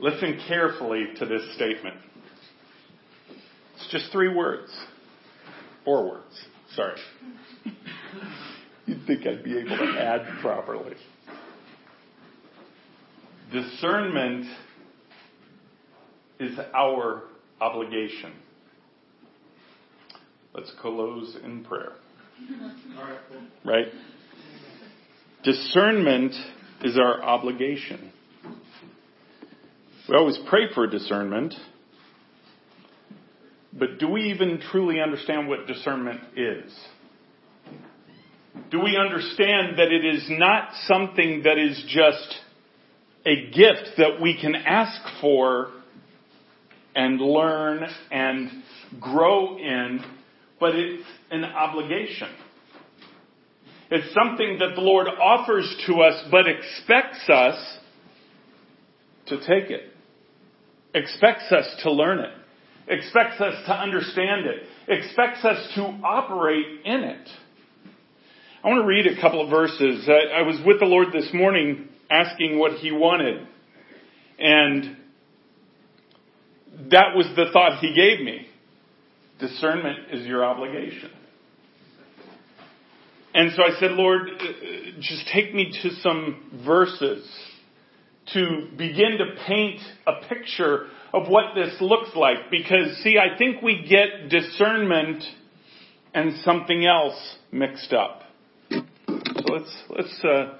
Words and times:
Listen 0.00 0.40
carefully 0.48 1.08
to 1.18 1.26
this 1.26 1.42
statement. 1.56 1.96
It's 3.76 3.90
just 3.90 4.10
three 4.12 4.34
words. 4.34 4.70
Four 5.84 6.08
words. 6.08 6.44
Sorry. 6.74 6.96
You'd 8.86 9.06
think 9.06 9.26
I'd 9.26 9.44
be 9.44 9.58
able 9.58 9.76
to 9.76 10.00
add 10.00 10.22
properly. 10.40 10.94
Discernment 13.52 14.46
is 16.38 16.58
our 16.74 17.24
obligation. 17.60 18.32
Let's 20.54 20.72
close 20.80 21.36
in 21.44 21.64
prayer. 21.64 21.92
Right? 23.64 23.86
Discernment 25.44 26.34
is 26.82 26.98
our 26.98 27.22
obligation. 27.22 28.12
We 30.10 30.16
always 30.16 30.40
pray 30.48 30.62
for 30.74 30.88
discernment, 30.88 31.54
but 33.72 34.00
do 34.00 34.08
we 34.08 34.22
even 34.32 34.60
truly 34.72 35.00
understand 35.00 35.46
what 35.46 35.68
discernment 35.68 36.20
is? 36.36 36.76
Do 38.72 38.80
we 38.80 38.96
understand 38.96 39.78
that 39.78 39.92
it 39.92 40.04
is 40.04 40.26
not 40.28 40.70
something 40.88 41.42
that 41.44 41.58
is 41.58 41.84
just 41.86 42.34
a 43.24 43.52
gift 43.52 43.98
that 43.98 44.20
we 44.20 44.36
can 44.36 44.56
ask 44.56 45.00
for 45.20 45.68
and 46.96 47.20
learn 47.20 47.86
and 48.10 48.50
grow 48.98 49.58
in, 49.58 50.00
but 50.58 50.74
it's 50.74 51.06
an 51.30 51.44
obligation. 51.44 52.34
It's 53.92 54.12
something 54.12 54.58
that 54.58 54.74
the 54.74 54.80
Lord 54.80 55.06
offers 55.06 55.72
to 55.86 56.00
us, 56.00 56.20
but 56.32 56.48
expects 56.48 57.28
us 57.28 57.78
to 59.26 59.36
take 59.46 59.70
it. 59.70 59.84
Expects 60.94 61.52
us 61.52 61.66
to 61.82 61.92
learn 61.92 62.18
it. 62.18 62.32
Expects 62.88 63.40
us 63.40 63.54
to 63.66 63.72
understand 63.72 64.46
it. 64.46 64.64
Expects 64.88 65.44
us 65.44 65.74
to 65.76 65.82
operate 66.04 66.66
in 66.84 67.04
it. 67.04 67.28
I 68.62 68.68
want 68.68 68.82
to 68.82 68.86
read 68.86 69.06
a 69.06 69.20
couple 69.20 69.42
of 69.42 69.48
verses. 69.48 70.08
I, 70.08 70.40
I 70.40 70.42
was 70.42 70.60
with 70.66 70.80
the 70.80 70.86
Lord 70.86 71.08
this 71.12 71.30
morning 71.32 71.88
asking 72.10 72.58
what 72.58 72.72
He 72.72 72.90
wanted. 72.90 73.46
And 74.38 74.96
that 76.90 77.14
was 77.14 77.26
the 77.36 77.46
thought 77.52 77.78
He 77.78 77.94
gave 77.94 78.24
me. 78.24 78.46
Discernment 79.38 80.12
is 80.12 80.26
your 80.26 80.44
obligation. 80.44 81.10
And 83.32 83.52
so 83.56 83.62
I 83.62 83.78
said, 83.78 83.92
Lord, 83.92 84.22
uh, 84.28 84.44
just 85.00 85.28
take 85.32 85.54
me 85.54 85.72
to 85.82 85.90
some 86.02 86.62
verses 86.64 87.24
to 88.34 88.68
begin 88.76 89.18
to 89.18 89.34
paint 89.46 89.80
a 90.06 90.26
picture 90.28 90.86
of 91.12 91.28
what 91.28 91.54
this 91.54 91.76
looks 91.80 92.10
like. 92.14 92.50
Because, 92.50 92.96
see, 93.02 93.16
I 93.18 93.36
think 93.36 93.62
we 93.62 93.86
get 93.88 94.28
discernment 94.28 95.24
and 96.14 96.34
something 96.44 96.84
else 96.84 97.36
mixed 97.52 97.92
up. 97.92 98.22
So 98.70 99.52
let's, 99.52 99.82
let's, 99.88 100.24
uh, 100.24 100.54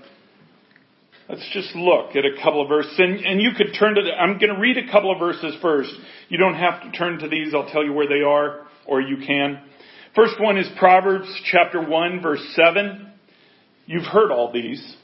let's 1.29 1.49
just 1.53 1.75
look 1.75 2.17
at 2.17 2.25
a 2.25 2.43
couple 2.43 2.62
of 2.62 2.69
verses. 2.69 2.95
And, 2.99 3.25
and 3.25 3.41
you 3.41 3.51
could 3.57 3.75
turn 3.79 3.95
to 3.95 4.03
the, 4.03 4.12
I'm 4.12 4.39
going 4.39 4.55
to 4.55 4.61
read 4.61 4.77
a 4.79 4.91
couple 4.91 5.12
of 5.12 5.19
verses 5.19 5.55
first. 5.62 5.91
You 6.29 6.39
don't 6.39 6.55
have 6.55 6.83
to 6.83 6.91
turn 6.93 7.19
to 7.19 7.29
these. 7.29 7.55
I'll 7.55 7.71
tell 7.71 7.84
you 7.84 7.93
where 7.93 8.09
they 8.09 8.23
are, 8.23 8.67
or 8.87 9.01
you 9.01 9.19
can. 9.27 9.62
First 10.15 10.41
one 10.41 10.59
is 10.59 10.67
Proverbs 10.79 11.29
chapter 11.53 11.81
1 11.81 12.21
verse 12.21 12.43
7. 12.55 13.12
You've 13.87 14.07
heard 14.07 14.33
all 14.33 14.53
these. 14.53 14.97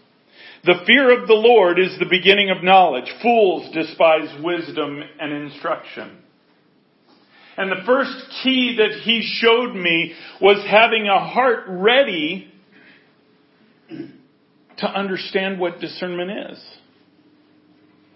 The 0.66 0.82
fear 0.84 1.20
of 1.20 1.28
the 1.28 1.34
Lord 1.34 1.78
is 1.78 1.96
the 1.98 2.06
beginning 2.06 2.50
of 2.50 2.64
knowledge. 2.64 3.10
Fools 3.22 3.72
despise 3.72 4.28
wisdom 4.42 5.00
and 5.20 5.32
instruction. 5.32 6.18
And 7.56 7.70
the 7.70 7.84
first 7.86 8.12
key 8.42 8.76
that 8.78 9.00
he 9.02 9.22
showed 9.40 9.74
me 9.74 10.12
was 10.40 10.66
having 10.68 11.06
a 11.06 11.18
heart 11.18 11.64
ready 11.68 12.52
to 13.88 14.86
understand 14.86 15.58
what 15.58 15.80
discernment 15.80 16.50
is. 16.50 16.64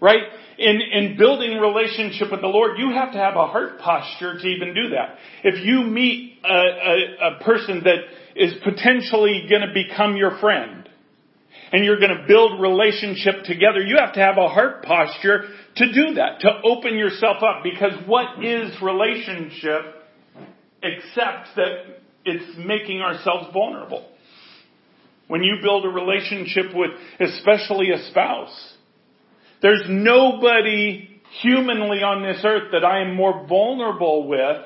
Right? 0.01 0.23
in, 0.61 0.79
in 0.81 1.17
building 1.17 1.57
relationship 1.57 2.31
with 2.31 2.41
the 2.41 2.47
Lord, 2.47 2.77
you 2.77 2.91
have 2.91 3.11
to 3.13 3.17
have 3.17 3.35
a 3.35 3.47
heart 3.47 3.79
posture 3.79 4.37
to 4.37 4.47
even 4.47 4.73
do 4.73 4.89
that. 4.89 5.17
If 5.43 5.65
you 5.65 5.81
meet 5.83 6.37
a, 6.43 6.53
a, 6.53 7.35
a 7.35 7.43
person 7.43 7.83
that 7.83 7.97
is 8.35 8.53
potentially 8.63 9.47
going 9.49 9.61
to 9.61 9.73
become 9.73 10.15
your 10.15 10.37
friend, 10.39 10.80
and 11.71 11.85
you're 11.85 11.99
going 11.99 12.15
to 12.15 12.25
build 12.27 12.59
relationship 12.59 13.43
together, 13.43 13.81
you 13.81 13.97
have 13.97 14.13
to 14.13 14.19
have 14.19 14.37
a 14.37 14.49
heart 14.49 14.83
posture 14.83 15.45
to 15.77 15.93
do 15.93 16.15
that, 16.15 16.41
to 16.41 16.49
open 16.63 16.97
yourself 16.97 17.37
up, 17.37 17.63
because 17.63 17.93
what 18.05 18.43
is 18.43 18.71
relationship 18.81 19.81
except 20.83 21.55
that 21.55 22.01
it's 22.25 22.57
making 22.57 23.01
ourselves 23.01 23.47
vulnerable? 23.53 24.07
When 25.27 25.43
you 25.43 25.57
build 25.61 25.85
a 25.85 25.89
relationship 25.89 26.75
with 26.75 26.91
especially 27.19 27.91
a 27.91 28.09
spouse, 28.09 28.73
there's 29.61 29.83
nobody 29.87 31.21
humanly 31.41 31.99
on 32.03 32.21
this 32.21 32.41
earth 32.43 32.73
that 32.73 32.83
I 32.83 33.01
am 33.01 33.15
more 33.15 33.47
vulnerable 33.47 34.27
with 34.27 34.57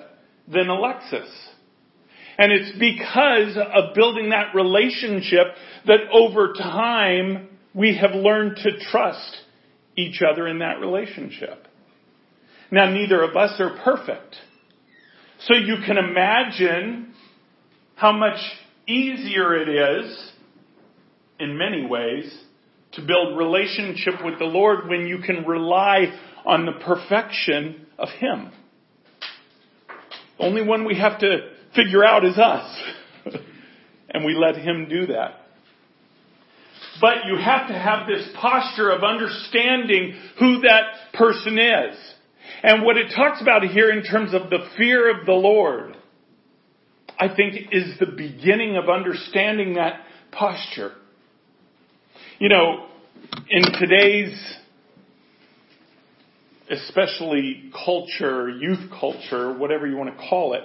than 0.48 0.70
Alexis. 0.70 1.30
And 2.38 2.52
it's 2.52 2.78
because 2.78 3.58
of 3.58 3.96
building 3.96 4.30
that 4.30 4.54
relationship 4.54 5.48
that 5.88 6.00
over 6.12 6.54
time 6.54 7.50
we 7.74 7.98
have 7.98 8.12
learned 8.12 8.58
to 8.58 8.80
trust 8.92 9.38
each 9.98 10.22
other 10.22 10.48
in 10.48 10.60
that 10.60 10.80
relationship. 10.80 11.68
Now 12.72 12.90
neither 12.90 13.22
of 13.24 13.36
us 13.36 13.60
are 13.60 13.78
perfect. 13.84 14.36
So 15.40 15.54
you 15.54 15.78
can 15.86 15.98
imagine 15.98 17.14
how 17.96 18.12
much 18.12 18.40
easier 18.88 19.56
it 19.56 19.70
is 19.70 20.32
in 21.40 21.58
many 21.58 21.86
ways 21.86 22.38
to 22.94 23.02
build 23.02 23.38
relationship 23.38 24.24
with 24.24 24.40
the 24.40 24.46
Lord 24.46 24.88
when 24.88 25.06
you 25.06 25.20
can 25.20 25.46
rely 25.46 26.14
on 26.46 26.66
the 26.66 26.72
perfection 26.74 27.86
of 27.98 28.10
Him. 28.10 28.52
Only 30.40 30.62
one 30.62 30.86
we 30.86 30.98
have 30.98 31.20
to 31.20 31.55
figure 31.76 32.04
out 32.04 32.26
is 32.26 32.38
us. 32.38 32.82
and 34.10 34.26
we 34.26 34.36
let 34.36 34.56
Him 34.56 34.88
do 34.90 35.08
that. 35.08 35.42
But 37.02 37.26
you 37.28 37.38
have 37.38 37.68
to 37.68 37.74
have 37.74 38.08
this 38.08 38.28
posture 38.40 38.90
of 38.90 39.04
understanding 39.04 40.16
who 40.40 40.62
that 40.62 41.14
person 41.14 41.60
is. 41.60 41.98
And 42.64 42.84
what 42.84 42.98
it 42.98 43.12
talks 43.16 43.42
about 43.42 43.64
here 43.64 43.92
in 43.92 44.04
terms 44.04 44.34
of 44.34 44.50
the 44.50 44.60
fear 44.78 45.20
of 45.20 45.26
the 45.26 45.34
Lord, 45.34 45.98
I 47.20 47.34
think 47.34 47.70
is 47.72 48.00
the 48.00 48.06
beginning 48.06 48.78
of 48.78 48.90
understanding 48.90 49.76
that 49.76 50.02
posture. 50.32 50.94
You 52.40 52.50
know, 52.50 52.88
in 53.50 53.64
today's, 53.80 54.56
especially 56.70 57.72
culture, 57.86 58.50
youth 58.50 58.90
culture, 59.00 59.58
whatever 59.58 59.86
you 59.88 59.98
want 59.98 60.18
to 60.18 60.30
call 60.30 60.54
it, 60.54 60.64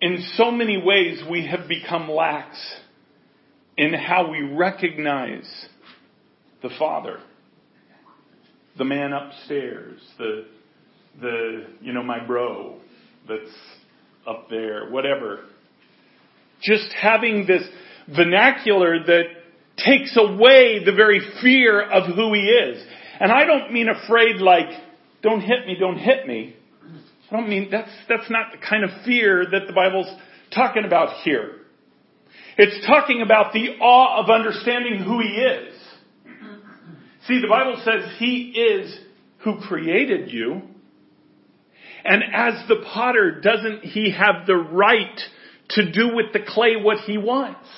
in 0.00 0.24
so 0.36 0.50
many 0.50 0.76
ways 0.76 1.22
we 1.30 1.46
have 1.46 1.68
become 1.68 2.10
lax 2.10 2.56
in 3.76 3.92
how 3.92 4.30
we 4.30 4.40
recognize 4.42 5.66
the 6.62 6.70
Father. 6.78 7.18
The 8.78 8.84
man 8.84 9.12
upstairs, 9.12 10.00
the, 10.18 10.46
the, 11.20 11.66
you 11.80 11.92
know, 11.92 12.02
my 12.02 12.24
bro 12.24 12.76
that's 13.28 13.54
up 14.26 14.48
there, 14.50 14.90
whatever. 14.90 15.40
Just 16.62 16.92
having 16.92 17.46
this 17.46 17.62
vernacular 18.14 18.98
that 19.04 19.24
takes 19.78 20.16
away 20.16 20.84
the 20.84 20.92
very 20.92 21.20
fear 21.42 21.82
of 21.82 22.14
who 22.14 22.32
he 22.34 22.40
is. 22.40 22.82
And 23.20 23.32
I 23.32 23.44
don't 23.44 23.72
mean 23.72 23.88
afraid 23.88 24.36
like, 24.36 24.68
don't 25.22 25.40
hit 25.40 25.66
me, 25.66 25.76
don't 25.78 25.98
hit 25.98 26.26
me. 26.26 26.56
I 27.30 27.36
don't 27.36 27.48
mean, 27.48 27.68
that's, 27.70 27.90
that's 28.08 28.30
not 28.30 28.52
the 28.52 28.58
kind 28.58 28.84
of 28.84 28.90
fear 29.04 29.44
that 29.50 29.66
the 29.66 29.72
Bible's 29.72 30.08
talking 30.54 30.84
about 30.84 31.22
here. 31.24 31.52
It's 32.56 32.86
talking 32.86 33.22
about 33.22 33.52
the 33.52 33.76
awe 33.80 34.22
of 34.22 34.30
understanding 34.30 35.02
who 35.02 35.20
he 35.20 35.28
is. 35.28 35.74
See, 37.26 37.40
the 37.40 37.48
Bible 37.48 37.82
says 37.84 38.18
he 38.18 38.52
is 38.52 38.98
who 39.38 39.58
created 39.60 40.30
you. 40.30 40.62
And 42.04 42.22
as 42.32 42.68
the 42.68 42.84
potter, 42.92 43.40
doesn't 43.40 43.82
he 43.82 44.12
have 44.12 44.46
the 44.46 44.54
right 44.56 45.20
to 45.70 45.90
do 45.90 46.14
with 46.14 46.32
the 46.32 46.40
clay 46.46 46.76
what 46.76 46.98
he 46.98 47.18
wants? 47.18 47.68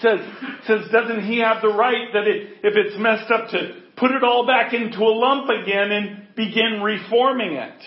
says, 0.00 0.20
says, 0.66 0.80
doesn't 0.92 1.24
he 1.24 1.40
have 1.40 1.62
the 1.62 1.68
right 1.68 2.12
that 2.12 2.26
it, 2.26 2.58
if 2.62 2.74
it's 2.76 2.98
messed 2.98 3.30
up 3.30 3.50
to 3.50 3.82
put 3.96 4.10
it 4.10 4.22
all 4.22 4.46
back 4.46 4.74
into 4.74 4.98
a 4.98 5.12
lump 5.12 5.48
again 5.48 5.90
and 5.90 6.25
begin 6.36 6.80
reforming 6.82 7.54
it? 7.54 7.82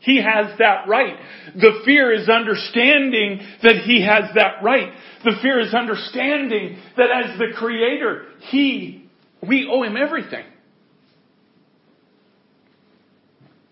He 0.00 0.22
has 0.22 0.58
that 0.58 0.88
right. 0.88 1.16
The 1.54 1.82
fear 1.84 2.10
is 2.12 2.28
understanding 2.28 3.40
that 3.62 3.82
he 3.84 4.04
has 4.04 4.34
that 4.34 4.62
right. 4.62 4.92
The 5.24 5.36
fear 5.42 5.60
is 5.60 5.74
understanding 5.74 6.78
that 6.96 7.10
as 7.10 7.38
the 7.38 7.48
creator, 7.54 8.24
he, 8.48 9.04
we 9.46 9.68
owe 9.70 9.82
him 9.82 9.96
everything. 9.98 10.44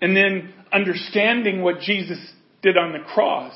and 0.00 0.16
then 0.16 0.52
understanding 0.72 1.62
what 1.62 1.80
Jesus 1.80 2.18
did 2.62 2.76
on 2.76 2.92
the 2.92 3.00
cross, 3.00 3.54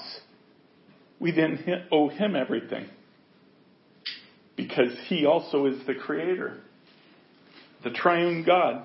we 1.21 1.31
then 1.31 1.87
owe 1.91 2.09
him 2.09 2.35
everything. 2.35 2.87
Because 4.57 4.93
he 5.07 5.25
also 5.25 5.67
is 5.67 5.87
the 5.87 5.95
creator, 5.95 6.59
the 7.85 7.91
triune 7.91 8.45
God. 8.45 8.85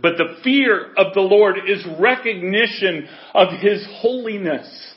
But 0.00 0.16
the 0.18 0.36
fear 0.44 0.92
of 0.96 1.14
the 1.14 1.20
Lord 1.20 1.56
is 1.66 1.84
recognition 1.98 3.08
of 3.34 3.48
his 3.60 3.86
holiness. 4.00 4.94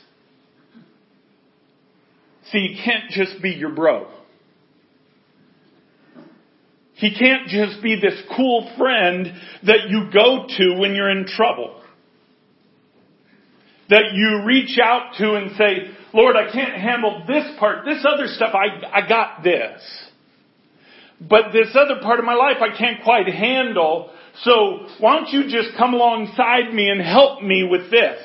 See, 2.52 2.74
he 2.74 2.82
can't 2.84 3.10
just 3.10 3.40
be 3.42 3.50
your 3.50 3.70
bro. 3.70 4.08
He 6.94 7.14
can't 7.18 7.48
just 7.48 7.82
be 7.82 7.98
this 7.98 8.20
cool 8.36 8.70
friend 8.76 9.26
that 9.64 9.88
you 9.88 10.10
go 10.12 10.46
to 10.58 10.78
when 10.78 10.94
you're 10.94 11.10
in 11.10 11.26
trouble. 11.26 11.82
That 13.88 14.12
you 14.12 14.42
reach 14.44 14.78
out 14.82 15.14
to 15.18 15.34
and 15.34 15.56
say, 15.56 15.96
Lord, 16.12 16.36
I 16.36 16.52
can't 16.52 16.74
handle 16.74 17.24
this 17.26 17.44
part. 17.58 17.86
This 17.86 18.04
other 18.06 18.26
stuff, 18.26 18.54
I, 18.54 19.00
I 19.00 19.08
got 19.08 19.42
this. 19.42 19.80
But 21.20 21.52
this 21.52 21.74
other 21.74 22.00
part 22.02 22.18
of 22.18 22.24
my 22.24 22.34
life 22.34 22.56
I 22.60 22.76
can't 22.76 23.02
quite 23.02 23.26
handle. 23.28 24.10
So 24.42 24.86
why 24.98 25.16
don't 25.16 25.28
you 25.28 25.44
just 25.44 25.76
come 25.76 25.94
alongside 25.94 26.72
me 26.72 26.88
and 26.88 27.00
help 27.00 27.42
me 27.42 27.66
with 27.70 27.90
this? 27.90 28.18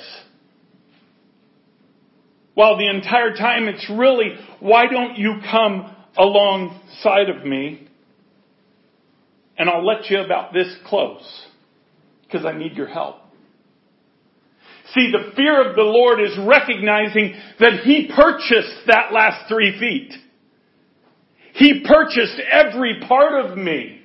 While 2.53 2.77
the 2.77 2.89
entire 2.89 3.33
time 3.35 3.67
it's 3.67 3.89
really, 3.89 4.29
why 4.61 4.85
don't 4.87 5.17
you 5.17 5.41
come 5.51 5.93
alongside 6.17 7.29
of 7.29 7.45
me? 7.45 7.87
And 9.57 9.69
I'll 9.69 9.85
let 9.85 10.09
you 10.09 10.19
about 10.21 10.53
this 10.53 10.73
close. 10.85 11.45
Because 12.23 12.45
I 12.45 12.57
need 12.57 12.73
your 12.73 12.87
help. 12.87 13.17
See, 14.93 15.11
the 15.11 15.35
fear 15.35 15.69
of 15.69 15.75
the 15.75 15.81
Lord 15.81 16.21
is 16.21 16.37
recognizing 16.47 17.33
that 17.59 17.81
He 17.83 18.09
purchased 18.15 18.87
that 18.87 19.11
last 19.11 19.49
three 19.49 19.77
feet. 19.77 20.13
He 21.53 21.85
purchased 21.85 22.39
every 22.51 23.01
part 23.07 23.45
of 23.45 23.57
me. 23.57 24.01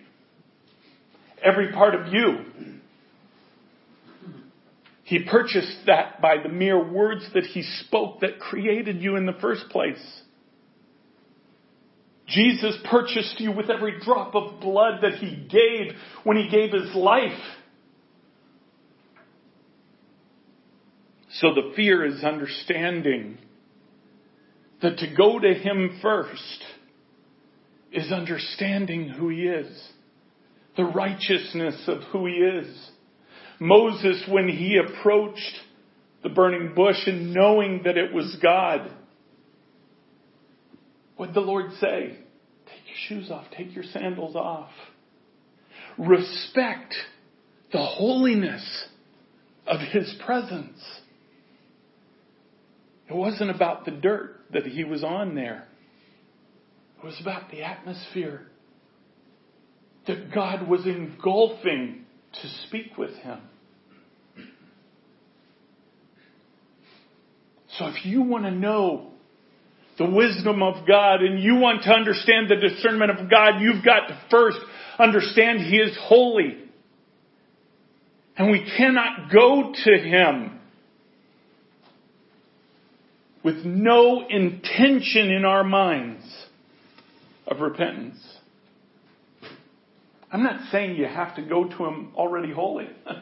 Every 1.43 1.73
part 1.73 1.95
of 1.95 2.13
you. 2.13 2.45
He 5.05 5.25
purchased 5.25 5.87
that 5.87 6.21
by 6.23 6.37
the 6.43 6.49
mere 6.49 6.81
words 6.81 7.25
that 7.35 7.45
He 7.45 7.63
spoke 7.63 8.21
that 8.21 8.39
created 8.39 9.03
you 9.03 9.17
in 9.17 9.27
the 9.27 9.33
first 9.41 9.69
place. 9.71 9.99
Jesus 12.29 12.77
purchased 12.89 13.41
you 13.41 13.51
with 13.51 13.71
every 13.71 13.99
drop 14.01 14.37
of 14.37 14.61
blood 14.61 15.01
that 15.03 15.15
He 15.15 15.35
gave 15.35 15.97
when 16.23 16.37
He 16.37 16.49
gave 16.49 16.73
His 16.73 16.95
life. 16.95 17.41
So 21.33 21.55
the 21.55 21.73
fear 21.75 22.05
is 22.05 22.23
understanding 22.23 23.39
that 24.83 24.99
to 24.99 25.15
go 25.17 25.39
to 25.39 25.55
Him 25.55 25.99
first 26.01 26.65
is 27.93 28.13
understanding 28.13 29.09
who 29.09 29.29
He 29.29 29.43
is, 29.43 29.89
the 30.77 30.85
righteousness 30.85 31.83
of 31.87 32.03
who 32.13 32.27
He 32.27 32.35
is. 32.35 32.91
Moses, 33.61 34.25
when 34.29 34.49
he 34.49 34.79
approached 34.79 35.61
the 36.23 36.31
burning 36.31 36.75
bush 36.75 37.07
and 37.07 37.35
knowing 37.35 37.83
that 37.85 37.99
it 37.99 38.13
was 38.13 38.37
God, 38.43 38.91
what 41.17 41.27
did 41.27 41.35
the 41.35 41.41
Lord 41.41 41.73
say? 41.79 42.17
Take 42.67 42.87
your 42.87 43.21
shoes 43.21 43.31
off, 43.31 43.45
take 43.55 43.75
your 43.75 43.85
sandals 43.85 44.35
off. 44.35 44.71
Respect 45.99 46.95
the 47.73 47.85
holiness 47.85 48.87
of 49.67 49.81
His 49.81 50.15
presence. 50.25 50.81
It 53.11 53.15
wasn't 53.15 53.51
about 53.51 53.85
the 53.85 53.91
dirt 53.91 54.41
that 54.53 54.65
he 54.65 54.85
was 54.85 55.03
on 55.03 55.35
there. 55.35 55.67
It 56.99 57.05
was 57.05 57.19
about 57.21 57.51
the 57.51 57.63
atmosphere 57.63 58.47
that 60.11 60.35
God 60.35 60.69
was 60.69 60.87
engulfing 60.87 62.05
to 62.33 62.49
speak 62.67 62.99
with 62.99 63.15
him. 63.17 63.39
So 67.79 67.87
if 67.87 68.05
you 68.05 68.23
want 68.23 68.45
to 68.45 68.51
know 68.51 69.13
the 69.97 70.11
wisdom 70.11 70.63
of 70.63 70.87
God 70.87 71.23
and 71.23 71.41
you 71.41 71.57
want 71.57 71.85
to 71.85 71.91
understand 71.91 72.49
the 72.49 72.57
discernment 72.57 73.11
of 73.13 73.31
God, 73.31 73.61
you've 73.61 73.85
got 73.85 74.09
to 74.09 74.21
first 74.31 74.59
understand 74.99 75.61
He 75.61 75.77
is 75.77 75.97
holy. 76.01 76.59
And 78.37 78.51
we 78.51 78.69
cannot 78.77 79.31
go 79.33 79.73
to 79.73 79.99
Him 79.99 80.59
with 83.45 83.65
no 83.65 84.27
intention 84.29 85.31
in 85.31 85.45
our 85.45 85.65
minds 85.65 86.25
of 87.47 87.61
repentance. 87.61 88.19
I'm 90.33 90.43
not 90.43 90.71
saying 90.71 90.97
you 90.97 91.07
have 91.07 91.37
to 91.37 91.43
go 91.43 91.65
to 91.65 91.85
Him 91.85 92.13
already 92.15 92.53
holy. 92.53 92.89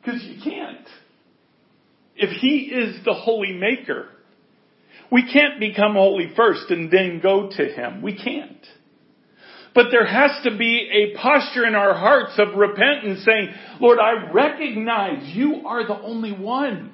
Because 0.00 0.22
you 0.22 0.38
can't. 0.44 0.86
If 2.14 2.28
He 2.42 2.70
is 2.70 3.02
the 3.06 3.14
holy 3.14 3.52
maker, 3.52 4.08
we 5.10 5.32
can't 5.32 5.58
become 5.58 5.94
holy 5.94 6.30
first 6.36 6.70
and 6.70 6.90
then 6.90 7.20
go 7.22 7.48
to 7.48 7.64
Him. 7.64 8.02
We 8.02 8.14
can't. 8.14 8.66
But 9.74 9.86
there 9.90 10.06
has 10.06 10.44
to 10.44 10.56
be 10.56 10.88
a 10.92 11.18
posture 11.18 11.66
in 11.66 11.74
our 11.74 11.94
hearts 11.94 12.32
of 12.38 12.54
repentance 12.56 13.24
saying, 13.24 13.48
Lord, 13.80 13.98
I 13.98 14.30
recognize 14.30 15.34
you 15.34 15.66
are 15.66 15.86
the 15.86 15.98
only 15.98 16.32
one 16.32 16.92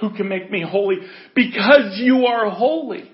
who 0.00 0.14
can 0.16 0.28
make 0.28 0.50
me 0.50 0.64
holy 0.68 0.96
because 1.34 1.98
you 1.98 2.26
are 2.26 2.50
holy. 2.50 3.10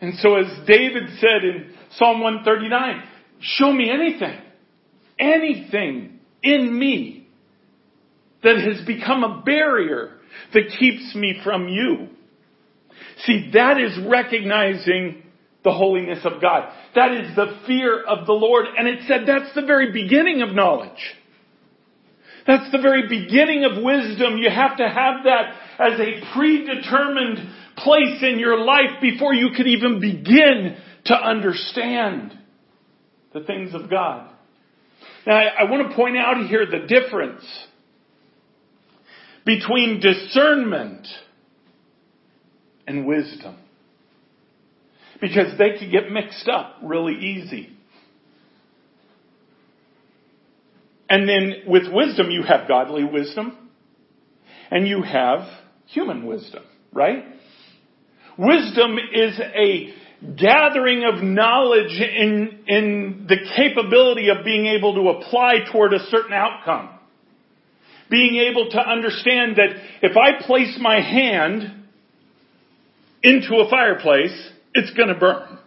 And 0.00 0.14
so 0.18 0.36
as 0.36 0.46
David 0.66 1.04
said 1.18 1.44
in 1.44 1.74
Psalm 1.96 2.20
139, 2.20 3.02
show 3.40 3.72
me 3.72 3.90
anything, 3.90 4.40
anything 5.18 6.20
in 6.42 6.78
me 6.78 7.28
that 8.42 8.56
has 8.56 8.86
become 8.86 9.24
a 9.24 9.42
barrier 9.44 10.18
that 10.52 10.76
keeps 10.78 11.14
me 11.14 11.40
from 11.42 11.68
you. 11.68 12.08
See, 13.24 13.50
that 13.54 13.80
is 13.80 13.98
recognizing 14.06 15.22
the 15.62 15.72
holiness 15.72 16.20
of 16.24 16.42
God. 16.42 16.70
That 16.94 17.12
is 17.12 17.34
the 17.34 17.60
fear 17.66 18.04
of 18.04 18.26
the 18.26 18.32
Lord. 18.32 18.66
And 18.76 18.86
it 18.86 19.00
said 19.08 19.22
that's 19.26 19.54
the 19.54 19.62
very 19.62 19.92
beginning 19.92 20.42
of 20.42 20.54
knowledge. 20.54 21.14
That's 22.46 22.70
the 22.70 22.78
very 22.78 23.08
beginning 23.08 23.64
of 23.64 23.82
wisdom. 23.82 24.36
You 24.36 24.50
have 24.50 24.76
to 24.76 24.86
have 24.86 25.24
that 25.24 25.54
as 25.78 25.98
a 25.98 26.34
predetermined 26.34 27.38
place 27.76 28.22
in 28.22 28.38
your 28.38 28.58
life 28.58 29.00
before 29.00 29.34
you 29.34 29.50
could 29.56 29.66
even 29.66 30.00
begin 30.00 30.76
to 31.06 31.14
understand 31.14 32.36
the 33.32 33.40
things 33.40 33.74
of 33.74 33.90
God. 33.90 34.30
Now, 35.26 35.36
I, 35.36 35.62
I 35.62 35.70
want 35.70 35.88
to 35.88 35.96
point 35.96 36.16
out 36.16 36.46
here 36.46 36.66
the 36.66 36.86
difference 36.86 37.44
between 39.44 40.00
discernment 40.00 41.06
and 42.86 43.06
wisdom. 43.06 43.56
Because 45.20 45.56
they 45.58 45.78
could 45.78 45.90
get 45.90 46.10
mixed 46.10 46.48
up 46.48 46.76
really 46.82 47.14
easy. 47.14 47.70
And 51.08 51.28
then 51.28 51.62
with 51.66 51.84
wisdom, 51.92 52.30
you 52.30 52.42
have 52.42 52.66
godly 52.66 53.04
wisdom 53.04 53.70
and 54.70 54.88
you 54.88 55.02
have 55.02 55.46
human 55.86 56.26
wisdom, 56.26 56.64
right? 56.92 57.24
Wisdom 58.38 58.98
is 59.12 59.38
a 59.38 59.94
gathering 60.36 61.04
of 61.04 61.22
knowledge 61.22 62.00
in, 62.00 62.64
in 62.66 63.26
the 63.28 63.36
capability 63.56 64.28
of 64.30 64.44
being 64.44 64.66
able 64.66 64.94
to 64.94 65.18
apply 65.18 65.56
toward 65.70 65.92
a 65.92 66.00
certain 66.06 66.32
outcome. 66.32 66.90
Being 68.10 68.36
able 68.50 68.70
to 68.70 68.78
understand 68.78 69.56
that 69.56 69.70
if 70.02 70.16
I 70.16 70.44
place 70.44 70.78
my 70.80 71.00
hand 71.00 71.84
into 73.22 73.56
a 73.56 73.70
fireplace, 73.70 74.50
it's 74.74 74.90
gonna 74.96 75.18
burn. 75.18 75.58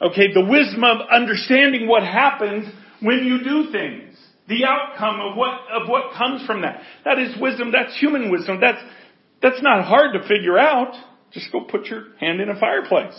Okay, 0.00 0.32
the 0.32 0.44
wisdom 0.44 0.82
of 0.84 0.98
understanding 1.10 1.86
what 1.86 2.02
happens 2.02 2.66
when 3.00 3.24
you 3.24 3.42
do 3.44 3.70
things. 3.70 4.16
The 4.48 4.64
outcome 4.64 5.20
of 5.20 5.36
what, 5.36 5.60
of 5.70 5.88
what 5.88 6.14
comes 6.16 6.44
from 6.44 6.62
that. 6.62 6.82
That 7.04 7.18
is 7.18 7.40
wisdom. 7.40 7.70
That's 7.72 7.96
human 7.98 8.30
wisdom. 8.30 8.58
That's, 8.60 8.82
that's 9.42 9.62
not 9.62 9.84
hard 9.84 10.14
to 10.14 10.26
figure 10.28 10.58
out. 10.58 10.94
Just 11.32 11.50
go 11.50 11.62
put 11.62 11.86
your 11.86 12.16
hand 12.18 12.40
in 12.40 12.48
a 12.48 12.58
fireplace. 12.58 13.18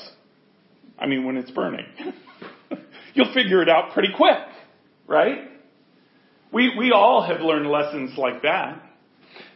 I 0.97 1.07
mean, 1.07 1.25
when 1.25 1.37
it's 1.37 1.51
burning. 1.51 1.85
You'll 3.13 3.33
figure 3.33 3.61
it 3.61 3.69
out 3.69 3.93
pretty 3.93 4.13
quick, 4.15 4.37
right? 5.07 5.49
We, 6.51 6.71
we 6.77 6.91
all 6.91 7.25
have 7.27 7.41
learned 7.41 7.67
lessons 7.69 8.17
like 8.17 8.43
that. 8.43 8.81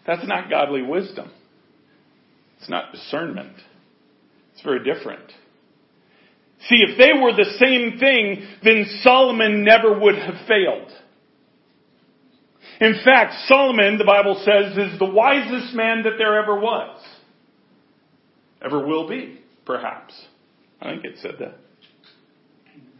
That's 0.06 0.28
not 0.28 0.50
godly 0.50 0.82
wisdom. 0.82 1.32
It's 2.60 2.70
not 2.70 2.92
discernment. 2.92 3.54
It's 4.54 4.64
very 4.64 4.84
different. 4.84 5.32
See, 6.68 6.84
if 6.88 6.98
they 6.98 7.20
were 7.22 7.34
the 7.34 7.58
same 7.60 8.00
thing, 8.00 8.48
then 8.64 8.86
Solomon 9.04 9.64
never 9.64 10.00
would 10.00 10.16
have 10.16 10.48
failed. 10.48 10.92
In 12.80 12.96
fact, 13.04 13.34
Solomon, 13.48 13.98
the 13.98 14.06
Bible 14.06 14.36
says, 14.46 14.78
is 14.78 15.00
the 15.00 15.06
wisest 15.06 15.74
man 15.74 16.04
that 16.04 16.14
there 16.18 16.42
ever 16.42 16.60
was. 16.60 17.04
Ever 18.64 18.86
will 18.86 19.08
be, 19.08 19.40
perhaps. 19.66 20.14
I 20.82 20.92
think 20.92 21.06
it 21.06 21.16
said 21.22 21.36
that. 21.40 21.56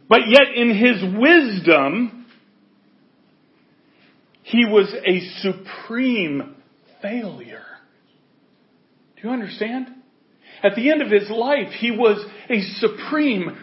But 0.08 0.20
yet 0.26 0.54
in 0.54 0.74
his 0.74 1.02
wisdom, 1.18 2.26
he 4.42 4.64
was 4.64 4.92
a 5.06 5.20
supreme 5.42 6.56
failure. 7.02 7.64
Do 9.16 9.28
you 9.28 9.34
understand? 9.34 9.88
At 10.62 10.74
the 10.74 10.90
end 10.90 11.02
of 11.02 11.10
his 11.10 11.28
life, 11.30 11.72
he 11.78 11.90
was 11.90 12.24
a 12.48 12.62
supreme 12.80 13.56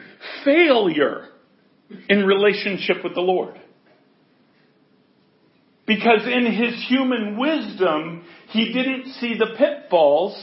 failure 0.44 1.30
in 2.08 2.26
relationship 2.26 3.04
with 3.04 3.16
the 3.16 3.22
Lord. 3.22 3.60
Because 5.86 6.22
in 6.26 6.46
his 6.52 6.84
human 6.88 7.38
wisdom, 7.38 8.24
he 8.50 8.74
didn't 8.74 9.14
see 9.20 9.38
the 9.38 9.56
pitfalls 9.58 10.36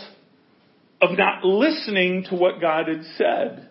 of 1.01 1.19
not 1.19 1.45
listening 1.45 2.25
to 2.31 2.37
what 2.37 2.61
God 2.61 2.87
had 2.87 3.05
said 3.17 3.69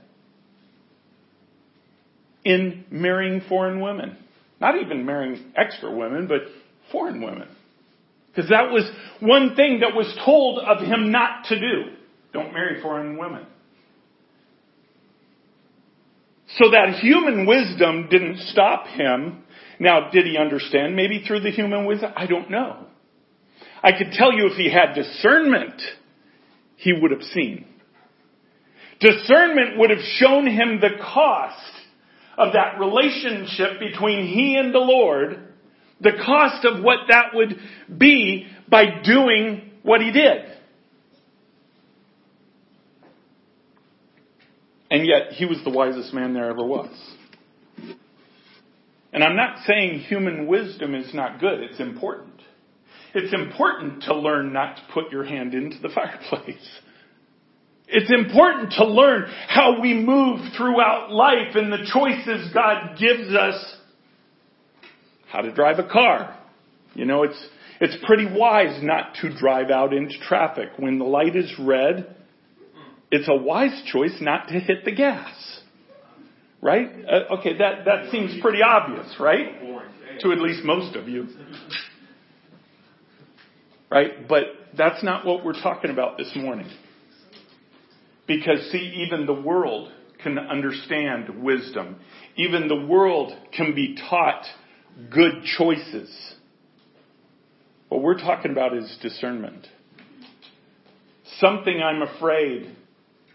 in 2.43 2.85
marrying 2.91 3.41
foreign 3.47 3.79
women. 3.79 4.17
Not 4.59 4.79
even 4.81 5.05
marrying 5.05 5.53
extra 5.55 5.95
women, 5.95 6.27
but 6.27 6.41
foreign 6.91 7.21
women. 7.21 7.47
Because 8.27 8.49
that 8.49 8.71
was 8.71 8.89
one 9.19 9.55
thing 9.55 9.79
that 9.79 9.95
was 9.95 10.13
told 10.25 10.59
of 10.59 10.79
him 10.85 11.11
not 11.11 11.45
to 11.45 11.59
do. 11.59 11.91
Don't 12.33 12.53
marry 12.53 12.81
foreign 12.81 13.17
women. 13.17 13.45
So 16.57 16.71
that 16.71 16.99
human 17.01 17.45
wisdom 17.45 18.07
didn't 18.09 18.39
stop 18.49 18.87
him. 18.87 19.43
Now, 19.81 20.11
did 20.11 20.27
he 20.27 20.38
understand 20.38 20.95
maybe 20.95 21.23
through 21.25 21.39
the 21.39 21.50
human 21.50 21.88
wisdom? 21.88 22.13
I 22.15 22.27
don't 22.27 22.51
know. 22.51 22.85
I 23.81 23.93
could 23.97 24.11
tell 24.11 24.31
you 24.31 24.45
if 24.45 24.53
he 24.55 24.71
had 24.71 24.93
discernment, 24.93 25.81
he 26.75 26.93
would 26.93 27.09
have 27.09 27.23
seen. 27.23 27.65
Discernment 29.00 29.79
would 29.79 29.89
have 29.89 30.03
shown 30.17 30.45
him 30.45 30.79
the 30.79 31.03
cost 31.03 31.73
of 32.38 32.53
that 32.53 32.79
relationship 32.79 33.79
between 33.79 34.27
he 34.27 34.55
and 34.55 34.71
the 34.71 34.77
Lord, 34.77 35.47
the 36.00 36.11
cost 36.23 36.63
of 36.63 36.83
what 36.83 37.00
that 37.09 37.33
would 37.33 37.57
be 37.97 38.45
by 38.69 39.01
doing 39.03 39.71
what 39.81 40.00
he 40.00 40.11
did. 40.11 40.43
And 44.91 45.07
yet, 45.07 45.31
he 45.31 45.45
was 45.45 45.57
the 45.63 45.71
wisest 45.71 46.13
man 46.13 46.35
there 46.35 46.51
ever 46.51 46.63
was. 46.63 46.91
And 49.13 49.24
I'm 49.24 49.36
not 49.36 49.58
saying 49.65 50.00
human 50.01 50.48
wisdom 50.48 50.96
is 50.96 51.13
not 51.13 51.39
good. 51.39 51.60
It's 51.62 51.80
important. 51.80 52.41
It's 53.13 53.34
important 53.34 54.03
to 54.03 54.15
learn 54.15 54.53
not 54.53 54.77
to 54.77 54.82
put 54.94 55.12
your 55.12 55.25
hand 55.25 55.53
into 55.53 55.77
the 55.82 55.89
fireplace. 55.96 56.80
It's 57.88 58.10
important 58.10 58.72
to 58.77 58.86
learn 58.86 59.25
how 59.48 59.82
we 59.82 59.94
move 59.94 60.39
throughout 60.58 61.12
life 61.12 61.56
and 61.56 61.74
the 61.74 61.86
choices 61.94 62.53
God 62.53 62.98
gives 62.98 63.36
us. 63.36 63.75
How 65.30 65.41
to 65.41 65.53
drive 65.53 65.80
a 65.80 65.88
car. 65.88 66.38
You 66.94 67.06
know, 67.06 67.24
it's, 67.24 67.48
it's 67.82 67.98
pretty 68.06 68.27
wise 68.34 68.82
not 68.82 69.15
to 69.22 69.38
drive 69.38 69.72
out 69.72 69.94
into 69.94 70.13
traffic. 70.25 70.70
When 70.77 71.00
the 71.00 71.06
light 71.06 71.36
is 71.36 71.53
red, 71.60 72.15
it's 73.12 73.27
a 73.27 73.36
wise 73.36 73.84
choice 73.91 74.15
not 74.22 74.48
to 74.48 74.53
hit 74.53 74.86
the 74.86 74.94
gas. 74.94 75.61
Right? 76.62 76.89
Uh, 77.08 77.38
okay, 77.39 77.58
that, 77.58 77.86
that 77.86 78.12
seems 78.12 78.39
pretty 78.41 78.60
obvious, 78.62 79.15
right? 79.20 79.60
To 80.22 80.32
at 80.32 80.39
least 80.39 80.63
most 80.63 80.96
of 80.96 81.10
you. 81.10 81.27
Right? 83.89 84.27
But 84.27 84.44
that's 84.77 85.03
not 85.03 85.25
what 85.25 85.44
we're 85.44 85.60
talking 85.60 85.89
about 85.89 86.18
this 86.18 86.32
morning. 86.36 86.70
Because 88.27 88.60
see, 88.72 89.06
even 89.08 89.25
the 89.25 89.34
world 89.34 89.91
can 90.24 90.38
understand 90.38 91.44
wisdom. 91.44 91.98
Even 92.36 92.68
the 92.68 92.86
world 92.86 93.34
can 93.56 93.74
be 93.74 93.98
taught 94.10 94.46
good 95.10 95.44
choices. 95.58 96.36
What 97.89 98.03
we're 98.03 98.20
talking 98.20 98.51
about 98.51 98.77
is 98.77 98.98
discernment. 99.01 99.68
Something 101.39 101.82
I'm 101.82 102.03
afraid 102.03 102.75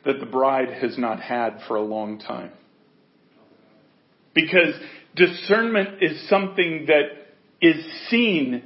that 0.05 0.21
the 0.21 0.27
bride 0.27 0.71
has 0.81 0.97
not 0.97 1.21
had 1.21 1.59
for 1.67 1.77
a 1.77 1.83
long 1.83 2.21
time. 2.21 2.53
Because 4.37 4.75
discernment 5.17 6.03
is 6.03 6.29
something 6.29 6.87
that 6.87 7.07
is 7.61 7.85
seen 8.11 8.63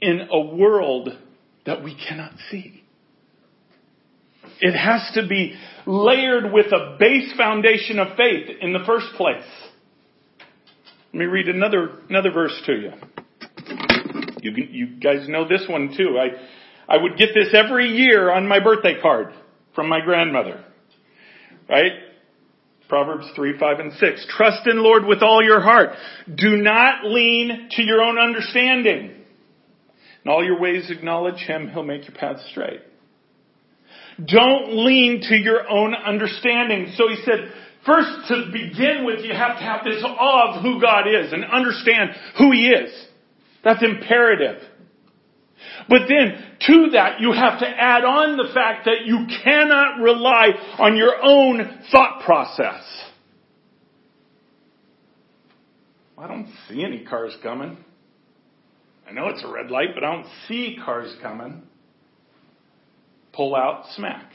in 0.00 0.28
a 0.30 0.40
world 0.40 1.08
that 1.64 1.82
we 1.84 1.96
cannot 1.96 2.32
see. 2.50 2.82
It 4.60 4.76
has 4.76 5.12
to 5.14 5.26
be 5.26 5.54
layered 5.86 6.52
with 6.52 6.66
a 6.66 6.96
base 6.98 7.32
foundation 7.36 8.00
of 8.00 8.16
faith 8.16 8.48
in 8.60 8.72
the 8.72 8.80
first 8.84 9.06
place. 9.16 9.46
Let 11.12 11.14
me 11.14 11.26
read 11.26 11.48
another, 11.48 12.00
another 12.08 12.32
verse 12.32 12.60
to 12.66 12.72
you. 12.72 12.92
You, 14.42 14.52
you 14.68 14.86
guys 15.00 15.28
know 15.28 15.48
this 15.48 15.64
one 15.68 15.94
too. 15.96 16.18
I, 16.18 16.92
I 16.92 17.00
would 17.00 17.16
get 17.16 17.28
this 17.34 17.54
every 17.54 17.88
year 17.88 18.32
on 18.32 18.48
my 18.48 18.58
birthday 18.58 19.00
card 19.00 19.32
from 19.76 19.88
my 19.88 20.00
grandmother. 20.00 20.64
Right? 21.68 21.92
Proverbs 22.88 23.26
3, 23.34 23.58
5, 23.58 23.78
and 23.80 23.92
6. 23.92 24.26
Trust 24.36 24.66
in 24.66 24.82
Lord 24.82 25.06
with 25.06 25.22
all 25.22 25.42
your 25.42 25.60
heart. 25.60 25.90
Do 26.34 26.56
not 26.56 27.04
lean 27.04 27.68
to 27.72 27.82
your 27.82 28.02
own 28.02 28.18
understanding. 28.18 29.10
In 30.24 30.30
all 30.30 30.44
your 30.44 30.60
ways 30.60 30.90
acknowledge 30.90 31.40
Him. 31.40 31.68
He'll 31.68 31.82
make 31.82 32.06
your 32.06 32.16
path 32.16 32.38
straight. 32.50 32.80
Don't 34.24 34.84
lean 34.84 35.22
to 35.28 35.34
your 35.34 35.68
own 35.68 35.94
understanding. 35.94 36.92
So 36.96 37.08
he 37.08 37.16
said, 37.24 37.52
first 37.84 38.28
to 38.28 38.50
begin 38.52 39.04
with, 39.04 39.24
you 39.24 39.32
have 39.32 39.58
to 39.58 39.62
have 39.62 39.84
this 39.84 40.02
awe 40.04 40.54
of 40.54 40.62
who 40.62 40.80
God 40.80 41.06
is 41.08 41.32
and 41.32 41.44
understand 41.44 42.10
who 42.38 42.52
He 42.52 42.68
is. 42.68 42.92
That's 43.64 43.82
imperative. 43.82 44.62
But 45.88 46.02
then 46.08 46.56
to 46.66 46.90
that, 46.92 47.20
you 47.20 47.32
have 47.32 47.60
to 47.60 47.66
add 47.68 48.04
on 48.04 48.36
the 48.36 48.52
fact 48.54 48.86
that 48.86 49.04
you 49.06 49.26
cannot 49.44 50.00
rely 50.00 50.48
on 50.78 50.96
your 50.96 51.14
own 51.22 51.80
thought 51.90 52.22
process. 52.24 52.82
I 56.16 56.26
don't 56.26 56.48
see 56.68 56.84
any 56.84 57.04
cars 57.04 57.36
coming. 57.42 57.76
I 59.06 59.12
know 59.12 59.28
it's 59.28 59.44
a 59.44 59.48
red 59.48 59.70
light, 59.70 59.88
but 59.94 60.04
I 60.04 60.12
don't 60.12 60.26
see 60.48 60.78
cars 60.82 61.14
coming. 61.20 61.62
Pull 63.32 63.54
out, 63.54 63.84
smack. 63.94 64.30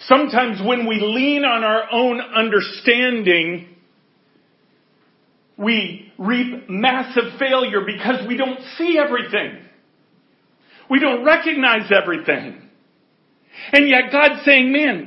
Sometimes 0.00 0.60
when 0.64 0.86
we 0.86 1.00
lean 1.00 1.44
on 1.44 1.64
our 1.64 1.84
own 1.90 2.20
understanding, 2.20 3.68
we 5.56 6.05
reap 6.18 6.68
massive 6.68 7.38
failure 7.38 7.80
because 7.84 8.26
we 8.26 8.36
don't 8.36 8.60
see 8.76 8.98
everything. 8.98 9.58
We 10.90 11.00
don't 11.00 11.24
recognize 11.24 11.90
everything. 11.90 12.62
And 13.72 13.88
yet 13.88 14.12
God's 14.12 14.44
saying, 14.44 14.72
man, 14.72 15.06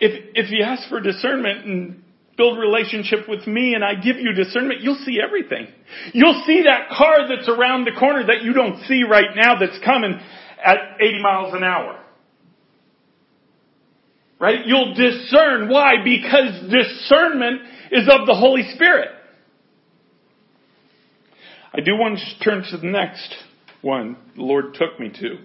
if, 0.00 0.30
if 0.34 0.50
you 0.50 0.64
ask 0.64 0.88
for 0.88 1.00
discernment 1.00 1.64
and 1.66 2.02
build 2.36 2.58
relationship 2.58 3.28
with 3.28 3.46
me 3.46 3.74
and 3.74 3.84
I 3.84 3.94
give 3.94 4.16
you 4.16 4.32
discernment, 4.32 4.80
you'll 4.80 5.00
see 5.04 5.20
everything. 5.24 5.68
You'll 6.12 6.42
see 6.46 6.62
that 6.64 6.88
car 6.90 7.28
that's 7.28 7.48
around 7.48 7.84
the 7.84 7.92
corner 7.98 8.26
that 8.26 8.42
you 8.42 8.52
don't 8.52 8.82
see 8.86 9.02
right 9.08 9.36
now 9.36 9.58
that's 9.58 9.78
coming 9.84 10.18
at 10.64 10.76
80 11.00 11.22
miles 11.22 11.54
an 11.54 11.62
hour. 11.62 12.03
Right? 14.44 14.66
You'll 14.66 14.92
discern. 14.92 15.70
Why? 15.70 16.04
Because 16.04 16.70
discernment 16.70 17.62
is 17.90 18.06
of 18.10 18.26
the 18.26 18.34
Holy 18.34 18.74
Spirit. 18.74 19.08
I 21.72 21.80
do 21.80 21.92
want 21.92 22.18
to 22.18 22.44
turn 22.44 22.62
to 22.70 22.76
the 22.76 22.86
next 22.86 23.34
one 23.80 24.18
the 24.36 24.42
Lord 24.42 24.74
took 24.74 25.00
me 25.00 25.08
to. 25.18 25.38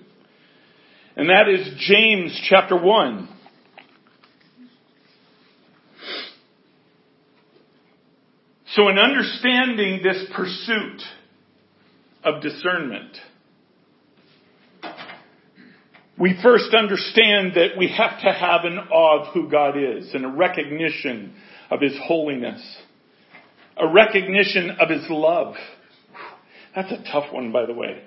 And 1.16 1.30
that 1.30 1.48
is 1.48 1.66
James 1.78 2.38
chapter 2.50 2.76
1. 2.76 3.30
So 8.76 8.90
in 8.90 9.00
understanding 9.00 10.02
this 10.04 10.26
pursuit 10.36 11.02
of 12.26 12.42
discernment, 12.42 13.16
we 16.20 16.38
first 16.44 16.74
understand 16.74 17.54
that 17.56 17.78
we 17.78 17.88
have 17.88 18.20
to 18.22 18.32
have 18.32 18.66
an 18.66 18.78
awe 18.78 19.22
of 19.22 19.34
who 19.34 19.50
God 19.50 19.78
is 19.78 20.14
and 20.14 20.26
a 20.26 20.30
recognition 20.30 21.34
of 21.72 21.80
His 21.82 21.98
holiness, 22.04 22.62
a 23.78 23.88
recognition 23.88 24.72
of 24.80 24.90
His 24.90 25.06
love. 25.10 25.56
That's 26.76 26.92
a 26.92 27.02
tough 27.10 27.32
one, 27.32 27.54
by 27.54 27.66
the 27.66 27.74
way. 27.74 28.04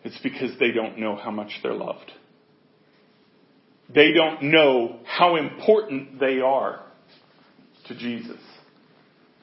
It's 0.07 0.17
because 0.23 0.57
they 0.57 0.71
don't 0.71 0.99
know 0.99 1.17
how 1.17 1.31
much 1.31 1.51
they're 1.61 1.73
loved. 1.73 2.13
They 3.93 4.13
don't 4.13 4.43
know 4.43 5.01
how 5.05 5.35
important 5.35 6.17
they 6.17 6.39
are 6.39 6.79
to 7.89 7.93
Jesus. 7.93 8.39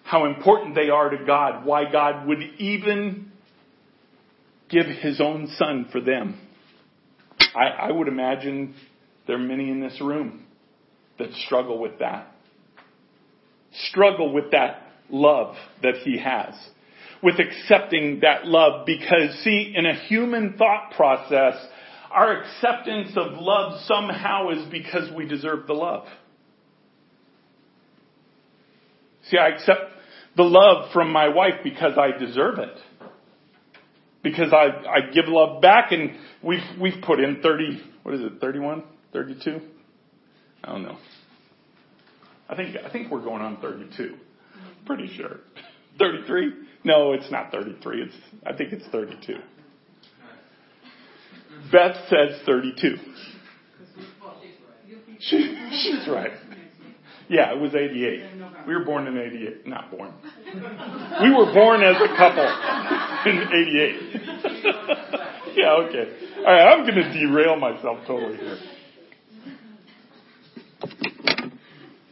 How 0.05 0.25
important 0.25 0.75
they 0.75 0.89
are 0.89 1.11
to 1.11 1.23
God. 1.27 1.67
Why 1.67 1.93
God 1.93 2.27
would 2.27 2.41
even 2.57 3.31
give 4.71 4.87
his 4.87 5.21
own 5.21 5.49
son 5.59 5.89
for 5.93 6.01
them. 6.01 6.41
I, 7.55 7.89
I 7.89 7.93
would 7.93 8.09
imagine 8.09 8.75
there 9.27 9.37
are 9.37 9.39
many 9.39 9.69
in 9.69 9.83
this 9.83 10.01
room 10.01 10.47
that 11.19 11.31
struggle 11.45 11.79
with 11.79 11.99
that. 11.99 12.35
Struggle 13.91 14.33
with 14.33 14.53
that 14.53 14.81
love 15.11 15.57
that 15.83 15.97
he 16.05 16.17
has. 16.17 16.55
With 17.25 17.41
accepting 17.41 18.21
that 18.21 18.47
love 18.47 18.87
because 18.87 19.35
see, 19.43 19.73
in 19.75 19.87
a 19.87 19.95
human 19.95 20.57
thought 20.57 20.93
process, 20.95 21.55
our 22.13 22.43
acceptance 22.43 23.17
of 23.17 23.33
love 23.41 23.81
somehow 23.87 24.51
is 24.51 24.71
because 24.71 25.11
we 25.17 25.27
deserve 25.27 25.67
the 25.67 25.73
love. 25.73 26.07
See, 29.31 29.39
I 29.39 29.49
accept 29.49 29.81
the 30.37 30.43
love 30.43 30.93
from 30.93 31.11
my 31.11 31.29
wife 31.29 31.55
because 31.63 31.99
I 31.99 32.17
deserve 32.19 32.59
it. 32.59 32.79
Because 34.23 34.53
I, 34.53 34.67
I 34.89 35.13
give 35.13 35.25
love 35.27 35.61
back 35.61 35.93
and 35.93 36.13
we've, 36.43 36.61
we've 36.81 37.03
put 37.03 37.21
in 37.21 37.41
30, 37.43 37.83
what 38.03 38.15
is 38.15 38.21
it, 38.21 38.41
31? 38.41 38.85
32? 39.13 39.61
I 40.63 40.73
don't 40.73 40.83
know. 40.83 40.97
I 42.49 42.57
think, 42.57 42.77
I 42.77 42.91
think 42.91 43.11
we're 43.11 43.23
going 43.23 43.43
on 43.43 43.59
32. 43.61 44.17
Pretty 44.87 45.15
sure. 45.17 45.41
33? 45.99 46.53
No, 46.85 47.15
it's 47.15 47.31
not 47.31 47.51
33. 47.51 48.03
It's, 48.03 48.15
I 48.47 48.53
think 48.55 48.73
it's 48.73 48.87
32. 48.89 49.37
Beth 51.73 51.97
says 52.09 52.41
32. 52.45 52.97
She, 55.21 55.57
she's 55.71 56.07
right. 56.09 56.33
Yeah, 57.29 57.53
it 57.53 57.59
was 57.59 57.75
88. 57.75 58.23
We 58.69 58.75
were 58.75 58.85
born 58.85 59.07
in 59.07 59.17
88. 59.17 59.67
Not 59.67 59.91
born. 59.91 60.13
We 61.23 61.31
were 61.31 61.51
born 61.55 61.83
as 61.83 61.97
a 61.97 62.09
couple 62.17 62.47
in 63.25 63.49
88. 63.49 63.95
yeah, 65.57 65.73
okay. 65.73 66.09
All 66.39 66.45
right, 66.45 66.73
I'm 66.73 66.83
going 66.83 66.97
to 66.97 67.13
derail 67.13 67.57
myself 67.57 68.07
totally 68.07 68.37
here. 68.37 68.59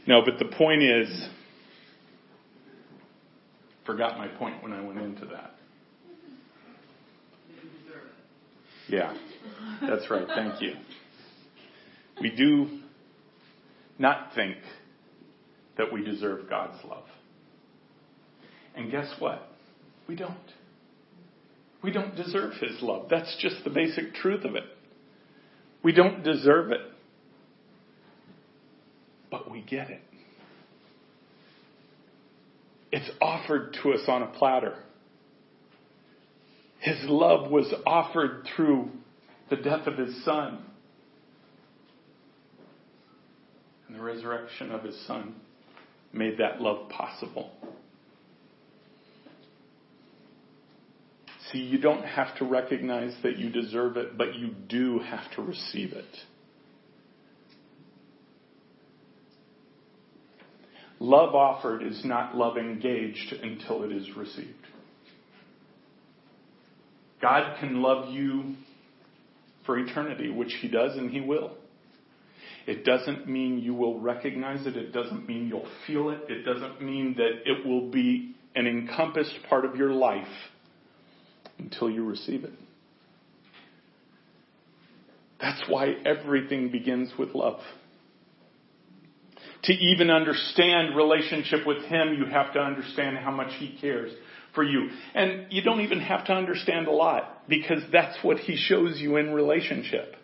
No, 0.06 0.22
but 0.24 0.38
the 0.38 0.46
point 0.56 0.82
is, 0.82 1.28
forgot 3.92 4.16
my 4.16 4.26
point 4.26 4.62
when 4.62 4.72
I 4.72 4.80
went 4.80 4.98
into 4.98 5.26
that. 5.26 5.54
Yeah, 8.88 9.14
that's 9.82 10.08
right. 10.10 10.26
Thank 10.26 10.62
you. 10.62 10.72
We 12.18 12.30
do 12.30 12.80
not 13.98 14.34
think 14.34 14.56
that 15.76 15.92
we 15.92 16.02
deserve 16.02 16.48
God's 16.48 16.82
love. 16.88 17.04
And 18.74 18.90
guess 18.90 19.12
what? 19.18 19.46
We 20.08 20.16
don't. 20.16 20.36
We 21.82 21.90
don't 21.90 22.16
deserve 22.16 22.54
His 22.54 22.80
love. 22.80 23.08
That's 23.10 23.36
just 23.40 23.56
the 23.62 23.70
basic 23.70 24.14
truth 24.14 24.46
of 24.46 24.56
it. 24.56 24.64
We 25.82 25.92
don't 25.92 26.22
deserve 26.22 26.72
it. 26.72 26.80
But 29.30 29.50
we 29.50 29.60
get 29.60 29.90
it. 29.90 30.00
It's 32.92 33.10
offered 33.20 33.76
to 33.82 33.94
us 33.94 34.02
on 34.06 34.22
a 34.22 34.26
platter. 34.26 34.76
His 36.80 36.98
love 37.04 37.50
was 37.50 37.72
offered 37.86 38.46
through 38.54 38.90
the 39.48 39.56
death 39.56 39.86
of 39.86 39.96
His 39.96 40.24
Son 40.24 40.58
and 43.88 43.96
the 43.96 44.02
resurrection 44.02 44.70
of 44.70 44.82
His 44.82 44.98
Son 45.06 45.34
made 46.12 46.38
that 46.38 46.60
love 46.60 46.90
possible. 46.90 47.50
See, 51.50 51.58
you 51.58 51.78
don't 51.78 52.04
have 52.04 52.36
to 52.38 52.44
recognize 52.44 53.14
that 53.22 53.38
you 53.38 53.50
deserve 53.50 53.96
it, 53.96 54.18
but 54.18 54.34
you 54.34 54.48
do 54.68 54.98
have 55.00 55.30
to 55.36 55.42
receive 55.42 55.92
it. 55.92 56.04
Love 61.02 61.34
offered 61.34 61.82
is 61.82 62.00
not 62.04 62.36
love 62.36 62.56
engaged 62.56 63.32
until 63.42 63.82
it 63.82 63.90
is 63.90 64.16
received. 64.16 64.68
God 67.20 67.58
can 67.58 67.82
love 67.82 68.14
you 68.14 68.54
for 69.66 69.76
eternity, 69.80 70.30
which 70.30 70.52
He 70.60 70.68
does 70.68 70.96
and 70.96 71.10
He 71.10 71.20
will. 71.20 71.56
It 72.68 72.84
doesn't 72.84 73.28
mean 73.28 73.58
you 73.58 73.74
will 73.74 73.98
recognize 73.98 74.64
it. 74.64 74.76
It 74.76 74.92
doesn't 74.92 75.26
mean 75.26 75.48
you'll 75.48 75.68
feel 75.88 76.10
it. 76.10 76.20
It 76.28 76.44
doesn't 76.44 76.80
mean 76.80 77.16
that 77.16 77.50
it 77.50 77.66
will 77.66 77.90
be 77.90 78.36
an 78.54 78.68
encompassed 78.68 79.40
part 79.48 79.64
of 79.64 79.74
your 79.74 79.90
life 79.90 80.28
until 81.58 81.90
you 81.90 82.04
receive 82.04 82.44
it. 82.44 82.52
That's 85.40 85.64
why 85.68 85.94
everything 86.06 86.70
begins 86.70 87.10
with 87.18 87.34
love. 87.34 87.58
To 89.64 89.72
even 89.72 90.10
understand 90.10 90.96
relationship 90.96 91.66
with 91.66 91.84
Him, 91.84 92.16
you 92.18 92.26
have 92.26 92.52
to 92.54 92.58
understand 92.58 93.18
how 93.18 93.30
much 93.30 93.52
He 93.58 93.78
cares 93.80 94.12
for 94.54 94.64
you. 94.64 94.90
And 95.14 95.46
you 95.50 95.62
don't 95.62 95.80
even 95.82 96.00
have 96.00 96.26
to 96.26 96.32
understand 96.32 96.88
a 96.88 96.90
lot 96.90 97.48
because 97.48 97.82
that's 97.92 98.16
what 98.22 98.38
He 98.38 98.56
shows 98.56 98.98
you 98.98 99.16
in 99.16 99.32
relationship. 99.32 100.16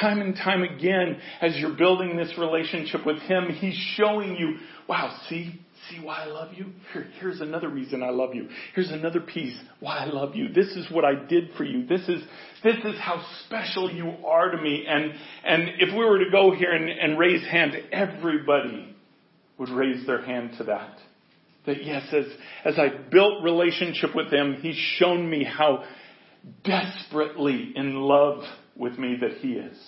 Time 0.00 0.20
and 0.20 0.34
time 0.36 0.62
again, 0.62 1.18
as 1.40 1.56
you're 1.56 1.76
building 1.76 2.16
this 2.16 2.32
relationship 2.38 3.04
with 3.04 3.18
Him, 3.20 3.48
He's 3.50 3.76
showing 3.96 4.36
you, 4.36 4.56
wow, 4.88 5.18
see, 5.28 5.60
see 5.92 6.04
why 6.04 6.22
I 6.22 6.26
love 6.26 6.52
you? 6.54 6.66
Here, 6.92 7.06
here's 7.20 7.40
another 7.40 7.68
reason 7.68 8.02
I 8.02 8.10
love 8.10 8.34
you. 8.34 8.48
Here's 8.74 8.90
another 8.90 9.20
piece 9.20 9.56
why 9.80 9.98
I 9.98 10.06
love 10.06 10.34
you. 10.34 10.48
This 10.48 10.68
is 10.68 10.90
what 10.90 11.04
I 11.04 11.14
did 11.14 11.50
for 11.56 11.64
you. 11.64 11.86
This 11.86 12.02
is, 12.08 12.22
this 12.64 12.76
is 12.84 12.98
how 13.00 13.24
special 13.44 13.90
you 13.90 14.14
are 14.26 14.50
to 14.50 14.60
me. 14.60 14.86
And, 14.88 15.12
and 15.44 15.68
if 15.78 15.90
we 15.90 16.04
were 16.04 16.18
to 16.18 16.30
go 16.30 16.54
here 16.54 16.72
and, 16.72 16.88
and 16.88 17.18
raise 17.18 17.46
hand, 17.46 17.74
everybody 17.92 18.94
would 19.58 19.70
raise 19.70 20.06
their 20.06 20.22
hand 20.24 20.52
to 20.58 20.64
that. 20.64 20.96
That 21.66 21.84
yes, 21.84 22.06
as, 22.12 22.24
as 22.64 22.78
I 22.78 22.88
built 23.10 23.42
relationship 23.44 24.14
with 24.14 24.32
Him, 24.32 24.56
He's 24.60 24.76
shown 24.98 25.28
me 25.28 25.44
how 25.44 25.84
desperately 26.64 27.72
in 27.76 27.94
love 27.94 28.42
with 28.76 28.98
me 28.98 29.16
that 29.20 29.38
He 29.38 29.52
is. 29.52 29.78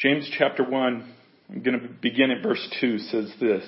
James 0.00 0.30
chapter 0.38 0.64
1, 0.64 1.14
I'm 1.50 1.62
going 1.62 1.78
to 1.78 1.86
begin 2.00 2.30
at 2.30 2.42
verse 2.42 2.66
2, 2.80 2.98
says 2.98 3.30
this. 3.38 3.64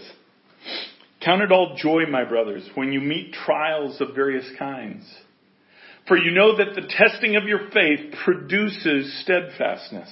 Count 1.22 1.42
it 1.42 1.52
all 1.52 1.76
joy, 1.76 2.04
my 2.10 2.24
brothers, 2.24 2.66
when 2.74 2.90
you 2.90 3.02
meet 3.02 3.34
trials 3.34 4.00
of 4.00 4.14
various 4.14 4.48
kinds. 4.58 5.04
For 6.08 6.16
you 6.16 6.30
know 6.30 6.56
that 6.56 6.74
the 6.74 6.88
testing 6.88 7.36
of 7.36 7.44
your 7.44 7.70
faith 7.70 8.14
produces 8.24 9.20
steadfastness. 9.22 10.08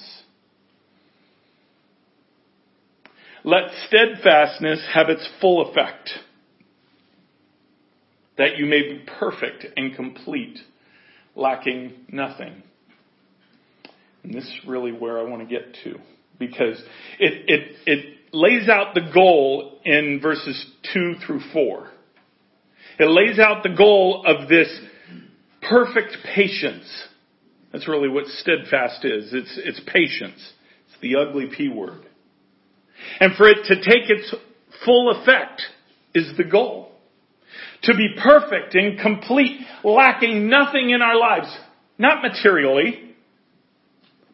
Let 3.43 3.71
steadfastness 3.87 4.85
have 4.93 5.09
its 5.09 5.27
full 5.41 5.71
effect 5.71 6.11
that 8.37 8.57
you 8.57 8.67
may 8.67 8.83
be 8.83 9.05
perfect 9.19 9.65
and 9.75 9.95
complete, 9.95 10.59
lacking 11.35 11.93
nothing. 12.09 12.61
And 14.23 14.33
this 14.33 14.43
is 14.43 14.53
really 14.67 14.91
where 14.91 15.19
I 15.19 15.23
want 15.23 15.47
to 15.47 15.47
get 15.47 15.75
to 15.83 15.95
because 16.37 16.81
it, 17.19 17.45
it, 17.47 17.75
it 17.85 18.17
lays 18.33 18.69
out 18.69 18.93
the 18.93 19.09
goal 19.13 19.79
in 19.83 20.19
verses 20.21 20.65
2 20.93 21.15
through 21.25 21.41
4. 21.53 21.89
It 22.99 23.05
lays 23.05 23.39
out 23.39 23.63
the 23.63 23.75
goal 23.75 24.23
of 24.25 24.47
this 24.47 24.67
perfect 25.67 26.17
patience. 26.35 26.85
That's 27.71 27.87
really 27.87 28.09
what 28.09 28.25
steadfast 28.27 29.05
is. 29.05 29.33
It's, 29.33 29.59
it's 29.63 29.81
patience. 29.87 30.53
It's 30.87 31.01
the 31.01 31.15
ugly 31.15 31.47
P 31.55 31.69
word. 31.69 32.05
And 33.19 33.35
for 33.35 33.47
it 33.47 33.65
to 33.65 33.75
take 33.75 34.09
its 34.09 34.33
full 34.85 35.11
effect 35.11 35.61
is 36.13 36.31
the 36.37 36.43
goal 36.43 36.91
to 37.83 37.95
be 37.95 38.15
perfect 38.21 38.75
and 38.75 38.99
complete, 38.99 39.59
lacking 39.83 40.49
nothing 40.49 40.91
in 40.91 41.01
our 41.01 41.17
lives. 41.17 41.55
Not 41.97 42.21
materially, 42.21 43.10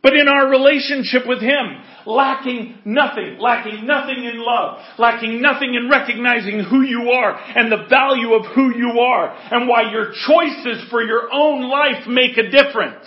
But 0.01 0.15
in 0.15 0.27
our 0.27 0.49
relationship 0.49 1.27
with 1.27 1.41
Him, 1.41 1.81
lacking 2.05 2.79
nothing, 2.85 3.37
lacking 3.39 3.85
nothing 3.85 4.23
in 4.23 4.37
love, 4.37 4.79
lacking 4.97 5.41
nothing 5.41 5.73
in 5.73 5.89
recognizing 5.89 6.63
who 6.63 6.81
you 6.81 7.11
are 7.11 7.35
and 7.35 7.71
the 7.71 7.87
value 7.89 8.33
of 8.33 8.45
who 8.53 8.75
you 8.75 8.99
are 8.99 9.35
and 9.51 9.67
why 9.67 9.91
your 9.91 10.11
choices 10.11 10.89
for 10.89 11.01
your 11.03 11.29
own 11.33 11.69
life 11.69 12.07
make 12.07 12.37
a 12.37 12.49
difference. 12.49 13.05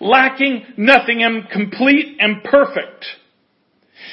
Lacking 0.00 0.64
nothing 0.76 1.22
and 1.22 1.48
complete 1.48 2.16
and 2.20 2.42
perfect. 2.42 3.04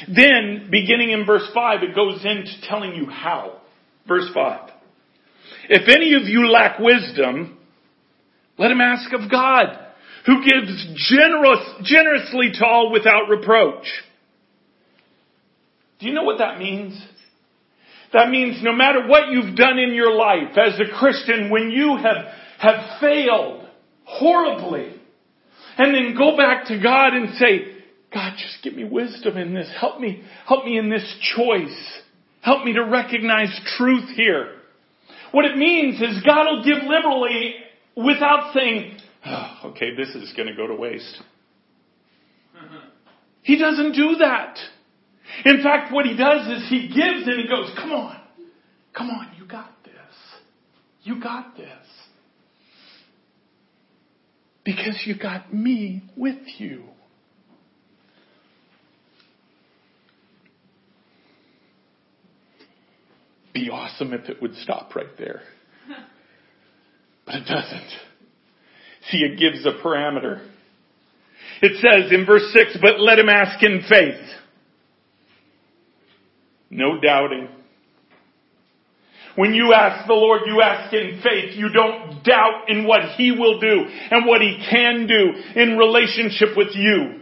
Then, 0.07 0.69
beginning 0.71 1.11
in 1.11 1.25
verse 1.25 1.47
5, 1.53 1.83
it 1.83 1.95
goes 1.95 2.23
into 2.25 2.51
telling 2.67 2.95
you 2.95 3.07
how. 3.07 3.61
Verse 4.07 4.29
5. 4.33 4.69
If 5.69 5.87
any 5.87 6.13
of 6.13 6.23
you 6.23 6.49
lack 6.49 6.79
wisdom, 6.79 7.57
let 8.57 8.71
him 8.71 8.81
ask 8.81 9.11
of 9.13 9.29
God 9.31 9.82
who 10.25 10.43
gives 10.43 11.09
generous, 11.09 11.59
generously 11.83 12.51
to 12.53 12.65
all 12.65 12.91
without 12.91 13.29
reproach. 13.29 13.85
Do 15.99 16.07
you 16.07 16.13
know 16.13 16.23
what 16.23 16.39
that 16.39 16.59
means? 16.59 17.01
That 18.13 18.29
means 18.29 18.61
no 18.61 18.73
matter 18.73 19.07
what 19.07 19.29
you've 19.29 19.55
done 19.55 19.79
in 19.79 19.93
your 19.93 20.15
life 20.15 20.57
as 20.57 20.79
a 20.79 20.97
Christian, 20.97 21.49
when 21.49 21.71
you 21.71 21.97
have, 21.97 22.25
have 22.59 22.99
failed 22.99 23.67
horribly, 24.05 24.93
and 25.77 25.95
then 25.95 26.15
go 26.15 26.37
back 26.37 26.67
to 26.67 26.79
God 26.81 27.13
and 27.13 27.35
say, 27.37 27.73
God, 28.13 28.33
just 28.37 28.63
give 28.63 28.75
me 28.75 28.83
wisdom 28.83 29.37
in 29.37 29.53
this. 29.53 29.69
Help 29.79 29.99
me, 29.99 30.23
help 30.45 30.65
me 30.65 30.77
in 30.77 30.89
this 30.89 31.03
choice. 31.35 32.01
Help 32.41 32.63
me 32.63 32.73
to 32.73 32.83
recognize 32.83 33.49
truth 33.77 34.09
here. 34.15 34.57
What 35.31 35.45
it 35.45 35.57
means 35.57 35.95
is 35.95 36.21
God 36.23 36.45
will 36.45 36.63
give 36.63 36.83
liberally 36.83 37.55
without 37.95 38.53
saying, 38.53 38.99
oh, 39.25 39.59
okay, 39.65 39.95
this 39.95 40.09
is 40.09 40.33
going 40.35 40.47
to 40.47 40.55
go 40.55 40.67
to 40.67 40.75
waste. 40.75 41.21
He 43.43 43.57
doesn't 43.57 43.91
do 43.91 44.15
that. 44.19 44.57
In 45.43 45.61
fact, 45.61 45.91
what 45.91 46.05
he 46.05 46.15
does 46.15 46.47
is 46.47 46.69
he 46.69 46.87
gives 46.87 47.27
and 47.27 47.41
he 47.41 47.47
goes, 47.47 47.69
come 47.75 47.91
on, 47.91 48.17
come 48.95 49.09
on, 49.09 49.31
you 49.37 49.45
got 49.45 49.69
this. 49.83 49.93
You 51.01 51.21
got 51.21 51.57
this. 51.57 51.67
Because 54.63 55.03
you 55.05 55.17
got 55.17 55.53
me 55.53 56.03
with 56.15 56.39
you. 56.57 56.83
Be 63.53 63.69
awesome 63.69 64.13
if 64.13 64.29
it 64.29 64.41
would 64.41 64.55
stop 64.55 64.95
right 64.95 65.17
there. 65.17 65.41
But 67.25 67.35
it 67.35 67.45
doesn't. 67.45 67.89
See, 69.09 69.17
it 69.17 69.37
gives 69.37 69.65
a 69.65 69.83
parameter. 69.83 70.47
It 71.61 71.81
says 71.81 72.11
in 72.11 72.25
verse 72.25 72.51
6, 72.53 72.77
but 72.81 72.99
let 72.99 73.19
him 73.19 73.29
ask 73.29 73.63
in 73.63 73.83
faith. 73.87 74.21
No 76.69 76.99
doubting. 76.99 77.49
When 79.35 79.53
you 79.53 79.73
ask 79.73 80.07
the 80.07 80.13
Lord, 80.13 80.41
you 80.45 80.61
ask 80.61 80.93
in 80.93 81.21
faith. 81.23 81.55
You 81.55 81.69
don't 81.69 82.23
doubt 82.23 82.65
in 82.67 82.85
what 82.85 83.15
He 83.17 83.31
will 83.31 83.59
do 83.59 83.85
and 84.11 84.25
what 84.25 84.41
He 84.41 84.63
can 84.69 85.07
do 85.07 85.59
in 85.59 85.77
relationship 85.77 86.49
with 86.55 86.69
you. 86.73 87.21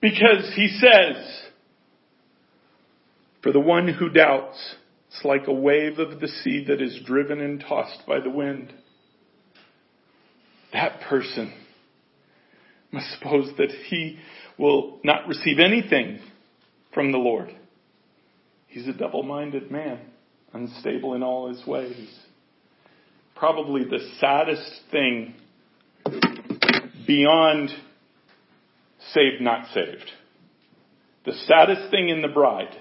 Because 0.00 0.52
He 0.56 0.68
says, 0.80 1.16
for 3.42 3.52
the 3.52 3.60
one 3.60 3.86
who 3.86 4.08
doubts, 4.08 4.58
it's 5.08 5.24
like 5.24 5.46
a 5.46 5.52
wave 5.52 5.98
of 5.98 6.20
the 6.20 6.28
sea 6.28 6.64
that 6.66 6.82
is 6.82 7.00
driven 7.04 7.40
and 7.40 7.60
tossed 7.60 8.02
by 8.06 8.18
the 8.20 8.30
wind 8.30 8.72
that 10.72 11.00
person 11.08 11.52
must 12.92 13.10
suppose 13.18 13.50
that 13.58 13.70
he 13.88 14.18
will 14.58 14.98
not 15.04 15.28
receive 15.28 15.58
anything 15.58 16.18
from 16.94 17.12
the 17.12 17.18
Lord. 17.18 17.54
He's 18.66 18.88
a 18.88 18.92
double 18.92 19.22
minded 19.22 19.70
man, 19.70 20.00
unstable 20.52 21.14
in 21.14 21.22
all 21.22 21.48
his 21.48 21.66
ways. 21.66 22.08
Probably 23.34 23.84
the 23.84 24.00
saddest 24.18 24.80
thing 24.90 25.34
beyond 27.06 27.70
saved, 29.12 29.40
not 29.40 29.68
saved. 29.74 30.10
The 31.24 31.32
saddest 31.46 31.90
thing 31.90 32.08
in 32.08 32.22
the 32.22 32.28
bride 32.28 32.74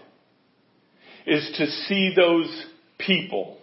is 1.26 1.56
to 1.58 1.68
see 1.68 2.14
those 2.16 2.66
people 2.98 3.58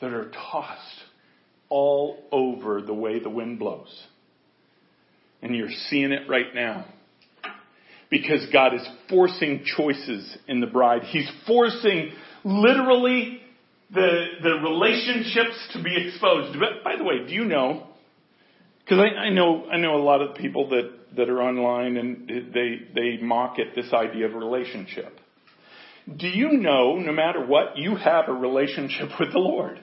that 0.00 0.12
are 0.12 0.30
tossed 0.30 1.02
all 1.68 2.22
over 2.32 2.82
the 2.82 2.94
way 2.94 3.18
the 3.18 3.30
wind 3.30 3.58
blows. 3.58 4.06
And 5.42 5.54
you're 5.54 5.68
seeing 5.88 6.12
it 6.12 6.28
right 6.28 6.54
now. 6.54 6.86
Because 8.08 8.46
God 8.52 8.74
is 8.74 8.86
forcing 9.08 9.64
choices 9.76 10.36
in 10.46 10.60
the 10.60 10.66
bride. 10.66 11.02
He's 11.02 11.28
forcing 11.46 12.12
literally 12.44 13.40
the, 13.92 14.24
the 14.42 14.54
relationships 14.62 15.68
to 15.72 15.82
be 15.82 16.08
exposed. 16.08 16.58
But 16.58 16.84
by 16.84 16.96
the 16.96 17.04
way, 17.04 17.26
do 17.26 17.34
you 17.34 17.44
know? 17.44 17.88
Because 18.84 18.98
I, 18.98 19.18
I 19.18 19.30
know 19.30 19.66
I 19.66 19.78
know 19.78 19.96
a 19.96 20.02
lot 20.02 20.22
of 20.22 20.36
people 20.36 20.68
that, 20.68 21.16
that 21.16 21.28
are 21.28 21.42
online 21.42 21.96
and 21.96 22.28
they 22.54 22.82
they 22.94 23.22
mock 23.22 23.56
at 23.58 23.74
this 23.74 23.92
idea 23.92 24.26
of 24.26 24.34
relationship. 24.34 25.18
Do 26.14 26.28
you 26.28 26.52
know, 26.52 26.96
no 26.96 27.12
matter 27.12 27.44
what, 27.44 27.76
you 27.76 27.96
have 27.96 28.28
a 28.28 28.32
relationship 28.32 29.08
with 29.20 29.32
the 29.32 29.40
Lord? 29.40 29.80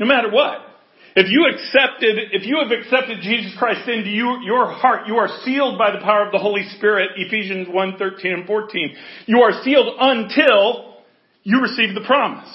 No 0.00 0.06
matter 0.06 0.30
what. 0.30 0.66
If 1.14 1.26
you 1.28 1.46
accepted, 1.46 2.32
if 2.32 2.46
you 2.46 2.58
have 2.62 2.70
accepted 2.70 3.18
Jesus 3.20 3.54
Christ 3.58 3.86
into 3.86 4.08
you, 4.08 4.40
your 4.44 4.70
heart, 4.70 5.06
you 5.06 5.16
are 5.16 5.28
sealed 5.44 5.76
by 5.76 5.90
the 5.90 6.02
power 6.02 6.24
of 6.24 6.32
the 6.32 6.38
Holy 6.38 6.66
Spirit, 6.76 7.10
Ephesians 7.16 7.68
1, 7.70 7.96
13 7.98 8.32
and 8.32 8.46
14. 8.46 8.96
You 9.26 9.42
are 9.42 9.62
sealed 9.62 9.88
until 10.00 10.96
you 11.42 11.60
receive 11.60 11.94
the 11.94 12.04
promise, 12.06 12.48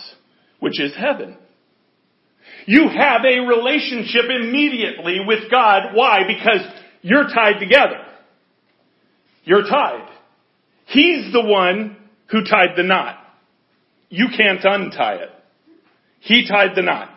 which 0.59 0.81
is 0.81 0.93
heaven. 0.95 1.37
You 2.65 2.87
have 2.87 3.21
a 3.23 3.45
relationship 3.45 4.25
immediately 4.25 5.19
with 5.27 5.51
God. 5.51 5.93
Why? 5.93 6.21
Because 6.25 6.65
you're 7.01 7.27
tied 7.27 7.59
together. 7.59 8.03
You're 9.43 9.63
tied. 9.69 10.09
He's 10.87 11.31
the 11.31 11.43
one 11.43 11.97
who 12.31 12.43
tied 12.43 12.75
the 12.75 12.83
knot. 12.83 13.17
You 14.09 14.27
can't 14.35 14.63
untie 14.63 15.15
it. 15.15 15.29
He 16.21 16.47
tied 16.47 16.75
the 16.75 16.81
knot. 16.81 17.14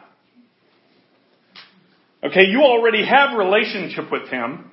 Okay, 2.25 2.47
you 2.49 2.63
already 2.63 3.07
have 3.07 3.39
relationship 3.39 4.11
with 4.11 4.29
Him. 4.29 4.71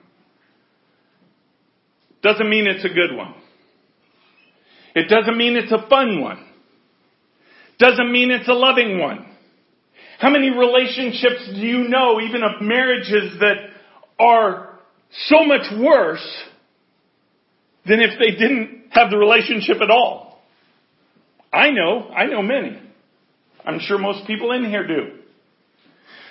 Doesn't 2.24 2.50
mean 2.50 2.66
it's 2.66 2.84
a 2.84 2.90
good 2.90 3.16
one. 3.16 3.36
It 4.96 5.10
doesn't 5.10 5.38
mean 5.38 5.56
it's 5.56 5.72
a 5.72 5.88
fun 5.88 6.22
one. 6.22 6.44
Doesn't 7.78 8.12
mean 8.12 8.32
it's 8.32 8.48
a 8.48 8.54
loving 8.54 9.00
one. 9.00 9.26
How 10.20 10.30
many 10.30 10.50
relationships 10.50 11.50
do 11.54 11.60
you 11.60 11.90
know, 11.90 12.22
even 12.22 12.42
of 12.42 12.62
marriages 12.62 13.38
that 13.40 13.56
are 14.18 14.80
so 15.28 15.44
much 15.46 15.72
worse 15.78 16.26
than 17.86 18.00
if 18.00 18.18
they 18.18 18.32
didn't 18.32 18.86
have 18.92 19.12
the 19.12 19.18
relationship 19.18 19.82
at 19.82 19.92
all? 19.92 20.42
I 21.52 21.70
know, 21.70 22.10
I 22.10 22.26
know 22.26 22.42
many. 22.42 22.82
I'm 23.66 23.80
sure 23.80 23.98
most 23.98 24.26
people 24.26 24.52
in 24.52 24.66
here 24.66 24.88
do. 24.88 25.25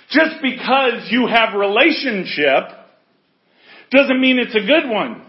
Just 0.09 0.41
because 0.41 1.07
you 1.09 1.27
have 1.27 1.57
relationship 1.57 2.63
doesn't 3.91 4.19
mean 4.19 4.39
it's 4.39 4.55
a 4.55 4.65
good 4.65 4.89
one. 4.89 5.25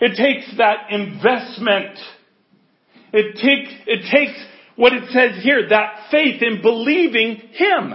It 0.00 0.16
takes 0.16 0.56
that 0.58 0.90
investment. 0.90 1.98
It 3.12 3.34
takes, 3.34 3.72
it 3.86 4.10
takes 4.10 4.38
what 4.76 4.92
it 4.92 5.10
says 5.10 5.42
here, 5.42 5.68
that 5.68 6.08
faith 6.10 6.42
in 6.42 6.62
believing 6.62 7.36
Him. 7.52 7.94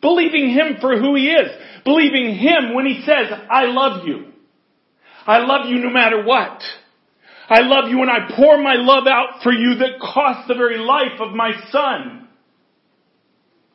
Believing 0.00 0.50
Him 0.50 0.76
for 0.80 0.98
who 0.98 1.14
He 1.16 1.28
is. 1.28 1.50
Believing 1.84 2.34
Him 2.36 2.74
when 2.74 2.86
He 2.86 3.02
says, 3.04 3.30
I 3.50 3.64
love 3.66 4.06
you. 4.06 4.32
I 5.26 5.38
love 5.38 5.68
you 5.68 5.78
no 5.78 5.90
matter 5.90 6.24
what. 6.24 6.62
I 7.50 7.60
love 7.60 7.90
you 7.90 7.98
when 7.98 8.10
I 8.10 8.30
pour 8.34 8.58
my 8.58 8.74
love 8.74 9.06
out 9.06 9.42
for 9.42 9.52
you 9.52 9.76
that 9.76 10.00
cost 10.00 10.48
the 10.48 10.54
very 10.54 10.78
life 10.78 11.20
of 11.20 11.34
my 11.34 11.50
son. 11.70 12.28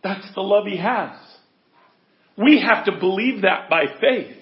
That's 0.04 0.26
the 0.36 0.42
love 0.42 0.66
He 0.66 0.78
has. 0.78 1.18
We 2.38 2.62
have 2.62 2.86
to 2.86 3.00
believe 3.00 3.42
that 3.44 3.70
by 3.70 3.86
faith. 4.00 4.38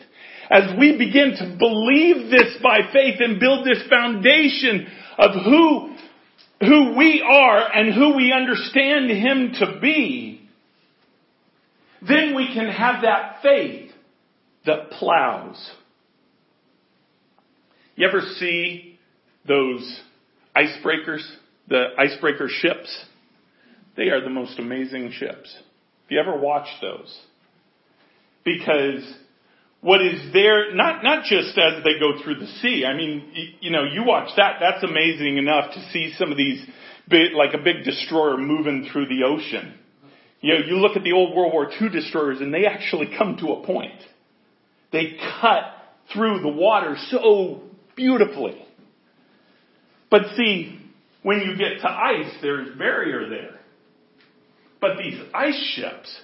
As 0.49 0.77
we 0.77 0.97
begin 0.97 1.33
to 1.37 1.55
believe 1.57 2.29
this 2.29 2.57
by 2.61 2.79
faith 2.91 3.19
and 3.19 3.39
build 3.39 3.65
this 3.65 3.83
foundation 3.89 4.87
of 5.17 5.31
who, 5.45 5.95
who 6.59 6.97
we 6.97 7.25
are 7.25 7.71
and 7.73 7.93
who 7.93 8.15
we 8.15 8.33
understand 8.33 9.09
Him 9.09 9.53
to 9.59 9.79
be, 9.81 10.49
then 12.07 12.35
we 12.35 12.53
can 12.53 12.67
have 12.67 13.03
that 13.03 13.37
faith 13.41 13.91
that 14.65 14.91
plows. 14.91 15.71
You 17.95 18.07
ever 18.07 18.21
see 18.39 18.99
those 19.47 20.01
icebreakers, 20.55 21.23
the 21.67 21.87
icebreaker 21.97 22.47
ships? 22.49 23.05
They 23.95 24.09
are 24.09 24.21
the 24.21 24.29
most 24.29 24.59
amazing 24.59 25.11
ships. 25.11 25.53
Have 25.53 26.09
you 26.09 26.19
ever 26.19 26.37
watched 26.37 26.81
those? 26.81 27.21
Because 28.43 29.03
what 29.81 30.01
is 30.01 30.31
there, 30.31 30.73
not, 30.75 31.03
not 31.03 31.25
just 31.25 31.57
as 31.57 31.83
they 31.83 31.99
go 31.99 32.21
through 32.23 32.35
the 32.35 32.47
sea. 32.61 32.85
I 32.85 32.95
mean, 32.95 33.55
you 33.59 33.71
know, 33.71 33.83
you 33.83 34.03
watch 34.03 34.29
that, 34.37 34.57
that's 34.59 34.83
amazing 34.83 35.37
enough 35.37 35.73
to 35.73 35.89
see 35.91 36.13
some 36.17 36.31
of 36.31 36.37
these 36.37 36.63
big, 37.09 37.33
like 37.33 37.53
a 37.53 37.63
big 37.63 37.83
destroyer 37.83 38.37
moving 38.37 38.89
through 38.91 39.07
the 39.07 39.23
ocean. 39.25 39.73
You 40.39 40.53
know, 40.53 40.59
you 40.65 40.75
look 40.77 40.95
at 40.95 41.03
the 41.03 41.13
old 41.13 41.35
World 41.35 41.53
War 41.53 41.69
II 41.69 41.89
destroyers 41.89 42.41
and 42.41 42.53
they 42.53 42.65
actually 42.65 43.09
come 43.17 43.37
to 43.37 43.53
a 43.53 43.65
point. 43.65 43.99
They 44.91 45.17
cut 45.41 45.63
through 46.13 46.41
the 46.41 46.49
water 46.49 46.95
so 47.09 47.61
beautifully. 47.95 48.63
But 50.09 50.23
see, 50.35 50.79
when 51.23 51.39
you 51.39 51.57
get 51.57 51.81
to 51.81 51.89
ice, 51.89 52.33
there's 52.41 52.77
barrier 52.77 53.29
there. 53.29 53.59
But 54.79 54.97
these 54.97 55.19
ice 55.33 55.73
ships, 55.75 56.21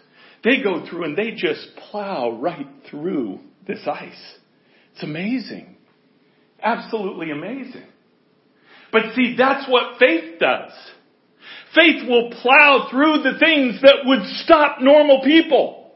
they 0.47 0.63
go 0.63 0.85
through 0.89 1.03
and 1.03 1.17
they 1.17 1.31
just 1.31 1.67
plow 1.91 2.31
right 2.31 2.67
through 2.89 3.39
this 3.67 3.85
ice. 3.85 4.33
It's 4.93 5.03
amazing. 5.03 5.75
Absolutely 6.63 7.31
amazing. 7.31 7.85
But 8.93 9.13
see, 9.13 9.35
that's 9.37 9.69
what 9.69 9.99
faith 9.99 10.39
does. 10.39 10.71
Faith 11.75 12.07
will 12.07 12.31
plow 12.41 12.87
through 12.89 13.23
the 13.23 13.37
things 13.39 13.81
that 13.81 14.05
would 14.05 14.25
stop 14.43 14.77
normal 14.79 15.21
people. 15.25 15.91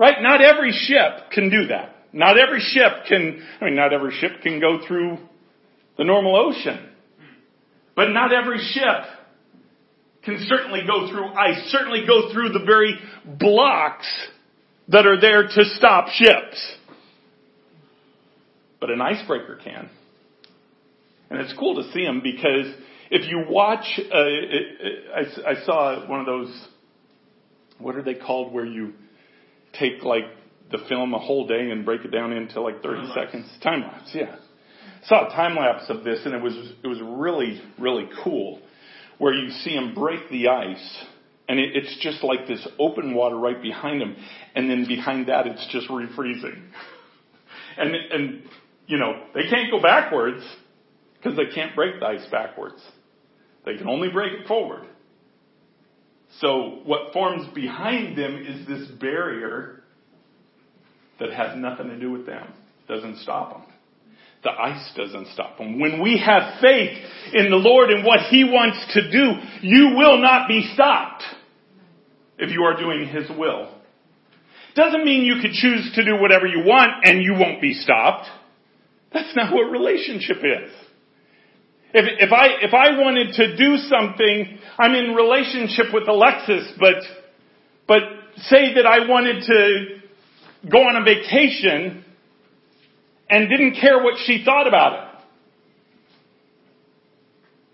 Right? 0.00 0.16
Not 0.20 0.42
every 0.42 0.72
ship 0.72 1.30
can 1.30 1.48
do 1.48 1.68
that. 1.68 1.94
Not 2.12 2.36
every 2.38 2.60
ship 2.60 3.06
can, 3.08 3.40
I 3.60 3.66
mean, 3.66 3.76
not 3.76 3.92
every 3.92 4.12
ship 4.18 4.42
can 4.42 4.58
go 4.58 4.84
through 4.84 5.18
the 5.96 6.02
normal 6.02 6.34
ocean. 6.34 6.90
But 7.94 8.08
not 8.10 8.32
every 8.32 8.58
ship 8.58 9.15
can 10.26 10.44
certainly 10.48 10.80
go 10.86 11.08
through 11.08 11.24
ice, 11.28 11.70
certainly 11.70 12.04
go 12.06 12.32
through 12.32 12.50
the 12.50 12.64
very 12.66 12.98
blocks 13.24 14.06
that 14.88 15.06
are 15.06 15.18
there 15.18 15.44
to 15.44 15.64
stop 15.76 16.08
ships. 16.08 16.76
But 18.80 18.90
an 18.90 19.00
icebreaker 19.00 19.58
can. 19.62 19.88
And 21.30 21.40
it's 21.40 21.54
cool 21.58 21.76
to 21.76 21.92
see 21.92 22.04
them 22.04 22.20
because 22.22 22.74
if 23.10 23.30
you 23.30 23.44
watch, 23.48 23.84
uh, 23.98 24.16
I, 24.16 25.50
I 25.52 25.64
saw 25.64 26.06
one 26.08 26.20
of 26.20 26.26
those, 26.26 26.68
what 27.78 27.96
are 27.96 28.02
they 28.02 28.14
called 28.14 28.52
where 28.52 28.66
you 28.66 28.94
take 29.78 30.02
like 30.02 30.24
the 30.72 30.78
film 30.88 31.14
a 31.14 31.18
whole 31.18 31.46
day 31.46 31.70
and 31.70 31.84
break 31.84 32.04
it 32.04 32.10
down 32.10 32.32
into 32.32 32.60
like 32.60 32.82
30 32.82 33.00
time 33.00 33.12
seconds? 33.14 33.58
Time 33.62 33.82
lapse, 33.82 34.10
yeah. 34.12 34.36
Saw 35.04 35.28
a 35.28 35.30
time 35.30 35.56
lapse 35.56 35.84
of 35.88 36.02
this 36.04 36.20
and 36.24 36.34
it 36.34 36.42
was, 36.42 36.54
it 36.82 36.86
was 36.88 36.98
really, 37.00 37.60
really 37.78 38.08
cool 38.24 38.60
where 39.18 39.34
you 39.34 39.50
see 39.50 39.74
them 39.74 39.94
break 39.94 40.28
the 40.30 40.48
ice 40.48 41.04
and 41.48 41.58
it, 41.58 41.76
it's 41.76 41.96
just 42.00 42.22
like 42.24 42.46
this 42.46 42.66
open 42.78 43.14
water 43.14 43.36
right 43.36 43.60
behind 43.60 44.00
them 44.00 44.16
and 44.54 44.70
then 44.70 44.86
behind 44.86 45.28
that 45.28 45.46
it's 45.46 45.66
just 45.70 45.88
refreezing. 45.88 46.62
and, 47.78 47.94
and, 47.94 48.42
you 48.86 48.98
know, 48.98 49.22
they 49.34 49.48
can't 49.48 49.70
go 49.70 49.80
backwards 49.80 50.42
because 51.14 51.36
they 51.36 51.54
can't 51.54 51.74
break 51.74 52.00
the 52.00 52.06
ice 52.06 52.26
backwards. 52.30 52.82
They 53.64 53.76
can 53.76 53.88
only 53.88 54.08
break 54.08 54.32
it 54.32 54.46
forward. 54.46 54.86
So 56.40 56.80
what 56.84 57.12
forms 57.12 57.52
behind 57.54 58.16
them 58.16 58.36
is 58.36 58.66
this 58.66 58.88
barrier 59.00 59.82
that 61.18 61.32
has 61.32 61.56
nothing 61.56 61.88
to 61.88 61.98
do 61.98 62.12
with 62.12 62.26
them. 62.26 62.52
Doesn't 62.88 63.18
stop 63.18 63.52
them. 63.52 63.65
The 64.46 64.52
ice 64.52 64.92
doesn't 64.96 65.26
stop 65.34 65.58
them. 65.58 65.80
When 65.80 66.00
we 66.00 66.22
have 66.24 66.60
faith 66.60 66.96
in 67.34 67.50
the 67.50 67.56
Lord 67.56 67.90
and 67.90 68.04
what 68.04 68.20
He 68.30 68.44
wants 68.44 68.78
to 68.94 69.10
do, 69.10 69.32
you 69.60 69.96
will 69.96 70.22
not 70.22 70.46
be 70.46 70.70
stopped 70.72 71.24
if 72.38 72.52
you 72.52 72.62
are 72.62 72.78
doing 72.78 73.08
His 73.08 73.28
will. 73.36 73.74
Doesn't 74.76 75.04
mean 75.04 75.24
you 75.24 75.42
could 75.42 75.50
choose 75.50 75.90
to 75.96 76.04
do 76.04 76.22
whatever 76.22 76.46
you 76.46 76.62
want 76.64 76.92
and 77.02 77.24
you 77.24 77.32
won't 77.32 77.60
be 77.60 77.74
stopped. 77.74 78.28
That's 79.12 79.34
not 79.34 79.52
what 79.52 79.64
relationship 79.64 80.36
is. 80.36 80.70
If, 81.92 82.28
if 82.28 82.32
I, 82.32 82.46
if 82.62 82.72
I 82.72 82.96
wanted 83.00 83.32
to 83.34 83.56
do 83.56 83.78
something, 83.78 84.58
I'm 84.78 84.94
in 84.94 85.16
relationship 85.16 85.86
with 85.92 86.06
Alexis, 86.06 86.72
but, 86.78 87.02
but 87.88 88.02
say 88.42 88.74
that 88.74 88.86
I 88.86 89.08
wanted 89.08 89.42
to 89.42 90.70
go 90.70 90.78
on 90.78 91.02
a 91.02 91.04
vacation 91.04 92.04
and 93.28 93.48
didn't 93.48 93.74
care 93.80 94.02
what 94.02 94.14
she 94.24 94.42
thought 94.44 94.66
about 94.66 94.92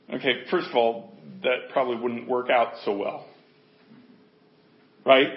it. 0.08 0.16
Okay, 0.16 0.44
first 0.50 0.68
of 0.68 0.76
all, 0.76 1.12
that 1.42 1.70
probably 1.72 1.96
wouldn't 1.96 2.28
work 2.28 2.50
out 2.50 2.74
so 2.84 2.96
well. 2.96 3.26
Right? 5.04 5.28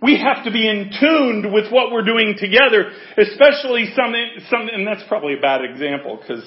We 0.00 0.18
have 0.18 0.44
to 0.44 0.50
be 0.50 0.68
in 0.68 0.90
tuned 1.00 1.52
with 1.52 1.72
what 1.72 1.90
we're 1.90 2.04
doing 2.04 2.36
together, 2.38 2.90
especially 3.16 3.92
something, 3.96 4.26
something, 4.50 4.74
and 4.74 4.86
that's 4.86 5.02
probably 5.08 5.34
a 5.34 5.40
bad 5.40 5.64
example 5.64 6.18
because 6.20 6.44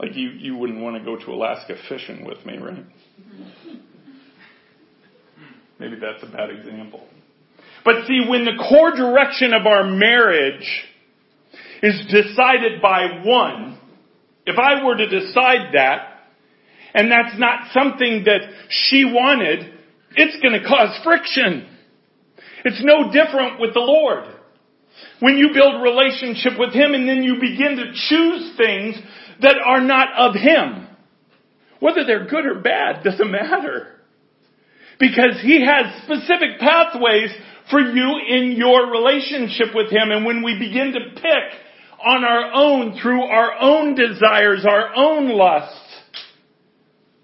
like 0.00 0.14
you, 0.14 0.30
you 0.30 0.56
wouldn't 0.56 0.80
want 0.80 0.96
to 0.96 1.04
go 1.04 1.16
to 1.16 1.32
Alaska 1.32 1.74
fishing 1.88 2.24
with 2.24 2.44
me, 2.46 2.58
right? 2.58 2.84
Maybe 5.78 5.96
that's 5.96 6.22
a 6.22 6.26
bad 6.26 6.50
example. 6.50 7.06
But 7.84 8.06
see, 8.06 8.22
when 8.28 8.44
the 8.44 8.56
core 8.68 8.94
direction 8.94 9.52
of 9.54 9.66
our 9.66 9.84
marriage 9.84 10.66
is 11.82 12.00
decided 12.06 12.82
by 12.82 13.22
one, 13.24 13.78
if 14.46 14.58
I 14.58 14.84
were 14.84 14.96
to 14.96 15.08
decide 15.08 15.74
that, 15.74 16.18
and 16.94 17.10
that's 17.10 17.38
not 17.38 17.70
something 17.72 18.24
that 18.24 18.40
she 18.70 19.04
wanted, 19.04 19.74
it's 20.16 20.40
going 20.40 20.60
to 20.60 20.66
cause 20.66 20.98
friction. 21.04 21.68
It's 22.64 22.82
no 22.82 23.12
different 23.12 23.60
with 23.60 23.74
the 23.74 23.80
Lord. 23.80 24.24
When 25.20 25.36
you 25.36 25.50
build 25.52 25.82
relationship 25.82 26.58
with 26.58 26.72
Him 26.72 26.94
and 26.94 27.08
then 27.08 27.22
you 27.22 27.34
begin 27.34 27.76
to 27.76 27.92
choose 27.92 28.56
things 28.56 28.96
that 29.42 29.56
are 29.64 29.80
not 29.80 30.08
of 30.16 30.34
Him. 30.34 30.88
Whether 31.80 32.04
they're 32.04 32.26
good 32.26 32.46
or 32.46 32.60
bad 32.60 33.04
doesn't 33.04 33.30
matter. 33.30 33.94
Because 34.98 35.40
He 35.42 35.64
has 35.64 36.02
specific 36.04 36.58
pathways 36.58 37.30
for 37.70 37.80
you 37.80 38.20
in 38.28 38.52
your 38.56 38.90
relationship 38.90 39.74
with 39.74 39.90
Him. 39.90 40.10
And 40.10 40.24
when 40.24 40.42
we 40.42 40.58
begin 40.58 40.92
to 40.92 41.20
pick 41.20 42.04
on 42.04 42.24
our 42.24 42.52
own 42.54 42.98
through 43.00 43.22
our 43.22 43.60
own 43.60 43.94
desires, 43.94 44.64
our 44.68 44.94
own 44.94 45.30
lusts, 45.30 45.76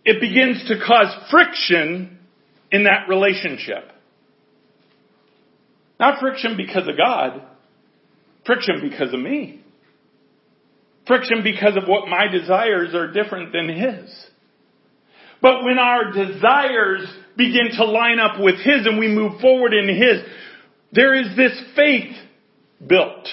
it 0.05 0.21
begins 0.21 0.69
to 0.69 0.85
cause 0.85 1.31
friction 1.31 2.19
in 2.71 2.85
that 2.85 3.09
relationship. 3.09 3.91
Not 5.99 6.21
friction 6.21 6.57
because 6.57 6.89
of 6.89 6.97
God, 6.97 7.43
friction 8.45 8.81
because 8.83 9.15
of 9.15 9.21
me. 9.21 9.61
Friction 11.07 11.43
because 11.45 11.77
of 11.77 11.87
what 11.87 12.09
my 12.09 12.29
desires 12.29 12.95
are 12.95 13.13
different 13.13 13.53
than 13.53 13.69
His. 13.69 14.27
But 15.43 15.63
when 15.63 15.79
our 15.79 16.11
desires 16.13 17.07
begin 17.37 17.71
to 17.77 17.85
line 17.85 18.19
up 18.19 18.41
with 18.41 18.57
His 18.57 18.87
and 18.87 18.99
we 18.99 19.09
move 19.09 19.41
forward 19.41 19.73
in 19.73 19.89
His, 19.89 20.23
there 20.93 21.15
is 21.15 21.37
this 21.37 21.61
faith 21.75 22.15
built. 22.87 23.29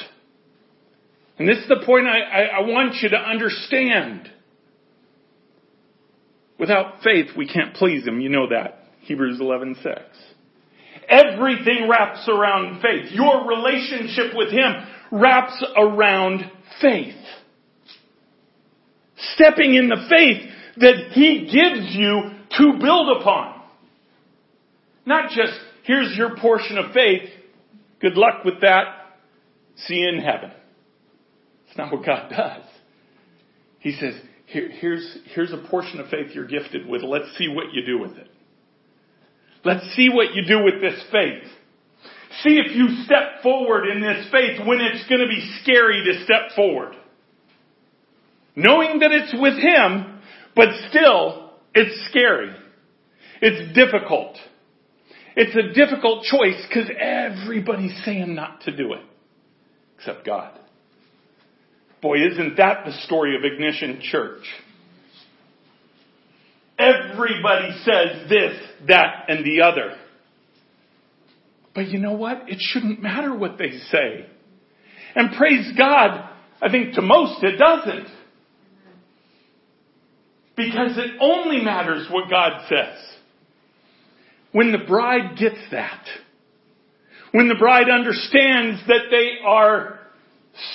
And 1.37 1.47
this 1.47 1.57
is 1.57 1.67
the 1.67 1.83
point 1.85 2.07
I, 2.07 2.19
I, 2.19 2.41
I 2.43 2.59
want 2.61 2.95
you 3.01 3.09
to 3.09 3.17
understand. 3.17 4.29
Without 6.59 7.01
faith, 7.03 7.27
we 7.35 7.47
can't 7.47 7.73
please 7.75 8.05
Him. 8.05 8.21
You 8.21 8.29
know 8.29 8.49
that. 8.49 8.79
Hebrews 9.01 9.39
11:6. 9.39 9.99
Everything 11.09 11.89
wraps 11.89 12.27
around 12.29 12.81
faith. 12.81 13.11
Your 13.11 13.47
relationship 13.47 14.35
with 14.35 14.51
Him 14.51 14.71
wraps 15.11 15.63
around 15.75 16.49
faith 16.79 17.15
stepping 19.35 19.75
in 19.75 19.89
the 19.89 20.07
faith 20.09 20.49
that 20.77 21.11
He 21.11 21.45
gives 21.45 21.95
you 21.95 22.31
to 22.57 22.79
build 22.79 23.21
upon. 23.21 23.50
Not 25.05 25.31
just, 25.31 25.53
here's 25.83 26.15
your 26.15 26.37
portion 26.37 26.77
of 26.77 26.93
faith, 26.93 27.29
good 27.99 28.15
luck 28.15 28.43
with 28.45 28.61
that, 28.61 28.85
see 29.75 29.95
you 29.95 30.09
in 30.09 30.19
heaven. 30.19 30.51
It's 31.67 31.77
not 31.77 31.91
what 31.91 32.05
God 32.05 32.29
does. 32.29 32.63
He 33.79 33.93
says, 33.93 34.13
Here, 34.45 34.69
here's, 34.69 35.17
here's 35.33 35.53
a 35.53 35.57
portion 35.69 35.99
of 35.99 36.09
faith 36.09 36.31
you're 36.33 36.47
gifted 36.47 36.87
with, 36.87 37.01
let's 37.03 37.35
see 37.37 37.47
what 37.47 37.73
you 37.73 37.85
do 37.85 37.99
with 37.99 38.17
it. 38.17 38.27
Let's 39.63 39.85
see 39.95 40.09
what 40.09 40.33
you 40.33 40.43
do 40.47 40.63
with 40.63 40.81
this 40.81 41.01
faith. 41.11 41.43
See 42.43 42.57
if 42.57 42.75
you 42.75 43.03
step 43.05 43.43
forward 43.43 43.87
in 43.87 44.01
this 44.01 44.27
faith 44.31 44.59
when 44.65 44.79
it's 44.79 45.07
going 45.07 45.21
to 45.21 45.27
be 45.27 45.59
scary 45.61 46.03
to 46.03 46.23
step 46.23 46.55
forward 46.55 46.95
knowing 48.55 48.99
that 48.99 49.11
it's 49.11 49.33
with 49.39 49.55
Him, 49.55 50.19
but 50.55 50.69
still, 50.89 51.51
it's 51.73 52.09
scary. 52.09 52.53
It's 53.41 53.75
difficult. 53.75 54.37
It's 55.35 55.55
a 55.55 55.73
difficult 55.73 56.25
choice 56.25 56.61
because 56.67 56.89
everybody's 56.99 57.99
saying 58.03 58.35
not 58.35 58.61
to 58.61 58.75
do 58.75 58.93
it, 58.93 59.01
except 59.97 60.25
God. 60.25 60.57
Boy, 62.01 62.17
isn't 62.31 62.57
that 62.57 62.85
the 62.85 62.93
story 63.03 63.35
of 63.35 63.43
Ignition 63.43 64.01
Church? 64.01 64.43
Everybody 66.77 67.71
says 67.83 68.27
this, 68.27 68.57
that, 68.87 69.25
and 69.27 69.45
the 69.45 69.61
other. 69.61 69.95
But 71.75 71.87
you 71.87 71.99
know 71.99 72.13
what? 72.13 72.49
It 72.49 72.57
shouldn't 72.59 73.01
matter 73.01 73.33
what 73.33 73.57
they 73.57 73.71
say. 73.91 74.25
And 75.15 75.35
praise 75.37 75.71
God, 75.77 76.29
I 76.61 76.69
think 76.69 76.95
to 76.95 77.01
most 77.01 77.43
it 77.43 77.57
doesn't. 77.57 78.07
Because 80.57 80.97
it 80.97 81.11
only 81.19 81.61
matters 81.63 82.07
what 82.09 82.29
God 82.29 82.65
says. 82.67 82.97
When 84.51 84.71
the 84.71 84.85
bride 84.85 85.37
gets 85.37 85.59
that, 85.71 86.05
when 87.31 87.47
the 87.47 87.55
bride 87.55 87.89
understands 87.89 88.81
that 88.87 89.05
they 89.09 89.45
are 89.45 89.99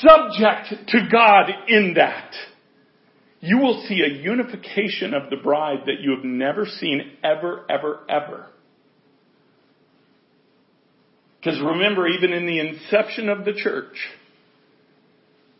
subject 0.00 0.88
to 0.88 1.08
God 1.10 1.50
in 1.68 1.94
that, 1.96 2.32
you 3.40 3.58
will 3.58 3.84
see 3.86 4.00
a 4.02 4.22
unification 4.22 5.12
of 5.12 5.28
the 5.30 5.36
bride 5.36 5.80
that 5.86 6.00
you 6.00 6.12
have 6.16 6.24
never 6.24 6.64
seen 6.64 7.12
ever, 7.22 7.66
ever, 7.68 8.00
ever. 8.08 8.46
Because 11.38 11.60
remember, 11.60 12.08
even 12.08 12.32
in 12.32 12.46
the 12.46 12.58
inception 12.58 13.28
of 13.28 13.44
the 13.44 13.52
church, 13.52 13.94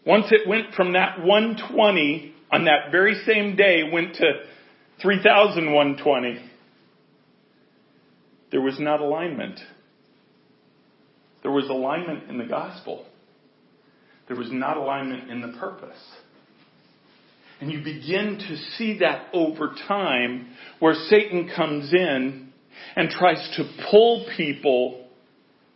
once 0.07 0.27
it 0.31 0.49
went 0.49 0.75
from 0.75 0.95
that 0.95 1.21
120 1.21 2.35
on 2.51 2.65
that 2.65 2.91
very 2.91 3.15
same 3.27 3.57
day, 3.57 3.83
went 3.93 4.15
to 4.15 4.25
3,120, 5.03 6.51
there 8.57 8.65
was 8.65 8.81
not 8.81 9.03
alignment. 9.03 9.61
There 11.43 11.51
was 11.51 11.69
alignment 11.69 12.31
in 12.31 12.39
the 12.39 12.47
gospel. 12.47 13.05
There 14.29 14.37
was 14.39 14.51
not 14.51 14.79
alignment 14.79 15.31
in 15.31 15.43
the 15.43 15.59
purpose. 15.59 15.99
And 17.61 17.71
you 17.71 17.85
begin 17.85 18.39
to 18.49 18.57
see 18.79 19.01
that 19.01 19.27
over 19.35 19.75
time 19.87 20.49
where 20.79 20.95
Satan 20.95 21.51
comes 21.55 21.93
in 21.93 22.51
and 22.97 23.11
tries 23.11 23.47
to 23.59 23.71
pull 23.91 24.27
people 24.39 25.07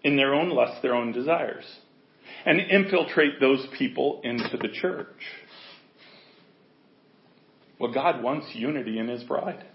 in 0.02 0.16
their 0.16 0.32
own 0.32 0.48
lust, 0.48 0.80
their 0.80 0.94
own 0.94 1.12
desires, 1.12 1.66
and 2.46 2.60
infiltrate 2.60 3.40
those 3.40 3.66
people 3.76 4.22
into 4.24 4.56
the 4.56 4.68
church. 4.72 5.06
Well, 7.78 7.92
God 7.92 8.22
wants 8.22 8.46
unity 8.54 8.98
in 8.98 9.08
His 9.08 9.22
bride. 9.22 9.66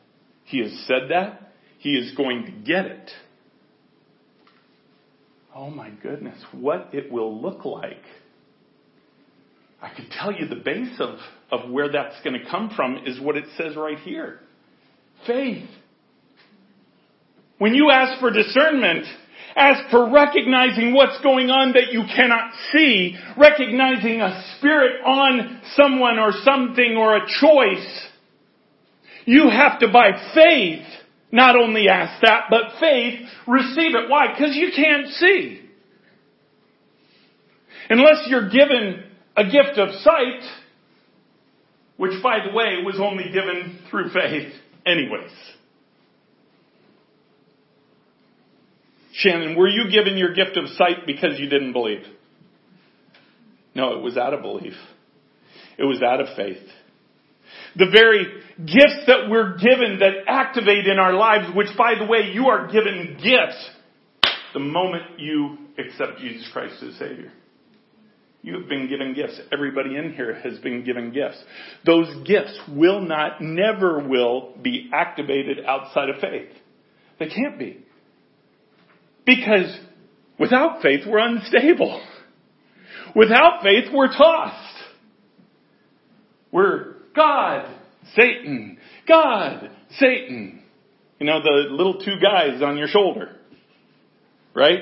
He 0.46 0.64
has 0.64 0.72
said 0.88 1.12
that. 1.12 1.45
He 1.86 1.92
is 1.92 2.16
going 2.16 2.46
to 2.46 2.52
get 2.52 2.88
it. 2.88 3.12
Oh 5.54 5.70
my 5.70 5.92
goodness, 5.92 6.44
what 6.52 6.90
it 6.94 7.12
will 7.12 7.40
look 7.40 7.64
like 7.64 8.02
I 9.86 9.94
could 9.94 10.10
tell 10.10 10.32
you 10.32 10.48
the 10.48 10.56
base 10.56 11.00
of, 11.00 11.20
of 11.52 11.70
where 11.70 11.92
that's 11.92 12.16
going 12.24 12.40
to 12.40 12.50
come 12.50 12.72
from 12.76 13.02
is 13.06 13.20
what 13.20 13.38
it 13.38 13.46
says 13.56 13.76
right 13.76 14.00
here. 14.00 14.40
Faith. 15.28 15.70
When 17.60 17.76
you 17.76 17.92
ask 17.92 18.20
for 18.20 18.32
discernment, 18.32 19.06
ask 19.56 19.92
for 19.92 20.12
recognizing 20.12 20.92
what's 20.96 21.22
going 21.22 21.52
on 21.52 21.74
that 21.74 21.92
you 21.92 22.02
cannot 22.16 22.52
see, 22.72 23.16
recognizing 23.38 24.22
a 24.22 24.44
spirit 24.58 25.04
on 25.06 25.62
someone 25.76 26.18
or 26.18 26.32
something 26.44 26.96
or 26.98 27.18
a 27.18 27.28
choice. 27.40 28.08
You 29.26 29.52
have 29.52 29.80
to 29.82 29.92
by 29.92 30.14
faith 30.34 30.88
not 31.36 31.58
only 31.58 31.90
ask 31.90 32.22
that, 32.22 32.46
but 32.50 32.80
faith 32.80 33.28
receive 33.46 33.94
it. 33.94 34.10
Why? 34.10 34.28
Because 34.32 34.56
you 34.56 34.72
can't 34.74 35.08
see. 35.08 35.62
Unless 37.90 38.28
you're 38.28 38.50
given 38.50 39.04
a 39.36 39.44
gift 39.44 39.78
of 39.78 39.90
sight, 39.96 40.42
which 41.98 42.24
by 42.24 42.38
the 42.48 42.56
way 42.56 42.78
was 42.86 42.96
only 43.02 43.26
given 43.26 43.80
through 43.92 44.12
faith 44.12 44.54
anyways. 44.86 45.32
Shannon, 49.12 49.58
were 49.58 49.68
you 49.68 49.92
given 49.92 50.18
your 50.18 50.34
gift 50.34 50.56
of 50.56 50.70
sight 50.70 51.06
because 51.06 51.38
you 51.38 51.50
didn't 51.50 51.74
believe? 51.74 52.06
No, 53.76 53.98
it 53.98 54.02
was 54.02 54.16
out 54.16 54.34
of 54.34 54.42
belief. 54.42 54.74
It 55.78 55.84
was 55.84 56.02
out 56.02 56.22
of 56.22 56.28
faith. 56.38 56.64
The 57.78 57.90
very 57.92 58.26
gifts 58.58 59.06
that 59.08 59.30
we're 59.30 59.58
given 59.58 60.00
that 60.00 60.14
activate 60.28 60.88
in 60.88 60.98
our 60.98 61.14
lives, 61.14 61.54
which 61.56 61.68
by 61.78 61.96
the 62.00 62.06
way, 62.06 62.32
you 62.34 62.48
are 62.48 62.68
given 62.68 63.18
gifts 63.22 63.70
the 64.54 64.60
moment 64.60 65.20
you 65.20 65.58
accept 65.78 66.20
Jesus 66.20 66.48
Christ 66.54 66.82
as 66.82 66.96
Savior. 66.98 67.32
You 68.42 68.60
have 68.60 68.70
been 68.70 68.88
given 68.88 69.14
gifts. 69.14 69.40
Everybody 69.52 69.98
in 69.98 70.14
here 70.14 70.36
has 70.36 70.60
been 70.60 70.86
given 70.86 71.12
gifts. 71.12 71.44
Those 71.86 72.08
gifts 72.28 72.58
will 72.70 73.02
not, 73.02 73.42
never 73.42 74.08
will 74.08 74.54
be 74.62 74.90
activated 74.94 75.66
outside 75.66 76.10
of 76.10 76.22
faith. 76.22 76.52
They 77.20 77.28
can't 77.28 77.58
be. 77.58 77.84
Because 79.26 79.76
without 80.40 80.82
faith, 80.82 81.02
we're 81.08 81.18
unstable. 81.18 82.02
Without 83.16 83.64
faith, 83.64 83.86
we're 83.92 84.16
tossed. 84.16 84.76
We're 86.52 86.95
God, 87.16 87.74
Satan, 88.16 88.78
God, 89.08 89.70
Satan. 89.98 90.62
You 91.20 91.26
know, 91.26 91.42
the 91.42 91.70
little 91.72 92.00
two 92.00 92.16
guys 92.22 92.62
on 92.62 92.78
your 92.78 92.88
shoulder. 92.88 93.36
Right? 94.54 94.80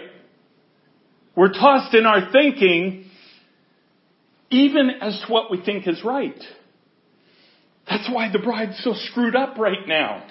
We're 1.36 1.54
tossed 1.54 1.94
in 1.94 2.06
our 2.06 2.32
thinking 2.32 3.06
even 4.50 4.92
as 5.02 5.20
to 5.26 5.32
what 5.32 5.50
we 5.50 5.64
think 5.64 5.88
is 5.88 6.04
right. 6.04 6.40
That's 7.90 8.10
why 8.12 8.32
the 8.32 8.40
bride's 8.40 8.80
so 8.84 8.94
screwed 8.94 9.36
up 9.36 9.58
right 9.58 9.88
now. 9.88 10.26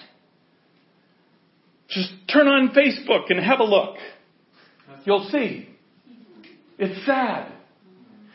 Just 1.88 2.10
turn 2.32 2.46
on 2.46 2.70
Facebook 2.70 3.30
and 3.30 3.44
have 3.44 3.60
a 3.60 3.64
look. 3.64 3.96
You'll 5.04 5.28
see. 5.30 5.68
It's 6.78 7.04
sad. 7.04 7.52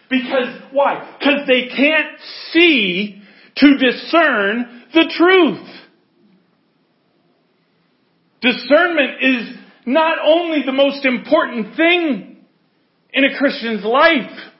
Because, 0.10 0.62
why? 0.71 1.15
Because 1.17 1.47
they 1.47 1.67
can't 1.75 2.19
see 2.51 3.21
to 3.58 3.78
discern 3.78 4.84
the 4.93 5.13
truth. 5.17 5.67
Discernment 8.41 9.22
is 9.22 9.58
not 9.86 10.17
only 10.24 10.63
the 10.65 10.74
most 10.74 11.06
important 11.06 11.76
thing 11.76 12.38
in 13.13 13.24
a 13.24 13.38
Christian's 13.38 13.84
life, 13.84 14.54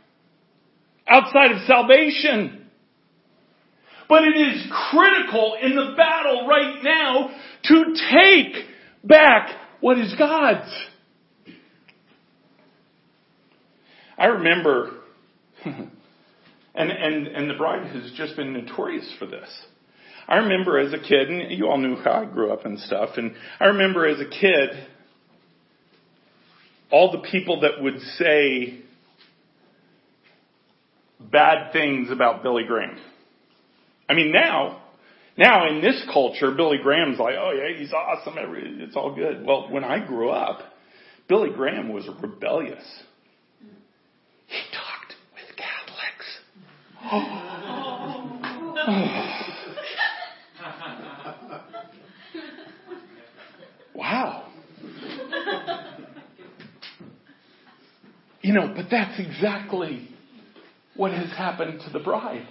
outside 1.08 1.52
of 1.52 1.62
salvation. 1.66 2.66
But 4.10 4.24
it 4.24 4.38
is 4.40 4.72
critical 4.92 5.58
in 5.62 5.76
the 5.76 5.94
battle 5.98 6.48
right 6.48 6.82
now 6.82 7.30
to 7.66 7.84
take 8.12 8.66
back 9.04 9.50
what 9.82 10.00
is 10.00 10.14
God's. 10.18 10.74
I 14.18 14.26
remember, 14.28 14.92
and, 16.78 16.92
and, 16.92 17.28
and 17.28 17.50
the 17.50 17.56
bride 17.56 17.88
has 17.88 18.12
just 18.16 18.36
been 18.36 18.54
notorious 18.54 19.12
for 19.20 19.26
this. 19.26 19.50
I 20.28 20.38
remember 20.38 20.78
as 20.78 20.94
a 20.94 21.00
kid, 21.00 21.30
and 21.30 21.52
you 21.52 21.68
all 21.68 21.78
knew 21.78 21.96
how 21.96 22.12
I 22.12 22.26
grew 22.26 22.52
up 22.52 22.66
and 22.66 22.80
stuff, 22.80 23.12
and 23.18 23.34
I 23.60 23.66
remember 23.66 24.06
as 24.06 24.20
a 24.20 24.30
kid, 24.30 24.88
all 26.92 27.12
the 27.12 27.28
people 27.30 27.62
that 27.62 27.82
would 27.82 28.00
say, 28.18 28.82
bad 31.20 31.72
things 31.74 32.12
about 32.12 32.44
Billy 32.44 32.64
Graham. 32.68 32.98
I 34.10 34.14
mean, 34.14 34.32
now, 34.32 34.82
now 35.38 35.68
in 35.70 35.82
this 35.82 36.06
culture, 36.14 36.52
Billy 36.52 36.78
Graham's 36.82 37.20
like, 37.20 37.36
oh 37.38 37.52
yeah, 37.52 37.78
he's 37.78 37.92
awesome. 37.94 38.36
It's 38.38 38.96
all 38.96 39.16
good. 39.16 39.46
Well, 39.46 39.70
when 39.72 39.84
I 39.84 40.06
grew 40.06 40.30
up, 40.30 40.60
Billy 41.28 41.50
Graham 41.50 41.92
was 41.92 42.08
rebellious. 42.22 42.84
He 44.48 44.62
talked 44.72 45.14
with 45.34 45.58
Catholics. 45.58 46.40
Wow. 53.96 54.44
You 58.42 58.54
know, 58.54 58.74
but 58.76 58.86
that's 58.90 59.20
exactly 59.20 60.08
what 60.96 61.12
has 61.12 61.30
happened 61.30 61.82
to 61.86 61.90
the 61.92 62.00
bride. 62.00 62.48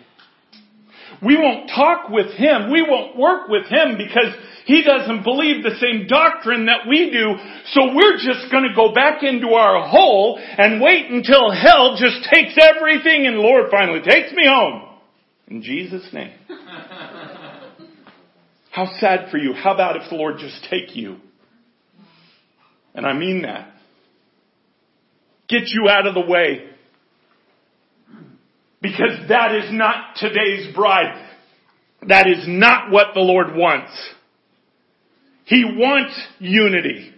We 1.24 1.36
won't 1.36 1.70
talk 1.70 2.08
with 2.08 2.32
him. 2.32 2.70
We 2.70 2.82
won't 2.82 3.16
work 3.16 3.48
with 3.48 3.66
him 3.66 3.96
because 3.96 4.34
he 4.66 4.82
doesn't 4.82 5.22
believe 5.22 5.62
the 5.62 5.78
same 5.80 6.08
doctrine 6.08 6.66
that 6.66 6.88
we 6.88 7.10
do. 7.10 7.36
So 7.70 7.94
we're 7.94 8.16
just 8.16 8.50
going 8.50 8.64
to 8.68 8.74
go 8.74 8.92
back 8.92 9.22
into 9.22 9.54
our 9.54 9.88
hole 9.88 10.40
and 10.40 10.82
wait 10.82 11.08
until 11.08 11.52
hell 11.52 11.96
just 11.96 12.28
takes 12.32 12.58
everything 12.60 13.28
and 13.28 13.38
Lord 13.38 13.70
finally 13.70 14.00
takes 14.00 14.32
me 14.32 14.44
home. 14.44 14.82
In 15.46 15.62
Jesus' 15.62 16.08
name. 16.12 16.32
How 18.72 18.86
sad 18.98 19.30
for 19.30 19.38
you. 19.38 19.52
How 19.52 19.72
about 19.72 19.94
if 19.96 20.10
the 20.10 20.16
Lord 20.16 20.38
just 20.38 20.66
take 20.68 20.96
you? 20.96 21.18
And 22.92 23.06
I 23.06 23.12
mean 23.12 23.42
that. 23.42 23.72
Get 25.48 25.62
you 25.66 25.88
out 25.88 26.08
of 26.08 26.14
the 26.14 26.26
way. 26.26 26.70
Because 28.82 29.28
that 29.28 29.54
is 29.54 29.72
not 29.72 30.16
today's 30.16 30.74
bride. 30.74 31.24
That 32.08 32.26
is 32.26 32.46
not 32.48 32.90
what 32.90 33.14
the 33.14 33.20
Lord 33.20 33.54
wants. 33.54 33.92
He 35.46 35.64
wants 35.64 36.12
unity. 36.38 37.12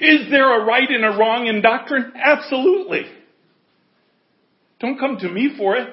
Is 0.00 0.30
there 0.30 0.60
a 0.60 0.64
right 0.64 0.88
and 0.88 1.04
a 1.04 1.16
wrong 1.16 1.46
in 1.46 1.60
doctrine? 1.60 2.12
Absolutely. 2.16 3.04
Don't 4.80 4.98
come 4.98 5.18
to 5.18 5.28
me 5.28 5.54
for 5.56 5.76
it. 5.76 5.88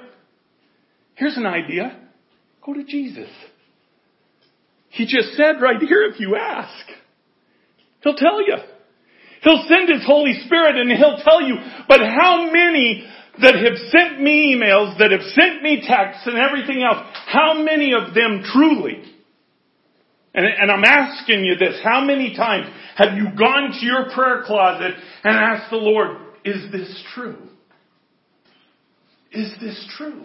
Here's 1.16 1.38
an 1.38 1.46
idea. 1.46 2.00
Go 2.66 2.74
to 2.74 2.84
Jesus. 2.84 3.30
He 4.90 5.06
just 5.06 5.34
said 5.36 5.62
right 5.62 5.80
here 5.80 6.04
if 6.04 6.20
you 6.20 6.36
ask. 6.36 6.88
He'll 8.02 8.16
tell 8.16 8.42
you. 8.42 8.56
He'll 9.44 9.66
send 9.68 9.90
His 9.90 10.06
Holy 10.06 10.34
Spirit 10.46 10.78
and 10.78 10.90
He'll 10.92 11.18
tell 11.18 11.42
you. 11.42 11.56
But 11.88 12.00
how 12.00 12.50
many 12.52 13.06
that 13.42 13.56
have 13.56 13.78
sent 13.92 14.22
me 14.22 14.56
emails, 14.56 14.98
that 15.00 15.12
have 15.12 15.22
sent 15.22 15.62
me 15.62 15.84
texts 15.86 16.24
and 16.26 16.38
everything 16.38 16.82
else, 16.84 17.06
how 17.28 17.62
many 17.62 17.94
of 17.94 18.14
them 18.14 18.44
truly, 18.44 19.04
and, 20.34 20.46
and 20.46 20.72
I'm 20.72 20.84
asking 20.84 21.44
you 21.44 21.56
this, 21.56 21.80
how 21.84 22.02
many 22.02 22.36
times 22.36 22.68
have 22.96 23.18
you 23.18 23.28
gone 23.38 23.72
to 23.80 23.86
your 23.86 24.10
prayer 24.14 24.44
closet 24.46 24.94
and 25.24 25.36
asked 25.36 25.70
the 25.70 25.78
Lord, 25.78 26.18
is 26.46 26.72
this 26.72 27.04
true? 27.14 27.38
Is 29.32 29.54
this 29.60 29.94
true? 29.98 30.24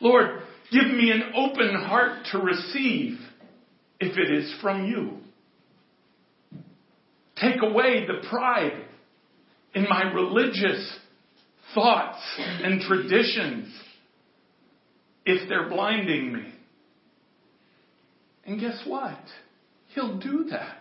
Lord, 0.00 0.42
give 0.70 0.86
me 0.86 1.10
an 1.10 1.32
open 1.34 1.74
heart 1.74 2.26
to 2.32 2.38
receive 2.38 3.18
if 4.00 4.16
it 4.16 4.32
is 4.32 4.54
from 4.62 4.86
you. 4.86 5.18
Take 7.36 7.62
away 7.62 8.06
the 8.06 8.26
pride 8.28 8.84
in 9.74 9.84
my 9.84 10.12
religious 10.12 10.98
thoughts 11.74 12.20
and 12.38 12.80
traditions 12.80 13.72
if 15.24 15.48
they're 15.48 15.68
blinding 15.68 16.32
me. 16.32 16.54
And 18.48 18.58
guess 18.58 18.82
what? 18.86 19.18
He'll 19.94 20.18
do 20.18 20.46
that. 20.50 20.78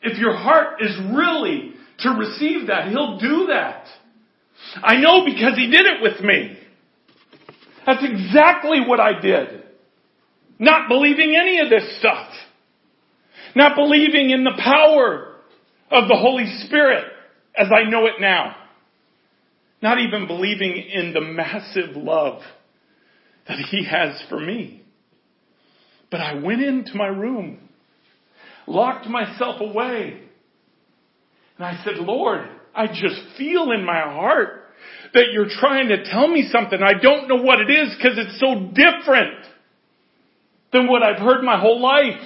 If 0.00 0.16
your 0.18 0.36
heart 0.36 0.80
is 0.80 0.96
really 1.12 1.72
to 1.98 2.10
receive 2.10 2.68
that, 2.68 2.88
He'll 2.88 3.18
do 3.18 3.48
that. 3.48 3.86
I 4.76 5.00
know 5.00 5.24
because 5.24 5.56
He 5.56 5.66
did 5.66 5.86
it 5.86 6.00
with 6.00 6.20
me. 6.20 6.56
That's 7.84 8.04
exactly 8.04 8.78
what 8.86 9.00
I 9.00 9.20
did. 9.20 9.64
Not 10.60 10.88
believing 10.88 11.36
any 11.36 11.58
of 11.58 11.68
this 11.68 11.98
stuff. 11.98 12.28
Not 13.56 13.74
believing 13.74 14.30
in 14.30 14.44
the 14.44 14.56
power 14.62 15.34
of 15.90 16.08
the 16.08 16.16
Holy 16.16 16.46
Spirit 16.64 17.06
as 17.56 17.66
I 17.74 17.90
know 17.90 18.06
it 18.06 18.20
now. 18.20 18.54
Not 19.82 19.98
even 19.98 20.28
believing 20.28 20.76
in 20.76 21.12
the 21.12 21.20
massive 21.20 21.96
love 21.96 22.40
that 23.48 23.58
He 23.58 23.84
has 23.84 24.22
for 24.28 24.38
me. 24.38 24.81
But 26.12 26.20
I 26.20 26.34
went 26.34 26.60
into 26.60 26.94
my 26.94 27.06
room, 27.06 27.58
locked 28.66 29.06
myself 29.08 29.62
away, 29.62 30.20
and 31.56 31.66
I 31.66 31.82
said, 31.82 31.96
Lord, 31.96 32.46
I 32.74 32.86
just 32.88 33.36
feel 33.38 33.72
in 33.72 33.82
my 33.84 34.02
heart 34.02 34.62
that 35.14 35.28
you're 35.32 35.48
trying 35.48 35.88
to 35.88 36.04
tell 36.04 36.28
me 36.28 36.48
something. 36.52 36.78
I 36.82 37.00
don't 37.00 37.28
know 37.28 37.42
what 37.42 37.60
it 37.60 37.70
is 37.70 37.96
because 37.96 38.18
it's 38.18 38.38
so 38.38 38.72
different 38.74 39.46
than 40.72 40.86
what 40.86 41.02
I've 41.02 41.18
heard 41.18 41.42
my 41.42 41.58
whole 41.58 41.80
life, 41.80 42.20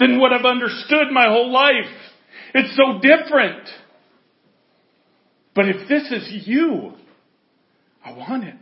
than 0.00 0.18
what 0.18 0.32
I've 0.32 0.44
understood 0.44 1.12
my 1.12 1.28
whole 1.28 1.52
life. 1.52 1.90
It's 2.54 2.76
so 2.76 2.98
different. 3.00 3.68
But 5.54 5.68
if 5.68 5.88
this 5.88 6.10
is 6.10 6.46
you, 6.46 6.94
I 8.04 8.12
want 8.12 8.44
it. 8.44 8.56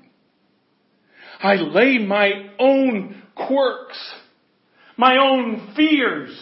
I 1.41 1.55
lay 1.55 1.97
my 1.97 2.51
own 2.59 3.20
quirks, 3.47 4.15
my 4.97 5.17
own 5.17 5.73
fears, 5.77 6.39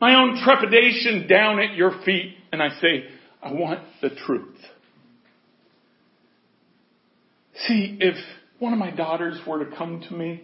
my 0.00 0.14
own 0.14 0.40
trepidation 0.44 1.26
down 1.28 1.58
at 1.58 1.74
your 1.74 1.92
feet, 2.04 2.34
and 2.52 2.62
I 2.62 2.68
say, 2.80 3.04
I 3.42 3.52
want 3.52 3.80
the 4.02 4.10
truth. 4.10 4.56
See, 7.66 7.98
if 8.00 8.16
one 8.58 8.72
of 8.72 8.78
my 8.78 8.90
daughters 8.90 9.40
were 9.46 9.64
to 9.64 9.76
come 9.76 10.04
to 10.08 10.14
me 10.14 10.42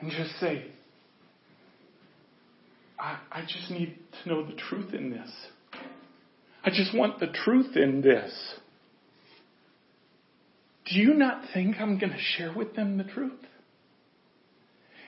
and 0.00 0.10
just 0.10 0.38
say, 0.40 0.64
I, 2.98 3.18
I 3.30 3.42
just 3.42 3.70
need 3.70 3.96
to 4.22 4.28
know 4.28 4.44
the 4.44 4.54
truth 4.54 4.94
in 4.94 5.10
this. 5.10 5.30
I 6.64 6.70
just 6.70 6.94
want 6.94 7.20
the 7.20 7.28
truth 7.28 7.76
in 7.76 8.00
this. 8.00 8.32
Do 10.86 10.98
you 10.98 11.14
not 11.14 11.42
think 11.52 11.76
I'm 11.78 11.98
going 11.98 12.12
to 12.12 12.18
share 12.18 12.52
with 12.52 12.74
them 12.74 12.96
the 12.96 13.04
truth? 13.04 13.32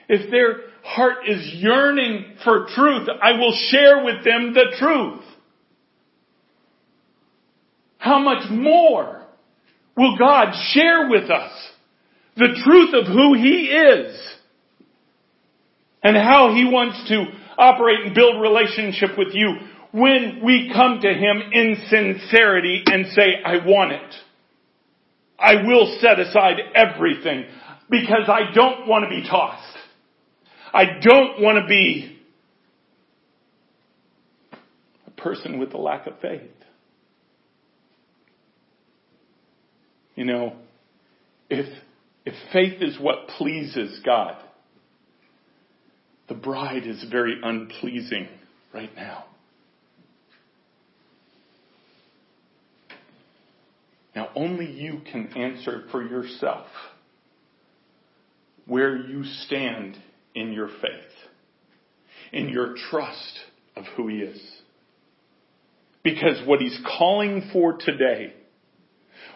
If 0.09 0.31
their 0.31 0.61
heart 0.83 1.17
is 1.27 1.53
yearning 1.53 2.37
for 2.43 2.65
truth, 2.75 3.07
I 3.21 3.33
will 3.33 3.55
share 3.69 4.03
with 4.03 4.25
them 4.25 4.55
the 4.55 4.75
truth. 4.77 5.23
How 7.99 8.17
much 8.17 8.49
more 8.49 9.21
will 9.95 10.17
God 10.17 10.53
share 10.71 11.09
with 11.09 11.29
us 11.29 11.51
the 12.35 12.59
truth 12.65 12.93
of 12.95 13.05
who 13.05 13.35
He 13.35 13.65
is 13.65 14.19
and 16.01 16.17
how 16.17 16.55
He 16.55 16.65
wants 16.65 17.07
to 17.09 17.25
operate 17.57 18.05
and 18.05 18.15
build 18.15 18.41
relationship 18.41 19.17
with 19.17 19.29
you 19.33 19.57
when 19.91 20.41
we 20.43 20.71
come 20.73 21.01
to 21.01 21.13
Him 21.13 21.41
in 21.51 21.75
sincerity 21.87 22.81
and 22.85 23.07
say, 23.13 23.43
I 23.45 23.57
want 23.63 23.91
it. 23.91 24.15
I 25.37 25.67
will 25.67 25.97
set 26.01 26.19
aside 26.19 26.55
everything 26.73 27.45
because 27.89 28.27
I 28.27 28.53
don't 28.55 28.87
want 28.87 29.03
to 29.03 29.09
be 29.09 29.27
tossed. 29.27 29.78
I 30.73 30.99
don't 31.01 31.41
want 31.41 31.57
to 31.59 31.67
be 31.67 32.17
a 35.07 35.11
person 35.11 35.59
with 35.59 35.73
a 35.73 35.77
lack 35.77 36.07
of 36.07 36.19
faith. 36.19 36.51
You 40.15 40.25
know, 40.25 40.55
if, 41.49 41.65
if 42.25 42.33
faith 42.51 42.81
is 42.81 42.99
what 42.99 43.29
pleases 43.37 44.01
God, 44.05 44.35
the 46.27 46.35
bride 46.35 46.85
is 46.85 47.03
very 47.09 47.39
unpleasing 47.41 48.27
right 48.73 48.93
now. 48.95 49.25
Now, 54.15 54.29
only 54.35 54.69
you 54.69 55.01
can 55.11 55.27
answer 55.37 55.85
for 55.91 56.03
yourself 56.05 56.67
where 58.65 58.97
you 58.97 59.23
stand 59.23 59.97
in 60.39 60.53
your 60.53 60.67
faith, 60.67 61.29
in 62.31 62.49
your 62.49 62.75
trust 62.89 63.39
of 63.75 63.83
who 63.95 64.07
He 64.07 64.17
is. 64.17 64.41
Because 66.03 66.41
what 66.47 66.61
He's 66.61 66.79
calling 66.97 67.49
for 67.51 67.77
today, 67.77 68.33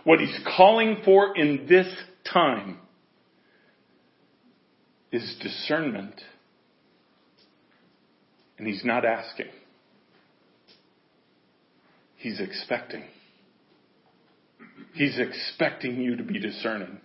what 0.04 0.20
He's 0.20 0.40
calling 0.58 1.02
for 1.04 1.36
in 1.36 1.66
this 1.68 1.88
time, 2.32 2.80
is 5.12 5.36
discernment. 5.42 6.20
And 8.58 8.68
He's 8.68 8.86
not 8.86 9.06
asking. 9.06 9.50
He's 12.16 12.40
expecting. 12.40 13.04
He's 14.94 15.20
expecting 15.20 16.00
you 16.00 16.16
to 16.16 16.24
be 16.24 16.40
discerning. 16.40 17.02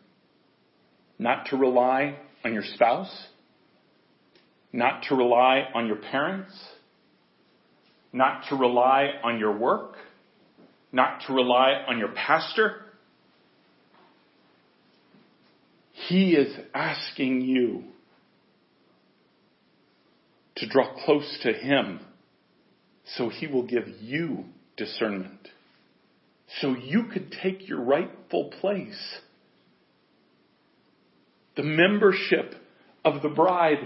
Not 1.18 1.46
to 1.46 1.56
rely 1.56 2.16
on 2.44 2.54
your 2.54 2.62
spouse, 2.62 3.10
not 4.72 5.04
to 5.08 5.14
rely 5.14 5.64
on 5.74 5.86
your 5.86 5.96
parents, 5.96 6.52
not 8.12 8.44
to 8.48 8.56
rely 8.56 9.10
on 9.22 9.38
your 9.38 9.56
work, 9.56 9.96
not 10.92 11.22
to 11.26 11.32
rely 11.32 11.84
on 11.86 11.98
your 11.98 12.12
pastor. 12.12 12.76
He 15.92 16.32
is 16.32 16.54
asking 16.74 17.42
you 17.42 17.84
to 20.56 20.68
draw 20.68 20.94
close 21.04 21.38
to 21.42 21.52
Him 21.52 22.00
so 23.16 23.28
He 23.28 23.46
will 23.46 23.66
give 23.66 23.88
you 24.00 24.44
discernment 24.76 25.48
so 26.60 26.74
you 26.74 27.04
could 27.12 27.34
take 27.42 27.68
your 27.68 27.80
rightful 27.80 28.50
place. 28.60 29.18
The 31.56 31.62
membership 31.62 32.54
of 33.04 33.22
the 33.22 33.28
bride, 33.28 33.78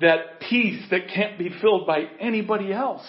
that 0.00 0.40
piece 0.40 0.82
that 0.90 1.08
can't 1.14 1.38
be 1.38 1.50
filled 1.60 1.86
by 1.86 2.04
anybody 2.20 2.72
else. 2.72 3.06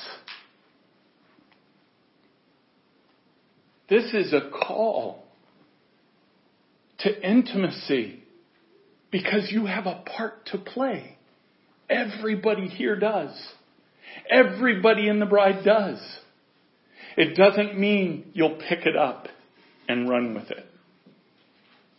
This 3.90 4.14
is 4.14 4.34
a 4.34 4.50
call 4.50 5.24
to 7.00 7.30
intimacy 7.30 8.24
because 9.12 9.50
you 9.52 9.66
have 9.66 9.86
a 9.86 10.04
part 10.18 10.46
to 10.48 10.58
play. 10.58 11.18
Everybody 11.90 12.68
here 12.68 12.98
does. 12.98 13.32
Everybody 14.30 15.08
in 15.08 15.20
the 15.20 15.26
bride 15.26 15.64
does. 15.64 16.00
It 17.18 17.36
doesn't 17.36 17.78
mean 17.78 18.32
you'll 18.34 18.60
pick 18.68 18.86
it 18.86 18.96
up 18.96 19.28
and 19.88 20.10
run 20.10 20.34
with 20.34 20.50
it. 20.50 20.66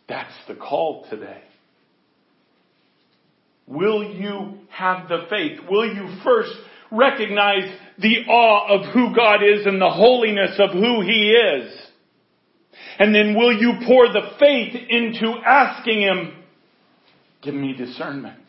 That's 0.08 0.34
the 0.48 0.54
call 0.54 1.06
today. 1.08 1.42
Will 3.66 4.04
you 4.04 4.58
have 4.68 5.08
the 5.08 5.26
faith? 5.30 5.60
Will 5.68 5.86
you 5.86 6.18
first 6.22 6.52
recognize 6.90 7.64
the 7.98 8.24
awe 8.28 8.68
of 8.68 8.92
who 8.92 9.14
God 9.14 9.42
is 9.42 9.66
and 9.66 9.80
the 9.80 9.90
holiness 9.90 10.58
of 10.58 10.70
who 10.70 11.00
He 11.00 11.30
is? 11.32 11.72
And 12.98 13.14
then 13.14 13.34
will 13.36 13.52
you 13.52 13.74
pour 13.86 14.08
the 14.08 14.32
faith 14.38 14.74
into 14.88 15.34
asking 15.44 16.02
Him, 16.02 16.44
give 17.42 17.54
me 17.54 17.74
discernment. 17.74 18.40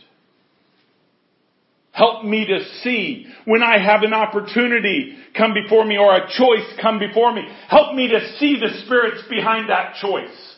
Help 1.91 2.25
me 2.25 2.45
to 2.45 2.59
see 2.83 3.25
when 3.45 3.63
I 3.63 3.79
have 3.79 4.03
an 4.03 4.13
opportunity 4.13 5.15
come 5.35 5.53
before 5.53 5.85
me 5.85 5.97
or 5.97 6.13
a 6.13 6.27
choice 6.27 6.77
come 6.81 6.99
before 6.99 7.33
me. 7.33 7.41
Help 7.69 7.95
me 7.95 8.09
to 8.09 8.37
see 8.37 8.59
the 8.59 8.83
spirits 8.85 9.21
behind 9.29 9.69
that 9.69 9.95
choice. 10.01 10.54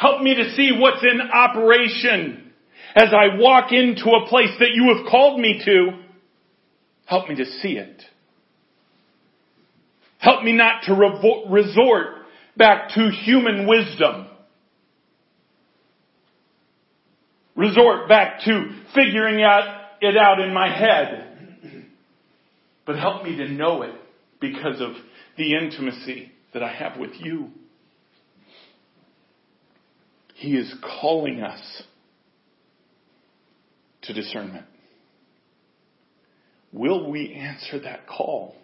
Help 0.00 0.22
me 0.22 0.34
to 0.34 0.54
see 0.56 0.70
what's 0.78 1.02
in 1.02 1.20
operation 1.20 2.52
as 2.96 3.08
I 3.12 3.38
walk 3.38 3.70
into 3.70 4.08
a 4.10 4.26
place 4.28 4.56
that 4.58 4.70
you 4.72 4.94
have 4.96 5.10
called 5.10 5.38
me 5.38 5.60
to. 5.62 5.90
Help 7.04 7.28
me 7.28 7.34
to 7.34 7.44
see 7.44 7.72
it. 7.72 8.02
Help 10.18 10.42
me 10.42 10.52
not 10.52 10.84
to 10.84 10.94
resort 11.50 12.06
back 12.56 12.94
to 12.94 13.10
human 13.10 13.68
wisdom. 13.68 14.28
Resort 17.54 18.08
back 18.08 18.40
to 18.46 18.82
figuring 18.94 19.42
out 19.42 19.82
it 20.00 20.16
out 20.16 20.40
in 20.40 20.54
my 20.54 20.74
head. 20.74 21.86
But 22.86 22.98
help 22.98 23.22
me 23.22 23.36
to 23.36 23.48
know 23.48 23.82
it 23.82 23.94
because 24.40 24.80
of 24.80 24.92
the 25.36 25.56
intimacy 25.56 26.32
that 26.54 26.62
I 26.62 26.72
have 26.72 26.98
with 26.98 27.12
you. 27.18 27.50
He 30.40 30.56
is 30.56 30.72
calling 31.02 31.42
us 31.42 31.82
to 34.04 34.14
discernment. 34.14 34.64
Will 36.72 37.10
we 37.10 37.34
answer 37.34 37.78
that 37.80 38.06
call? 38.06 38.54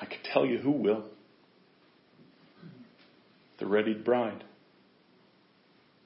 I 0.00 0.06
can 0.06 0.18
tell 0.32 0.46
you 0.46 0.58
who 0.58 0.70
will. 0.70 1.02
The 3.58 3.66
readied 3.66 4.04
bride. 4.04 4.44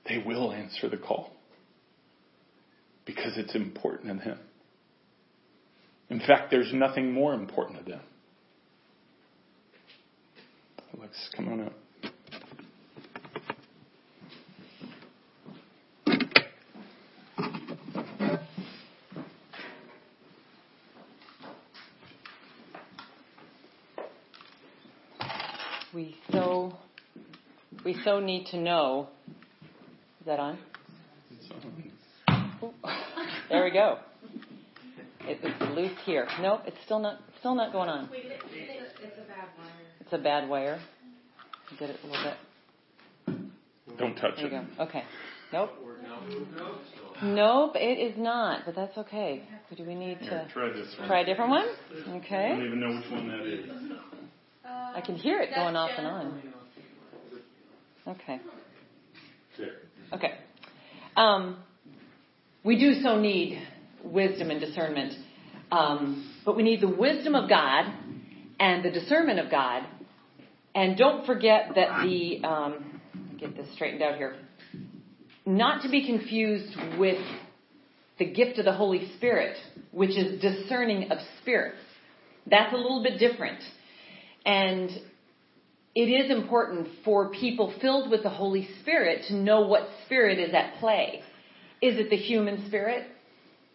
They 0.08 0.22
will 0.24 0.52
answer 0.52 0.88
the 0.88 0.96
call 0.96 1.32
because 3.04 3.34
it's 3.36 3.54
important 3.54 4.22
to 4.22 4.28
them. 4.30 4.38
In 6.08 6.20
fact, 6.20 6.50
there's 6.50 6.72
nothing 6.72 7.12
more 7.12 7.34
important 7.34 7.84
to 7.84 7.90
them. 7.92 8.00
Alex, 10.96 11.30
come 11.36 11.48
on 11.48 11.60
up. 11.60 11.72
We 25.92 26.16
so 26.30 26.76
we 27.84 27.96
so 28.04 28.20
need 28.20 28.46
to 28.46 28.58
know. 28.58 29.08
Is 30.20 30.26
that 30.26 30.40
on? 30.40 30.58
Ooh, 32.62 32.72
there 33.48 33.64
we 33.64 33.70
go. 33.70 33.98
It 35.20 35.42
was 35.42 35.76
loose 35.76 35.96
here. 36.04 36.26
Nope, 36.40 36.62
it's 36.66 36.76
still 36.84 36.98
not 36.98 37.20
still 37.38 37.54
not 37.54 37.72
going 37.72 37.88
on. 37.88 38.08
Wait, 38.10 38.24
it's, 38.26 38.44
it's 38.52 39.18
a 39.18 39.28
bad 39.28 39.48
wire. 40.14 40.14
It's 40.14 40.20
a 40.20 40.22
bad 40.22 40.48
wire. 40.48 40.80
Get 41.78 41.90
it 41.90 41.96
a 42.02 42.06
little 42.06 42.24
bit. 42.24 43.98
Don't 43.98 44.14
touch 44.16 44.36
There 44.36 44.48
you 44.48 44.56
it. 44.58 44.76
go. 44.76 44.84
Okay. 44.84 45.02
Nope. 45.52 45.70
Nope, 47.22 47.72
it 47.76 47.98
is 48.12 48.18
not, 48.18 48.62
but 48.66 48.74
that's 48.74 48.96
okay. 48.98 49.42
Do 49.76 49.84
we 49.84 49.94
need 49.94 50.18
Here, 50.18 50.30
to 50.46 50.52
try 50.52 50.68
this 50.68 50.94
one. 50.98 51.08
try 51.08 51.20
a 51.20 51.24
different 51.24 51.50
one? 51.50 51.66
Okay. 52.08 52.36
I 52.36 52.48
don't 52.56 52.66
even 52.66 52.80
know 52.80 52.96
which 52.96 53.10
one 53.10 53.28
that 53.28 53.46
is. 53.46 53.70
I 54.64 55.00
can 55.00 55.16
hear 55.16 55.40
it 55.40 55.54
going 55.54 55.76
off 55.76 55.90
and 55.96 56.06
on. 56.06 56.42
Okay. 58.08 58.40
Okay. 60.12 60.32
Um, 61.16 61.56
we 62.64 62.78
do 62.78 63.00
so 63.02 63.18
need 63.20 63.60
wisdom 64.04 64.50
and 64.50 64.60
discernment. 64.60 65.14
Um, 65.72 66.30
but 66.44 66.56
we 66.56 66.62
need 66.62 66.80
the 66.80 66.88
wisdom 66.88 67.34
of 67.34 67.48
God 67.48 67.86
and 68.60 68.84
the 68.84 68.90
discernment 68.90 69.38
of 69.38 69.50
God. 69.50 69.84
And 70.74 70.96
don't 70.96 71.24
forget 71.24 71.70
that 71.76 72.02
the, 72.04 72.42
um, 72.44 73.00
get 73.38 73.56
this 73.56 73.72
straightened 73.74 74.02
out 74.02 74.16
here, 74.16 74.36
not 75.46 75.82
to 75.82 75.88
be 75.88 76.04
confused 76.06 76.76
with 76.98 77.22
the 78.18 78.24
gift 78.24 78.58
of 78.58 78.64
the 78.64 78.72
Holy 78.72 79.10
Spirit, 79.16 79.56
which 79.92 80.16
is 80.16 80.40
discerning 80.40 81.10
of 81.10 81.18
spirits. 81.40 81.78
That's 82.46 82.72
a 82.72 82.76
little 82.76 83.02
bit 83.02 83.18
different. 83.18 83.60
And 84.44 84.90
it 85.94 86.08
is 86.08 86.30
important 86.30 86.88
for 87.04 87.30
people 87.30 87.72
filled 87.80 88.10
with 88.10 88.22
the 88.22 88.30
Holy 88.30 88.68
Spirit 88.80 89.24
to 89.28 89.34
know 89.34 89.62
what 89.62 89.88
spirit 90.04 90.38
is 90.38 90.52
at 90.52 90.74
play. 90.80 91.22
Is 91.80 91.98
it 91.98 92.10
the 92.10 92.16
human 92.16 92.66
spirit? 92.66 93.06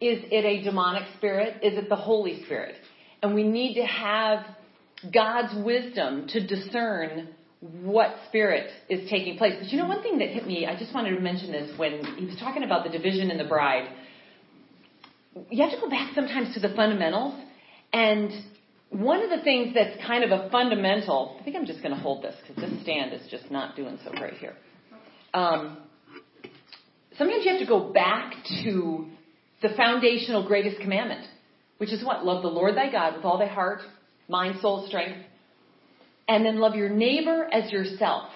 Is 0.02 0.24
it 0.32 0.46
a 0.46 0.64
demonic 0.64 1.04
spirit? 1.18 1.64
Is 1.64 1.78
it 1.78 1.90
the 1.90 1.96
Holy 1.96 2.44
Spirit? 2.44 2.76
And 3.22 3.36
we 3.36 3.44
need 3.44 3.76
to 3.76 3.86
have 3.86 4.46
God's 5.14 5.54
wisdom 5.64 6.28
to 6.30 6.46
discern 6.46 7.30
what 7.62 8.16
spirit 8.28 8.70
is 8.88 9.10
taking 9.10 9.38
place. 9.38 9.54
But 9.60 9.70
you 9.70 9.78
know, 9.78 9.88
one 9.88 10.02
thing 10.02 10.20
that 10.20 10.30
hit 10.30 10.48
me, 10.48 10.66
I 10.66 10.78
just 10.78 10.94
wanted 10.94 11.16
to 11.16 11.22
mention 11.22 11.52
this 11.52 11.78
when 11.78 12.04
he 12.18 12.26
was 12.26 12.36
talking 12.38 12.64
about 12.64 12.84
the 12.84 12.90
division 12.90 13.32
in 13.32 13.38
the 13.38 13.44
bride. 13.44 13.90
You 15.50 15.64
have 15.64 15.72
to 15.72 15.80
go 15.80 15.90
back 15.90 16.14
sometimes 16.16 16.54
to 16.54 16.60
the 16.60 16.74
fundamentals. 16.76 17.36
And 17.92 18.32
one 18.90 19.22
of 19.22 19.30
the 19.30 19.44
things 19.44 19.74
that's 19.74 19.96
kind 20.06 20.24
of 20.24 20.32
a 20.32 20.50
fundamental, 20.50 21.38
I 21.40 21.44
think 21.44 21.56
I'm 21.56 21.66
just 21.66 21.82
going 21.82 21.94
to 21.94 22.02
hold 22.02 22.24
this 22.24 22.36
because 22.48 22.70
this 22.70 22.82
stand 22.82 23.14
is 23.14 23.22
just 23.30 23.52
not 23.52 23.76
doing 23.76 24.00
so 24.04 24.12
great 24.12 24.36
here. 24.36 24.56
Um, 25.34 25.78
sometimes 27.18 27.46
you 27.46 27.52
have 27.52 27.60
to 27.60 27.68
go 27.68 27.92
back 27.92 28.34
to 28.64 29.08
the 29.62 29.70
foundational 29.76 30.48
greatest 30.48 30.80
commandment, 30.82 31.26
which 31.78 31.92
is 31.92 32.04
what? 32.04 32.26
Love 32.26 32.42
the 32.42 32.50
Lord 32.50 32.76
thy 32.76 32.92
God 32.92 33.16
with 33.16 33.26
all 33.26 33.38
thy 33.38 33.48
heart, 33.48 33.82
mind, 34.30 34.60
soul, 34.62 34.86
strength, 34.88 35.20
and 36.28 36.46
then 36.46 36.60
love 36.60 36.76
your 36.76 36.90
neighbor 36.90 37.50
as 37.52 37.72
yourself. 37.72 38.30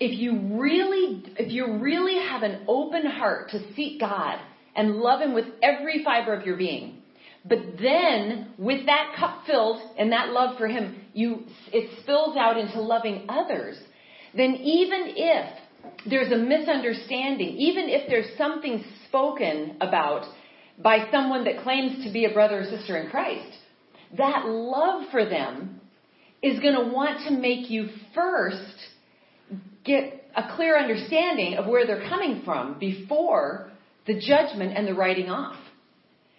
If 0.00 0.16
you 0.18 0.58
really, 0.60 1.24
if 1.36 1.52
you 1.52 1.78
really 1.78 2.20
have 2.28 2.42
an 2.42 2.64
open 2.68 3.04
heart 3.04 3.50
to 3.50 3.74
seek 3.74 4.00
God 4.00 4.38
and 4.76 4.96
love 4.96 5.20
Him 5.20 5.34
with 5.34 5.46
every 5.60 6.04
fiber 6.04 6.32
of 6.32 6.46
your 6.46 6.56
being, 6.56 7.02
but 7.44 7.58
then 7.80 8.54
with 8.58 8.86
that 8.86 9.16
cup 9.18 9.42
filled 9.46 9.80
and 9.98 10.12
that 10.12 10.30
love 10.30 10.56
for 10.56 10.68
Him, 10.68 11.00
you, 11.12 11.44
it 11.72 11.98
spills 12.02 12.36
out 12.36 12.56
into 12.56 12.80
loving 12.80 13.26
others, 13.28 13.76
then 14.36 14.54
even 14.54 15.14
if 15.16 15.58
there's 16.08 16.30
a 16.30 16.36
misunderstanding, 16.36 17.56
even 17.56 17.88
if 17.88 18.08
there's 18.08 18.36
something 18.36 18.84
spoken 19.08 19.76
about 19.80 20.26
by 20.78 21.10
someone 21.10 21.44
that 21.44 21.62
claims 21.64 22.04
to 22.04 22.12
be 22.12 22.24
a 22.24 22.32
brother 22.32 22.60
or 22.60 22.64
sister 22.64 22.96
in 22.98 23.10
Christ, 23.10 23.57
that 24.16 24.46
love 24.46 25.10
for 25.10 25.24
them 25.24 25.80
is 26.42 26.60
going 26.60 26.74
to 26.74 26.92
want 26.92 27.26
to 27.28 27.36
make 27.36 27.70
you 27.70 27.88
first 28.14 28.74
get 29.84 30.24
a 30.36 30.54
clear 30.54 30.78
understanding 30.78 31.54
of 31.54 31.66
where 31.66 31.86
they're 31.86 32.08
coming 32.08 32.42
from 32.44 32.78
before 32.78 33.70
the 34.06 34.14
judgment 34.20 34.76
and 34.76 34.86
the 34.86 34.94
writing 34.94 35.28
off. 35.28 35.56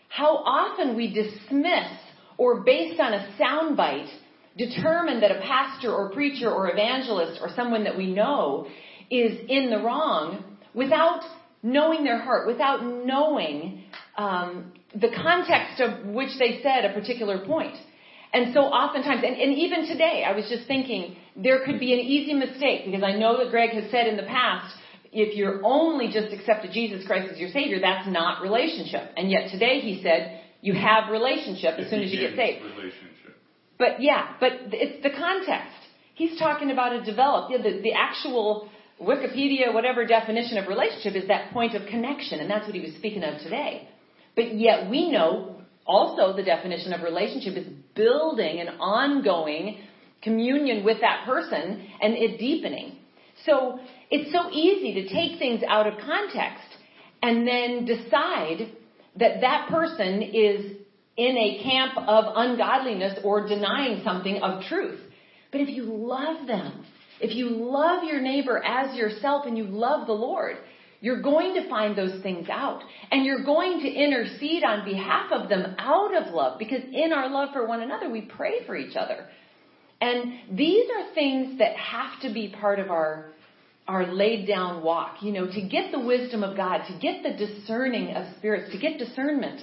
How 0.08 0.38
often 0.38 0.96
we 0.96 1.14
dismiss 1.14 1.92
or 2.38 2.62
based 2.62 3.00
on 3.00 3.14
a 3.14 3.36
soundbite 3.40 4.10
determine 4.58 5.22
that 5.22 5.32
a 5.32 5.40
pastor 5.42 5.92
or 5.92 6.10
preacher 6.10 6.50
or 6.50 6.70
evangelist 6.72 7.40
or 7.42 7.50
someone 7.56 7.84
that 7.84 7.98
we 7.98 8.12
know 8.12 8.68
is 9.12 9.38
in 9.48 9.70
the 9.70 9.78
wrong 9.78 10.44
without 10.74 11.22
knowing 11.62 12.04
their 12.04 12.20
heart, 12.20 12.48
without 12.48 12.84
knowing 12.84 13.84
um, 14.18 14.72
the 14.94 15.10
context 15.22 15.80
of 15.82 16.06
which 16.08 16.32
they 16.40 16.60
said 16.64 16.86
a 16.86 16.94
particular 16.94 17.46
point. 17.46 17.76
And 18.32 18.54
so 18.54 18.62
oftentimes, 18.62 19.24
and, 19.26 19.36
and 19.36 19.58
even 19.58 19.88
today, 19.88 20.24
I 20.26 20.34
was 20.36 20.48
just 20.50 20.68
thinking 20.68 21.16
there 21.36 21.66
could 21.66 21.80
be 21.80 21.94
an 21.94 22.00
easy 22.00 22.34
mistake 22.34 22.86
because 22.86 23.04
I 23.04 23.14
know 23.14 23.38
that 23.44 23.50
Greg 23.50 23.72
has 23.72 23.90
said 23.92 24.08
in 24.08 24.18
the 24.18 24.24
past, 24.24 24.76
if 25.12 25.36
you're 25.36 25.62
only 25.64 26.12
just 26.12 26.32
accepted 26.32 26.72
Jesus 26.72 27.06
Christ 27.08 27.32
as 27.32 27.40
your 27.40 27.50
Savior, 27.50 27.80
that's 27.80 28.08
not 28.08 28.44
relationship. 28.44 29.12
And 29.18 29.32
yet 29.32 29.52
today 29.52 29.80
he 29.80 30.02
said, 30.04 30.42
you 30.62 30.74
have 30.74 31.10
relationship 31.12 31.80
as 31.80 31.90
soon 31.90 32.04
as 32.04 32.12
you 32.12 32.20
get 32.20 32.36
saved. 32.36 32.64
Relationship. 32.64 33.38
But 33.80 34.02
yeah, 34.02 34.36
but 34.40 34.52
it's 34.74 35.02
the 35.02 35.10
context. 35.10 35.78
He's 36.14 36.38
talking 36.38 36.70
about 36.70 36.94
a 36.94 37.04
developed, 37.04 37.52
yeah, 37.52 37.64
the, 37.64 37.82
the 37.82 37.94
actual 37.94 38.70
Wikipedia, 39.02 39.74
whatever 39.74 40.06
definition 40.06 40.58
of 40.58 40.68
relationship 40.68 41.16
is 41.16 41.30
that 41.30 41.54
point 41.54 41.74
of 41.76 41.88
connection, 41.88 42.42
and 42.42 42.52
that's 42.52 42.66
what 42.66 42.76
he 42.76 42.82
was 42.82 42.94
speaking 42.96 43.24
of 43.24 43.40
today. 43.42 43.88
But 44.40 44.58
yet 44.58 44.90
we 44.90 45.12
know 45.12 45.58
also 45.86 46.34
the 46.34 46.44
definition 46.44 46.94
of 46.94 47.02
relationship 47.02 47.58
is 47.58 47.68
building 47.94 48.62
an 48.62 48.70
ongoing 48.80 49.80
communion 50.22 50.86
with 50.86 51.02
that 51.02 51.26
person 51.26 51.86
and 52.02 52.14
it 52.14 52.40
deepening. 52.40 53.00
So 53.46 53.80
it's 54.10 54.32
so 54.32 54.50
easy 54.50 54.94
to 55.02 55.14
take 55.14 55.40
things 55.40 55.62
out 55.68 55.88
of 55.88 55.96
context 56.00 56.70
and 57.22 57.46
then 57.46 57.84
decide 57.84 58.72
that 59.18 59.42
that 59.42 59.68
person 59.70 60.22
is 60.22 60.78
in 61.18 61.38
a 61.38 61.62
camp 61.62 61.98
of 61.98 62.24
ungodliness 62.38 63.20
or 63.26 63.46
denying 63.46 64.04
something 64.06 64.42
of 64.42 64.64
truth. 64.70 65.02
But 65.52 65.60
if 65.60 65.68
you 65.68 65.84
love 65.84 66.48
them, 66.48 66.86
if 67.20 67.36
you 67.36 67.50
love 67.50 68.06
your 68.06 68.22
neighbor 68.22 68.64
as 68.64 68.96
yourself 68.96 69.46
and 69.46 69.58
you 69.58 69.66
love 69.66 70.08
the 70.08 70.14
Lord, 70.14 70.56
you're 71.02 71.22
going 71.22 71.56
to 71.56 71.70
find 71.70 71.98
those 71.98 72.22
things 72.22 72.50
out. 72.50 72.82
And 73.12 73.26
you're 73.26 73.44
going 73.44 73.80
to 73.82 73.88
intercede 73.88 74.64
on 74.64 74.86
behalf 74.86 75.32
of 75.32 75.50
them 75.50 75.76
out 75.78 76.16
of 76.16 76.34
love 76.34 76.60
because 76.60 76.82
in 76.92 77.14
our 77.14 77.30
love 77.30 77.50
for 77.54 77.66
one 77.66 77.82
another, 77.82 78.10
we 78.10 78.22
pray 78.22 78.66
for 78.66 78.76
each 78.76 78.96
other. 78.96 79.28
And 80.02 80.58
these 80.58 80.86
are 80.90 81.14
things 81.14 81.60
that 81.60 81.76
have 81.76 82.22
to 82.22 82.34
be 82.34 82.54
part 82.60 82.80
of 82.80 82.90
our 82.90 83.32
our 83.88 84.14
laid 84.14 84.48
down 84.48 84.84
walk, 84.84 85.16
you 85.24 85.32
know, 85.32 85.48
to 85.48 85.62
get 85.68 85.92
the 85.92 86.00
wisdom 86.00 86.44
of 86.44 86.56
God, 86.56 86.84
to 86.88 87.00
get 87.00 87.24
the 87.24 87.34
discerning 87.34 88.12
of 88.12 88.38
spirits, 88.38 88.72
to 88.72 88.78
get 88.78 89.00
discernment 89.00 89.60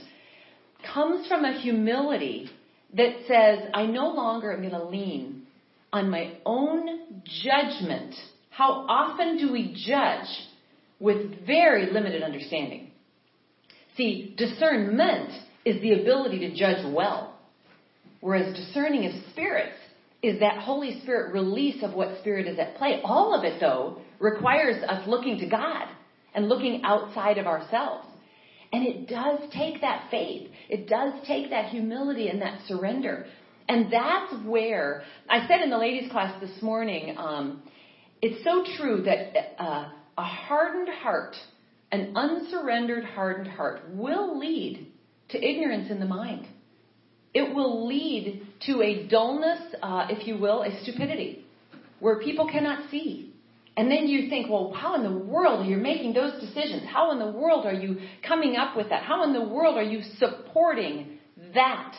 comes 0.92 1.28
from 1.28 1.44
a 1.44 1.60
humility 1.60 2.50
that 2.94 3.14
says, 3.28 3.68
I 3.72 3.86
no 3.86 4.08
longer 4.08 4.52
am 4.52 4.60
going 4.60 4.70
to 4.72 4.84
lean 4.84 5.46
on 5.92 6.10
my 6.10 6.38
own 6.44 7.22
judgment. 7.42 8.14
How 8.50 8.84
often 8.88 9.38
do 9.38 9.52
we 9.52 9.74
judge 9.86 10.28
with 10.98 11.46
very 11.46 11.90
limited 11.90 12.22
understanding? 12.22 12.90
See, 13.96 14.34
discernment 14.36 15.30
is 15.64 15.80
the 15.82 16.00
ability 16.00 16.40
to 16.40 16.54
judge 16.54 16.84
well, 16.92 17.38
whereas 18.20 18.54
discerning 18.56 19.06
of 19.06 19.12
spirits 19.30 19.76
is 20.22 20.40
that 20.40 20.58
Holy 20.58 21.00
Spirit 21.02 21.32
release 21.32 21.82
of 21.82 21.94
what 21.94 22.18
spirit 22.20 22.46
is 22.46 22.58
at 22.58 22.76
play. 22.76 23.00
All 23.04 23.34
of 23.34 23.44
it, 23.44 23.60
though, 23.60 23.98
requires 24.18 24.82
us 24.82 25.06
looking 25.06 25.38
to 25.38 25.46
God 25.46 25.88
and 26.34 26.48
looking 26.48 26.82
outside 26.84 27.38
of 27.38 27.46
ourselves. 27.46 28.06
And 28.72 28.86
it 28.86 29.08
does 29.08 29.40
take 29.52 29.80
that 29.80 30.08
faith. 30.10 30.50
It 30.68 30.88
does 30.88 31.14
take 31.26 31.50
that 31.50 31.66
humility 31.70 32.28
and 32.28 32.42
that 32.42 32.60
surrender. 32.66 33.26
And 33.68 33.92
that's 33.92 34.44
where 34.44 35.02
I 35.28 35.46
said 35.46 35.60
in 35.62 35.70
the 35.70 35.78
ladies' 35.78 36.10
class 36.10 36.38
this 36.40 36.62
morning, 36.62 37.16
um, 37.16 37.62
it's 38.20 38.42
so 38.44 38.64
true 38.76 39.02
that 39.02 39.62
uh, 39.62 39.90
a 40.18 40.24
hardened 40.24 40.88
heart, 40.88 41.36
an 41.92 42.12
unsurrendered 42.16 43.04
hardened 43.04 43.48
heart, 43.48 43.80
will 43.90 44.38
lead 44.38 44.92
to 45.30 45.42
ignorance 45.42 45.90
in 45.90 46.00
the 46.00 46.06
mind. 46.06 46.46
It 47.34 47.54
will 47.54 47.86
lead 47.86 48.46
to 48.66 48.82
a 48.82 49.06
dullness, 49.08 49.60
uh, 49.82 50.06
if 50.08 50.26
you 50.26 50.38
will, 50.38 50.62
a 50.62 50.82
stupidity, 50.82 51.44
where 52.00 52.20
people 52.20 52.48
cannot 52.48 52.90
see. 52.90 53.34
And 53.76 53.90
then 53.90 54.08
you 54.08 54.30
think, 54.30 54.48
well, 54.48 54.72
how 54.72 54.94
in 54.94 55.02
the 55.02 55.18
world 55.18 55.66
are 55.66 55.68
you 55.68 55.76
making 55.76 56.14
those 56.14 56.40
decisions? 56.40 56.84
How 56.90 57.12
in 57.12 57.18
the 57.18 57.30
world 57.30 57.66
are 57.66 57.74
you 57.74 57.98
coming 58.26 58.56
up 58.56 58.74
with 58.74 58.88
that? 58.88 59.02
How 59.02 59.22
in 59.24 59.34
the 59.34 59.44
world 59.44 59.76
are 59.76 59.82
you 59.82 60.00
supporting 60.18 61.18
that 61.52 61.94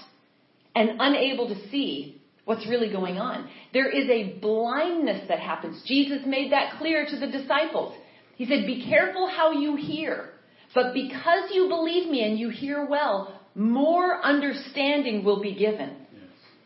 and 0.75 0.93
unable 0.99 1.49
to 1.49 1.69
see 1.69 2.19
what's 2.45 2.67
really 2.67 2.91
going 2.91 3.19
on? 3.19 3.47
There 3.73 3.89
is 3.89 4.09
a 4.09 4.39
blindness 4.39 5.27
that 5.27 5.39
happens. 5.39 5.83
Jesus 5.85 6.19
made 6.25 6.51
that 6.51 6.79
clear 6.79 7.05
to 7.05 7.15
the 7.15 7.27
disciples. 7.27 7.93
He 8.37 8.45
said, 8.45 8.67
be 8.67 8.85
careful 8.87 9.27
how 9.27 9.51
you 9.51 9.75
hear. 9.75 10.29
But 10.73 10.93
because 10.93 11.49
you 11.51 11.67
believe 11.67 12.09
me 12.09 12.23
and 12.23 12.37
you 12.37 12.49
hear 12.49 12.85
well, 12.85 13.41
more 13.55 14.23
understanding 14.23 15.23
will 15.23 15.41
be 15.41 15.55
given. 15.55 15.95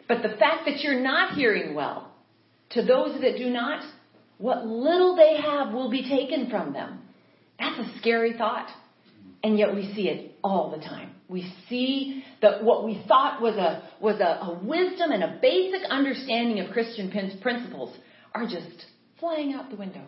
But 0.07 0.21
the 0.21 0.35
fact 0.35 0.65
that 0.65 0.81
you're 0.81 0.99
not 0.99 1.35
hearing 1.35 1.73
well, 1.73 2.13
to 2.71 2.83
those 2.83 3.21
that 3.21 3.37
do 3.37 3.49
not, 3.49 3.83
what 4.37 4.65
little 4.65 5.15
they 5.15 5.41
have 5.41 5.73
will 5.73 5.89
be 5.89 6.03
taken 6.09 6.49
from 6.49 6.73
them. 6.73 6.99
That's 7.57 7.79
a 7.79 7.99
scary 7.99 8.37
thought. 8.37 8.67
And 9.41 9.57
yet 9.57 9.73
we 9.73 9.93
see 9.95 10.09
it 10.09 10.35
all 10.43 10.71
the 10.71 10.83
time. 10.83 11.11
We 11.29 11.53
see 11.69 12.25
that 12.41 12.65
what 12.65 12.83
we 12.83 13.01
thought 13.07 13.41
was 13.41 13.55
a, 13.55 13.89
was 14.01 14.19
a, 14.19 14.45
a 14.45 14.59
wisdom 14.61 15.11
and 15.11 15.23
a 15.23 15.39
basic 15.41 15.89
understanding 15.89 16.59
of 16.59 16.73
Christian 16.73 17.09
principles 17.09 17.95
are 18.35 18.43
just 18.43 18.85
flying 19.19 19.53
out 19.53 19.69
the 19.69 19.77
window. 19.77 20.03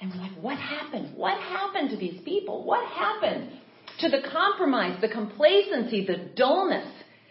And 0.00 0.10
we're 0.10 0.20
like, 0.20 0.38
what 0.40 0.58
happened? 0.58 1.16
What 1.16 1.40
happened 1.40 1.90
to 1.90 1.96
these 1.96 2.20
people? 2.24 2.64
What 2.64 2.86
happened 2.90 3.50
to 4.00 4.08
the 4.08 4.28
compromise, 4.30 5.00
the 5.00 5.08
complacency, 5.08 6.06
the 6.06 6.30
dullness, 6.36 6.86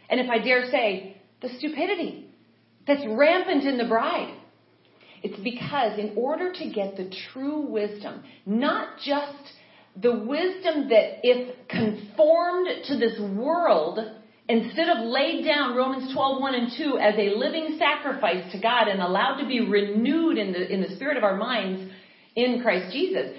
and 0.09 0.19
if 0.19 0.29
I 0.29 0.39
dare 0.39 0.69
say, 0.71 1.21
the 1.41 1.49
stupidity 1.57 2.29
that's 2.87 3.01
rampant 3.07 3.63
in 3.63 3.77
the 3.77 3.87
bride. 3.87 4.35
It's 5.23 5.39
because 5.39 5.97
in 5.97 6.13
order 6.15 6.51
to 6.53 6.69
get 6.69 6.97
the 6.97 7.11
true 7.31 7.61
wisdom, 7.61 8.23
not 8.45 8.99
just 9.03 9.53
the 10.01 10.11
wisdom 10.11 10.89
that 10.89 11.19
if 11.23 11.67
conformed 11.67 12.67
to 12.85 12.97
this 12.97 13.19
world, 13.19 13.99
instead 14.47 14.89
of 14.89 15.05
laid 15.05 15.43
down 15.43 15.75
Romans 15.75 16.13
12, 16.13 16.41
1 16.41 16.55
and 16.55 16.71
2 16.77 16.97
as 16.99 17.15
a 17.17 17.35
living 17.35 17.79
sacrifice 17.79 18.51
to 18.51 18.59
God 18.59 18.87
and 18.87 19.01
allowed 19.01 19.39
to 19.41 19.47
be 19.47 19.61
renewed 19.61 20.37
in 20.37 20.51
the, 20.51 20.71
in 20.71 20.81
the 20.81 20.95
spirit 20.95 21.17
of 21.17 21.23
our 21.23 21.37
minds 21.37 21.91
in 22.35 22.61
Christ 22.61 22.93
Jesus, 22.93 23.35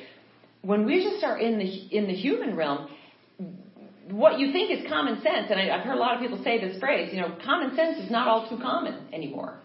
when 0.63 0.85
we 0.85 1.05
just 1.05 1.23
are 1.25 1.39
in 1.39 1.59
the, 1.59 1.97
in 1.97 2.07
the 2.07 2.15
human 2.15 2.57
realm, 2.57 2.89
what 4.11 4.39
you 4.39 4.53
think 4.53 4.71
is 4.71 4.87
common 4.89 5.17
sense, 5.23 5.47
and 5.51 5.59
I, 5.61 5.77
I've 5.77 5.85
heard 5.85 5.97
a 5.97 6.01
lot 6.01 6.15
of 6.15 6.21
people 6.21 6.43
say 6.43 6.61
this 6.61 6.79
phrase, 6.79 7.11
you 7.13 7.21
know, 7.21 7.37
common 7.45 7.77
sense 7.77 7.99
is 7.99 8.11
not 8.11 8.29
all 8.29 8.49
too 8.49 8.59
common 8.59 9.09
anymore. 9.13 9.59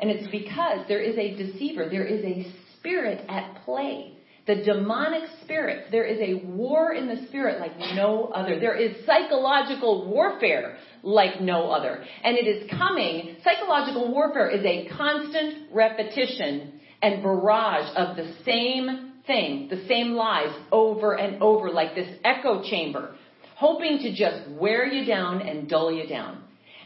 And 0.00 0.10
it's 0.10 0.30
because 0.30 0.86
there 0.86 1.00
is 1.00 1.16
a 1.16 1.36
deceiver, 1.36 1.88
there 1.90 2.04
is 2.04 2.24
a 2.24 2.52
spirit 2.78 3.24
at 3.28 3.64
play. 3.64 4.14
The 4.46 4.62
demonic 4.64 5.24
spirit, 5.42 5.88
there 5.90 6.04
is 6.04 6.18
a 6.20 6.46
war 6.46 6.94
in 6.94 7.06
the 7.06 7.26
spirit 7.26 7.60
like 7.60 7.76
no 7.94 8.30
other. 8.34 8.58
There 8.58 8.76
is 8.76 9.04
psychological 9.04 10.08
warfare 10.08 10.78
like 11.02 11.42
no 11.42 11.70
other. 11.70 12.02
And 12.24 12.38
it 12.38 12.46
is 12.46 12.70
coming, 12.70 13.36
psychological 13.44 14.10
warfare 14.10 14.48
is 14.48 14.64
a 14.64 14.88
constant 14.96 15.70
repetition 15.70 16.80
and 17.02 17.22
barrage 17.22 17.90
of 17.96 18.16
the 18.16 18.34
same 18.44 19.12
thing, 19.26 19.68
the 19.68 19.86
same 19.86 20.12
lies 20.12 20.54
over 20.72 21.14
and 21.14 21.42
over 21.42 21.70
like 21.70 21.94
this 21.94 22.18
echo 22.24 22.62
chamber 22.62 23.14
hoping 23.58 23.98
to 23.98 24.14
just 24.14 24.48
wear 24.52 24.86
you 24.86 25.04
down 25.04 25.42
and 25.42 25.68
dull 25.68 25.90
you 25.90 26.06
down. 26.06 26.40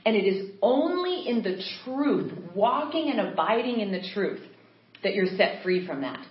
And 0.06 0.16
it 0.16 0.24
is 0.24 0.50
only 0.62 1.28
in 1.28 1.42
the 1.42 1.62
truth, 1.84 2.32
walking 2.54 3.10
and 3.10 3.20
abiding 3.20 3.80
in 3.80 3.92
the 3.92 4.02
truth, 4.14 4.40
that 5.02 5.14
you're 5.14 5.36
set 5.36 5.62
free 5.62 5.86
from 5.86 6.00
that. 6.00 6.24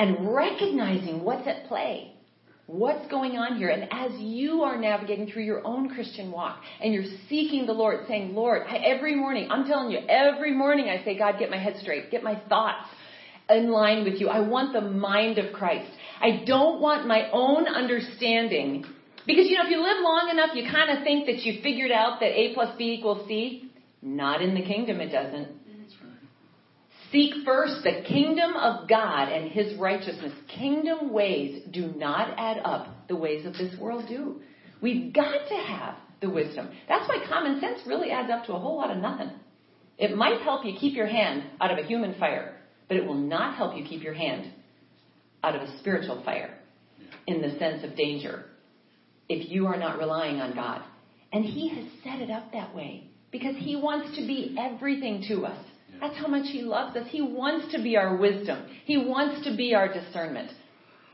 And 0.00 0.34
recognizing 0.34 1.22
what's 1.22 1.46
at 1.46 1.68
play, 1.68 2.11
what's 2.72 3.06
going 3.08 3.32
on 3.32 3.58
here. 3.58 3.68
And 3.68 3.86
as 3.92 4.18
you 4.18 4.62
are 4.62 4.80
navigating 4.80 5.30
through 5.30 5.42
your 5.42 5.64
own 5.66 5.90
Christian 5.90 6.32
walk 6.32 6.60
and 6.80 6.94
you're 6.94 7.04
seeking 7.28 7.66
the 7.66 7.72
Lord, 7.72 8.06
saying, 8.08 8.34
Lord, 8.34 8.62
every 8.66 9.14
morning, 9.14 9.48
I'm 9.50 9.66
telling 9.66 9.90
you, 9.90 9.98
every 10.08 10.54
morning 10.54 10.88
I 10.88 11.04
say, 11.04 11.18
God, 11.18 11.38
get 11.38 11.50
my 11.50 11.58
head 11.58 11.76
straight, 11.82 12.10
get 12.10 12.22
my 12.22 12.40
thoughts 12.48 12.88
in 13.50 13.70
line 13.70 14.04
with 14.04 14.20
you. 14.20 14.28
I 14.28 14.40
want 14.40 14.72
the 14.72 14.80
mind 14.80 15.38
of 15.38 15.52
Christ. 15.52 15.90
I 16.20 16.44
don't 16.46 16.80
want 16.80 17.06
my 17.06 17.30
own 17.30 17.66
understanding 17.66 18.86
because, 19.26 19.46
you 19.46 19.56
know, 19.56 19.64
if 19.64 19.70
you 19.70 19.82
live 19.82 19.98
long 20.02 20.30
enough, 20.32 20.50
you 20.54 20.64
kind 20.70 20.96
of 20.96 21.04
think 21.04 21.26
that 21.26 21.42
you 21.44 21.62
figured 21.62 21.90
out 21.90 22.20
that 22.20 22.30
A 22.30 22.54
plus 22.54 22.74
B 22.78 22.94
equals 22.98 23.28
C. 23.28 23.70
Not 24.00 24.42
in 24.42 24.54
the 24.54 24.62
kingdom, 24.62 25.00
it 25.00 25.10
doesn't. 25.10 25.61
Seek 27.12 27.44
first 27.44 27.84
the 27.84 28.02
kingdom 28.08 28.54
of 28.54 28.88
God 28.88 29.28
and 29.28 29.50
his 29.50 29.78
righteousness. 29.78 30.32
Kingdom 30.48 31.12
ways 31.12 31.62
do 31.70 31.92
not 31.94 32.34
add 32.38 32.58
up 32.64 33.06
the 33.06 33.16
ways 33.16 33.44
of 33.44 33.52
this 33.52 33.78
world 33.78 34.06
do. 34.08 34.40
We've 34.80 35.12
got 35.12 35.46
to 35.48 35.54
have 35.54 35.96
the 36.22 36.30
wisdom. 36.30 36.70
That's 36.88 37.06
why 37.06 37.24
common 37.28 37.60
sense 37.60 37.80
really 37.86 38.10
adds 38.10 38.30
up 38.30 38.46
to 38.46 38.54
a 38.54 38.58
whole 38.58 38.78
lot 38.78 38.90
of 38.90 38.96
nothing. 38.96 39.30
It 39.98 40.16
might 40.16 40.40
help 40.40 40.64
you 40.64 40.74
keep 40.80 40.96
your 40.96 41.06
hand 41.06 41.44
out 41.60 41.70
of 41.70 41.78
a 41.78 41.86
human 41.86 42.18
fire, 42.18 42.56
but 42.88 42.96
it 42.96 43.04
will 43.04 43.14
not 43.14 43.56
help 43.56 43.76
you 43.76 43.84
keep 43.84 44.02
your 44.02 44.14
hand 44.14 44.50
out 45.44 45.54
of 45.54 45.62
a 45.62 45.78
spiritual 45.78 46.22
fire 46.24 46.58
in 47.26 47.42
the 47.42 47.58
sense 47.58 47.84
of 47.84 47.94
danger 47.94 48.46
if 49.28 49.50
you 49.50 49.66
are 49.66 49.76
not 49.76 49.98
relying 49.98 50.40
on 50.40 50.54
God. 50.54 50.82
And 51.32 51.44
He 51.44 51.68
has 51.68 51.84
set 52.02 52.20
it 52.20 52.30
up 52.30 52.52
that 52.52 52.74
way 52.74 53.10
because 53.30 53.54
He 53.58 53.76
wants 53.76 54.16
to 54.16 54.26
be 54.26 54.56
everything 54.58 55.24
to 55.28 55.44
us. 55.44 55.62
That's 56.02 56.16
how 56.16 56.26
much 56.26 56.50
He 56.50 56.62
loves 56.62 56.96
us. 56.96 57.06
He 57.10 57.22
wants 57.22 57.72
to 57.72 57.80
be 57.80 57.96
our 57.96 58.16
wisdom. 58.16 58.66
He 58.84 58.98
wants 58.98 59.44
to 59.44 59.56
be 59.56 59.72
our 59.72 59.86
discernment. 59.86 60.50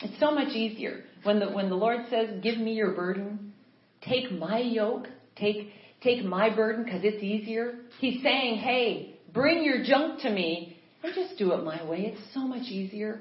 It's 0.00 0.18
so 0.18 0.30
much 0.30 0.54
easier 0.54 1.04
when 1.24 1.40
the 1.40 1.50
when 1.50 1.68
the 1.68 1.76
Lord 1.76 2.06
says, 2.08 2.40
"Give 2.42 2.56
me 2.56 2.72
your 2.72 2.92
burden, 2.92 3.52
take 4.00 4.32
my 4.32 4.60
yoke, 4.60 5.06
take 5.36 5.72
take 6.00 6.24
my 6.24 6.48
burden 6.48 6.84
because 6.84 7.02
it's 7.04 7.22
easier." 7.22 7.80
He's 8.00 8.22
saying, 8.22 8.56
"Hey, 8.56 9.14
bring 9.34 9.62
your 9.62 9.84
junk 9.84 10.20
to 10.22 10.30
me 10.30 10.78
and 11.02 11.14
just 11.14 11.36
do 11.36 11.52
it 11.52 11.62
my 11.64 11.84
way. 11.84 12.06
It's 12.06 12.32
so 12.32 12.40
much 12.40 12.70
easier. 12.70 13.20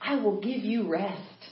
I 0.00 0.16
will 0.16 0.40
give 0.40 0.62
you 0.64 0.88
rest." 0.88 1.50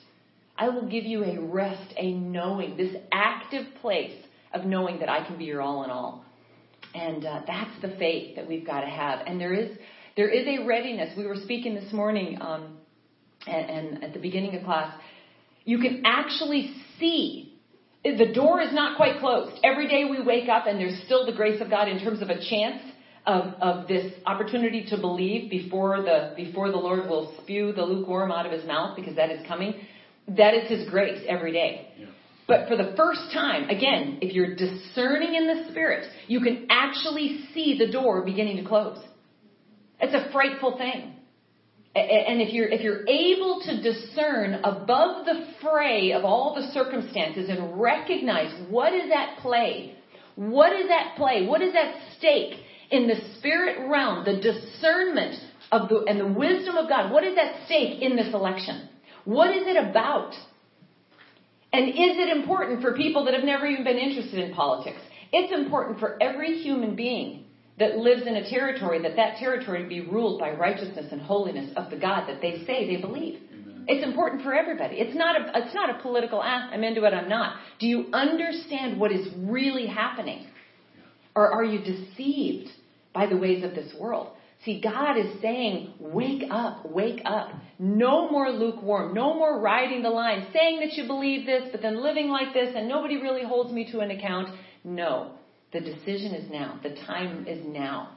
I 0.58 0.70
will 0.70 0.86
give 0.86 1.04
you 1.04 1.22
a 1.22 1.38
rest, 1.38 1.92
a 1.98 2.12
knowing, 2.12 2.78
this 2.78 2.96
active 3.12 3.66
place 3.82 4.16
of 4.54 4.64
knowing 4.64 5.00
that 5.00 5.10
I 5.10 5.22
can 5.26 5.36
be 5.36 5.44
your 5.44 5.60
all 5.60 5.84
in 5.84 5.90
all. 5.90 6.24
And 6.96 7.24
uh, 7.26 7.42
that's 7.46 7.76
the 7.82 7.92
faith 7.98 8.36
that 8.36 8.48
we've 8.48 8.66
got 8.66 8.80
to 8.80 8.92
have. 9.02 9.16
And 9.26 9.38
there 9.38 9.52
is 9.52 9.76
there 10.16 10.30
is 10.30 10.46
a 10.46 10.64
readiness. 10.64 11.10
We 11.16 11.26
were 11.26 11.36
speaking 11.36 11.74
this 11.74 11.92
morning, 11.92 12.38
um, 12.40 12.78
and, 13.46 13.64
and 13.76 14.04
at 14.04 14.14
the 14.14 14.18
beginning 14.18 14.56
of 14.56 14.64
class, 14.64 14.90
You 15.64 15.78
can 15.78 16.02
actually 16.06 16.62
see. 16.98 17.52
The 18.02 18.32
door 18.32 18.60
is 18.62 18.72
not 18.72 18.96
quite 18.96 19.18
closed. 19.18 19.58
Every 19.64 19.88
day 19.88 20.02
we 20.08 20.22
wake 20.22 20.48
up 20.48 20.66
and 20.68 20.78
there's 20.80 20.98
still 21.06 21.26
the 21.26 21.32
grace 21.32 21.60
of 21.60 21.68
God 21.68 21.88
in 21.88 21.98
terms 21.98 22.22
of 22.22 22.30
a 22.30 22.38
chance 22.52 22.80
of, 23.26 23.42
of 23.60 23.88
this 23.88 24.12
opportunity 24.24 24.86
to 24.90 24.96
believe 24.96 25.50
before 25.50 26.02
the, 26.02 26.32
before 26.36 26.70
the 26.70 26.76
Lord 26.76 27.08
will 27.10 27.34
spew 27.42 27.72
the 27.72 27.82
lukewarm 27.82 28.30
out 28.30 28.46
of 28.46 28.52
his 28.52 28.64
mouth 28.64 28.94
because 28.94 29.16
that 29.16 29.30
is 29.30 29.44
coming. 29.48 29.74
That 30.28 30.54
is 30.54 30.70
his 30.70 30.88
grace 30.88 31.20
every 31.28 31.52
day. 31.52 31.72
Yeah. 31.98 32.06
But 32.46 32.68
for 32.68 32.76
the 32.76 32.94
first 32.96 33.32
time, 33.32 33.68
again, 33.68 34.18
if 34.22 34.32
you're 34.32 34.54
discerning 34.54 35.34
in 35.34 35.46
the 35.46 35.68
spirit, 35.70 36.06
you 36.28 36.40
can 36.40 36.66
actually 36.70 37.44
see 37.52 37.76
the 37.78 37.90
door 37.90 38.24
beginning 38.24 38.56
to 38.58 38.64
close. 38.64 38.98
It's 40.00 40.14
a 40.14 40.30
frightful 40.32 40.76
thing. 40.76 41.14
And 41.96 42.42
if 42.42 42.52
you're, 42.52 42.68
if 42.68 42.82
you're 42.82 43.08
able 43.08 43.62
to 43.64 43.82
discern 43.82 44.60
above 44.62 45.24
the 45.24 45.46
fray 45.62 46.12
of 46.12 46.24
all 46.24 46.54
the 46.54 46.70
circumstances 46.72 47.48
and 47.48 47.80
recognize 47.80 48.52
what 48.68 48.92
is 48.92 49.10
at 49.10 49.38
play, 49.38 49.96
what 50.36 50.78
is 50.78 50.86
at 50.90 51.16
play, 51.16 51.46
what 51.46 51.62
is 51.62 51.74
at 51.74 51.94
stake 52.18 52.60
in 52.90 53.08
the 53.08 53.16
spirit 53.38 53.88
realm, 53.88 54.26
the 54.26 54.36
discernment 54.40 55.36
of 55.72 55.88
the, 55.88 56.04
and 56.06 56.20
the 56.20 56.38
wisdom 56.38 56.76
of 56.76 56.88
God, 56.88 57.10
what 57.10 57.24
is 57.24 57.36
at 57.38 57.64
stake 57.64 58.02
in 58.02 58.14
this 58.14 58.32
election? 58.32 58.90
What 59.24 59.56
is 59.56 59.66
it 59.66 59.76
about? 59.76 60.34
And 61.76 61.90
is 61.90 62.16
it 62.16 62.34
important 62.34 62.80
for 62.80 62.94
people 62.94 63.26
that 63.26 63.34
have 63.34 63.44
never 63.44 63.66
even 63.66 63.84
been 63.84 63.98
interested 63.98 64.38
in 64.38 64.54
politics? 64.54 64.98
It's 65.30 65.52
important 65.52 66.00
for 66.00 66.16
every 66.22 66.62
human 66.62 66.96
being 66.96 67.44
that 67.78 67.98
lives 67.98 68.22
in 68.26 68.36
a 68.36 68.48
territory 68.48 69.02
that 69.02 69.16
that 69.16 69.36
territory 69.36 69.86
be 69.86 70.00
ruled 70.00 70.40
by 70.40 70.52
righteousness 70.52 71.12
and 71.12 71.20
holiness 71.20 71.70
of 71.76 71.90
the 71.90 71.98
God 71.98 72.28
that 72.28 72.40
they 72.40 72.64
say 72.66 72.86
they 72.86 72.98
believe. 72.98 73.40
Amen. 73.52 73.84
It's 73.88 74.02
important 74.02 74.42
for 74.42 74.54
everybody. 74.54 74.96
It's 74.96 75.14
not 75.14 75.38
a 75.38 75.50
it's 75.54 75.74
not 75.74 75.90
a 75.90 76.00
political 76.00 76.40
ah, 76.42 76.70
I'm 76.72 76.82
into 76.82 77.04
it, 77.04 77.12
I'm 77.12 77.28
not. 77.28 77.58
Do 77.78 77.86
you 77.86 78.06
understand 78.14 78.98
what 78.98 79.12
is 79.12 79.28
really 79.36 79.86
happening? 79.86 80.46
Or 81.34 81.52
are 81.52 81.64
you 81.64 81.80
deceived 81.80 82.70
by 83.12 83.26
the 83.26 83.36
ways 83.36 83.62
of 83.62 83.74
this 83.74 83.92
world? 84.00 84.28
See, 84.66 84.80
God 84.80 85.16
is 85.16 85.40
saying, 85.40 85.94
wake 86.00 86.42
up, 86.50 86.90
wake 86.90 87.20
up. 87.24 87.50
No 87.78 88.28
more 88.28 88.50
lukewarm. 88.50 89.14
No 89.14 89.32
more 89.32 89.60
riding 89.60 90.02
the 90.02 90.10
line, 90.10 90.48
saying 90.52 90.80
that 90.80 90.94
you 90.94 91.06
believe 91.06 91.46
this, 91.46 91.68
but 91.70 91.82
then 91.82 92.02
living 92.02 92.28
like 92.28 92.52
this, 92.52 92.74
and 92.74 92.88
nobody 92.88 93.16
really 93.22 93.44
holds 93.44 93.72
me 93.72 93.88
to 93.92 94.00
an 94.00 94.10
account. 94.10 94.48
No. 94.82 95.30
The 95.72 95.78
decision 95.78 96.34
is 96.34 96.50
now. 96.50 96.80
The 96.82 96.96
time 97.06 97.46
is 97.46 97.64
now. 97.64 98.10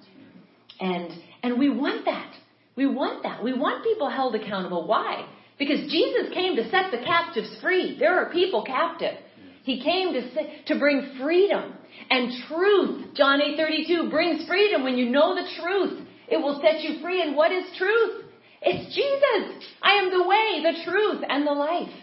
And, 0.80 1.12
and 1.44 1.60
we 1.60 1.70
want 1.70 2.06
that. 2.06 2.34
We 2.76 2.88
want 2.88 3.22
that. 3.22 3.44
We 3.44 3.54
want 3.54 3.84
people 3.84 4.10
held 4.10 4.34
accountable. 4.34 4.88
Why? 4.88 5.28
Because 5.60 5.82
Jesus 5.92 6.34
came 6.34 6.56
to 6.56 6.68
set 6.72 6.90
the 6.90 7.06
captives 7.06 7.58
free. 7.62 7.96
There 8.00 8.18
are 8.18 8.32
people 8.32 8.64
captive. 8.64 9.18
He 9.64 9.84
came 9.84 10.14
to, 10.14 10.66
to 10.74 10.80
bring 10.80 11.16
freedom 11.20 11.74
and 12.10 12.32
truth. 12.48 13.14
John 13.14 13.40
8:32 13.40 14.10
brings 14.10 14.48
freedom 14.48 14.84
when 14.84 14.98
you 14.98 15.10
know 15.10 15.36
the 15.36 15.48
truth. 15.62 16.08
It 16.32 16.38
will 16.38 16.62
set 16.62 16.82
you 16.82 17.02
free. 17.02 17.22
And 17.22 17.36
what 17.36 17.52
is 17.52 17.66
truth? 17.78 18.26
It's 18.62 18.96
Jesus. 18.96 19.66
I 19.82 19.94
am 19.94 20.12
the 20.12 20.28
way, 20.28 20.64
the 20.64 20.92
truth, 20.92 21.24
and 21.28 21.48
the 21.48 21.52
life. 21.52 21.94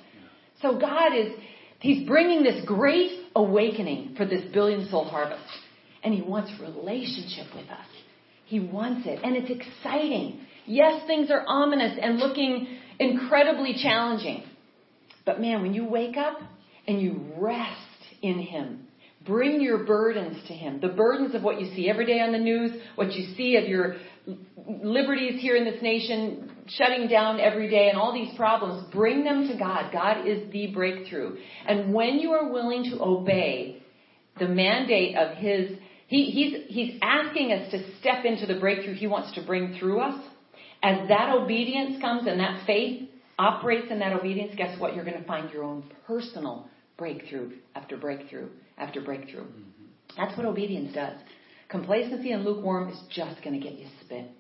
So 0.62 0.78
God 0.78 1.14
is, 1.14 1.32
He's 1.80 2.06
bringing 2.06 2.42
this 2.42 2.64
great 2.64 3.10
awakening 3.34 4.14
for 4.16 4.24
this 4.24 4.42
billion 4.52 4.88
soul 4.88 5.04
harvest. 5.04 5.42
And 6.02 6.14
He 6.14 6.22
wants 6.22 6.52
relationship 6.60 7.54
with 7.54 7.68
us. 7.68 7.86
He 8.46 8.60
wants 8.60 9.06
it. 9.06 9.20
And 9.22 9.36
it's 9.36 9.50
exciting. 9.50 10.40
Yes, 10.66 11.06
things 11.06 11.30
are 11.30 11.44
ominous 11.46 11.98
and 12.00 12.18
looking 12.18 12.78
incredibly 12.98 13.74
challenging. 13.80 14.44
But 15.24 15.40
man, 15.40 15.62
when 15.62 15.74
you 15.74 15.84
wake 15.84 16.16
up 16.16 16.38
and 16.86 17.00
you 17.00 17.20
rest 17.36 17.80
in 18.22 18.38
Him, 18.38 18.85
bring 19.26 19.60
your 19.60 19.84
burdens 19.84 20.36
to 20.48 20.54
Him. 20.54 20.80
The 20.80 20.88
burdens 20.88 21.34
of 21.34 21.42
what 21.42 21.60
you 21.60 21.74
see 21.74 21.88
every 21.88 22.06
day 22.06 22.20
on 22.20 22.32
the 22.32 22.38
news, 22.38 22.72
what 22.94 23.12
you 23.12 23.34
see 23.36 23.56
of 23.56 23.68
your 23.68 23.96
liberties 24.66 25.40
here 25.40 25.56
in 25.56 25.64
this 25.64 25.80
nation 25.82 26.50
shutting 26.68 27.08
down 27.08 27.38
every 27.38 27.70
day 27.70 27.88
and 27.88 27.98
all 27.98 28.12
these 28.12 28.34
problems, 28.36 28.92
bring 28.92 29.24
them 29.24 29.48
to 29.48 29.56
God. 29.56 29.92
God 29.92 30.26
is 30.26 30.50
the 30.50 30.68
breakthrough. 30.72 31.36
And 31.66 31.94
when 31.94 32.18
you 32.18 32.32
are 32.32 32.50
willing 32.50 32.84
to 32.90 33.02
obey 33.02 33.82
the 34.38 34.48
mandate 34.48 35.16
of 35.16 35.36
His, 35.36 35.78
he, 36.08 36.24
He's, 36.26 36.64
He's 36.68 36.98
asking 37.02 37.52
us 37.52 37.70
to 37.70 37.98
step 38.00 38.24
into 38.24 38.46
the 38.46 38.58
breakthrough 38.58 38.94
He 38.94 39.06
wants 39.06 39.34
to 39.34 39.42
bring 39.42 39.76
through 39.78 40.00
us. 40.00 40.24
As 40.82 41.08
that 41.08 41.34
obedience 41.34 42.00
comes 42.00 42.26
and 42.26 42.38
that 42.40 42.66
faith 42.66 43.08
operates 43.38 43.90
in 43.90 43.98
that 44.00 44.12
obedience, 44.12 44.52
guess 44.56 44.78
what? 44.80 44.94
You're 44.94 45.04
going 45.04 45.20
to 45.20 45.26
find 45.26 45.50
your 45.50 45.64
own 45.64 45.84
personal 46.06 46.68
breakthrough 46.96 47.52
after 47.74 47.96
breakthrough 47.96 48.48
after 48.78 49.00
breakthrough. 49.00 49.44
Mm-hmm. 49.44 49.84
That's 50.16 50.36
what 50.36 50.46
obedience 50.46 50.94
does. 50.94 51.16
Complacency 51.68 52.32
and 52.32 52.44
lukewarm 52.44 52.88
is 52.88 52.98
just 53.10 53.42
going 53.42 53.58
to 53.58 53.64
get 53.64 53.78
you 53.78 53.86
spit. 54.04 54.30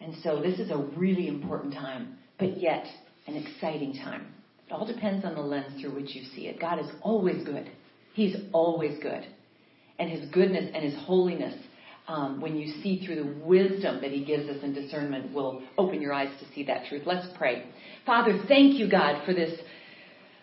And 0.00 0.14
so 0.22 0.40
this 0.40 0.58
is 0.58 0.70
a 0.70 0.76
really 0.96 1.28
important 1.28 1.74
time, 1.74 2.18
but 2.38 2.58
yet 2.58 2.84
an 3.26 3.36
exciting 3.36 3.94
time. 3.94 4.26
It 4.66 4.72
all 4.72 4.86
depends 4.86 5.24
on 5.24 5.34
the 5.34 5.40
lens 5.40 5.80
through 5.80 5.94
which 5.94 6.14
you 6.14 6.24
see 6.34 6.46
it. 6.46 6.60
God 6.60 6.78
is 6.78 6.86
always 7.02 7.44
good. 7.44 7.70
He's 8.14 8.36
always 8.52 8.98
good. 9.02 9.26
And 9.98 10.10
His 10.10 10.28
goodness 10.30 10.70
and 10.74 10.84
His 10.84 10.94
holiness, 11.04 11.54
um, 12.08 12.40
when 12.40 12.56
you 12.56 12.80
see 12.82 13.04
through 13.04 13.16
the 13.16 13.46
wisdom 13.46 14.00
that 14.00 14.10
He 14.10 14.24
gives 14.24 14.48
us 14.48 14.62
in 14.62 14.72
discernment, 14.72 15.34
will 15.34 15.62
open 15.76 16.00
your 16.00 16.12
eyes 16.12 16.30
to 16.40 16.54
see 16.54 16.64
that 16.64 16.86
truth. 16.88 17.02
Let's 17.04 17.26
pray. 17.36 17.66
Father, 18.06 18.40
thank 18.48 18.78
you, 18.78 18.90
God, 18.90 19.24
for 19.26 19.34
this 19.34 19.58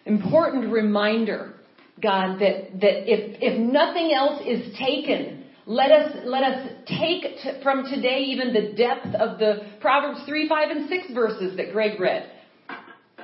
important 0.06 0.72
reminder, 0.72 1.56
God, 2.02 2.40
that, 2.40 2.80
that 2.80 3.12
if, 3.12 3.38
if 3.42 3.60
nothing 3.60 4.14
else 4.14 4.42
is 4.46 4.78
taken 4.78 5.38
let 5.68 5.92
us, 5.92 6.16
let 6.24 6.44
us 6.44 6.70
take 6.88 7.24
t- 7.44 7.60
from 7.62 7.84
today 7.84 8.20
even 8.20 8.54
the 8.54 8.74
depth 8.74 9.14
of 9.16 9.38
the 9.38 9.68
Proverbs 9.82 10.22
3, 10.26 10.48
5, 10.48 10.70
and 10.70 10.90
6 10.90 11.14
verses 11.14 11.58
that 11.58 11.74
Greg 11.74 12.00
read. 12.00 12.32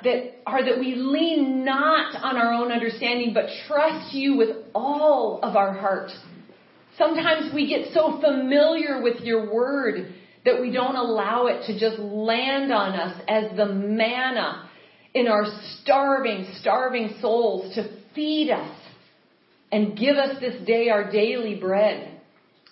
That 0.03 0.41
are 0.45 0.65
that 0.65 0.77
we 0.77 0.95
lean 0.95 1.63
not 1.63 2.13
on 2.21 2.35
our 2.35 2.51
own 2.51 2.69
understanding, 2.73 3.33
but 3.33 3.45
trust 3.65 4.13
you 4.13 4.35
with 4.35 4.49
all 4.75 5.39
of 5.41 5.55
our 5.55 5.73
heart. 5.73 6.11
Sometimes 6.97 7.53
we 7.55 7.69
get 7.69 7.93
so 7.93 8.19
familiar 8.19 9.01
with 9.01 9.21
your 9.21 9.53
word 9.53 10.13
that 10.43 10.59
we 10.59 10.69
don't 10.69 10.97
allow 10.97 11.45
it 11.45 11.65
to 11.67 11.79
just 11.79 11.97
land 11.97 12.73
on 12.73 12.91
us 12.99 13.21
as 13.29 13.55
the 13.55 13.67
manna 13.67 14.69
in 15.13 15.29
our 15.29 15.45
starving, 15.79 16.45
starving 16.59 17.15
souls 17.21 17.73
to 17.75 18.02
feed 18.15 18.51
us 18.51 18.77
and 19.71 19.97
give 19.97 20.15
us 20.15 20.39
this 20.39 20.65
day 20.65 20.89
our 20.89 21.11
daily 21.11 21.55
bread. 21.55 22.21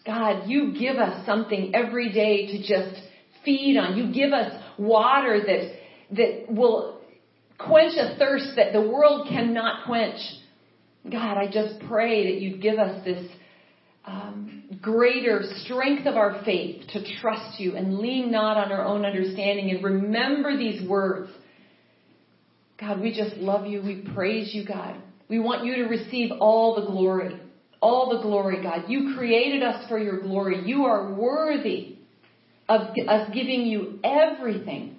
God, 0.06 0.48
you 0.48 0.74
give 0.78 0.98
us 0.98 1.26
something 1.26 1.74
every 1.76 2.12
day 2.12 2.48
to 2.48 2.60
just 2.60 3.02
feed 3.46 3.78
on. 3.78 3.98
You 3.98 4.14
give 4.14 4.34
us 4.34 4.52
water 4.78 5.40
that, 5.46 6.16
that 6.16 6.52
will 6.52 7.02
quench 7.58 7.94
a 7.98 8.18
thirst 8.18 8.52
that 8.56 8.74
the 8.74 8.82
world 8.82 9.28
cannot 9.30 9.86
quench. 9.86 10.20
God, 11.10 11.38
I 11.38 11.48
just 11.52 11.80
pray 11.88 12.32
that 12.32 12.42
you'd 12.42 12.62
give 12.62 12.78
us 12.78 13.04
this 13.04 13.28
um, 14.06 14.64
greater 14.82 15.42
strength 15.64 16.08
of 16.08 16.16
our 16.16 16.44
faith 16.44 16.88
to 16.90 17.04
trust 17.20 17.60
you 17.60 17.76
and 17.76 18.00
lean 18.00 18.32
not 18.32 18.58
on 18.58 18.72
our 18.72 18.86
own 18.86 19.06
understanding 19.06 19.70
and 19.72 19.84
remember 19.84 20.58
these 20.58 20.88
words. 20.88 21.32
God, 22.80 23.00
we 23.00 23.16
just 23.16 23.38
love 23.38 23.68
you. 23.68 23.82
We 23.82 24.08
praise 24.14 24.54
you, 24.54 24.66
God. 24.66 25.02
We 25.32 25.40
want 25.40 25.66
you 25.66 25.78
to 25.78 25.84
receive 25.86 26.30
all 26.40 26.76
the 26.76 26.86
glory 26.86 27.42
all 27.82 28.16
the 28.16 28.22
glory, 28.22 28.62
God. 28.62 28.86
You 28.88 29.16
created 29.16 29.64
us 29.64 29.88
for 29.90 29.98
your 29.98 30.22
glory. 30.22 30.62
You 30.66 30.84
are 30.84 31.14
worthy 31.14 31.98
of 32.70 32.82
us 33.08 33.30
giving 33.34 33.66
you 33.66 34.00
everything. 34.04 34.98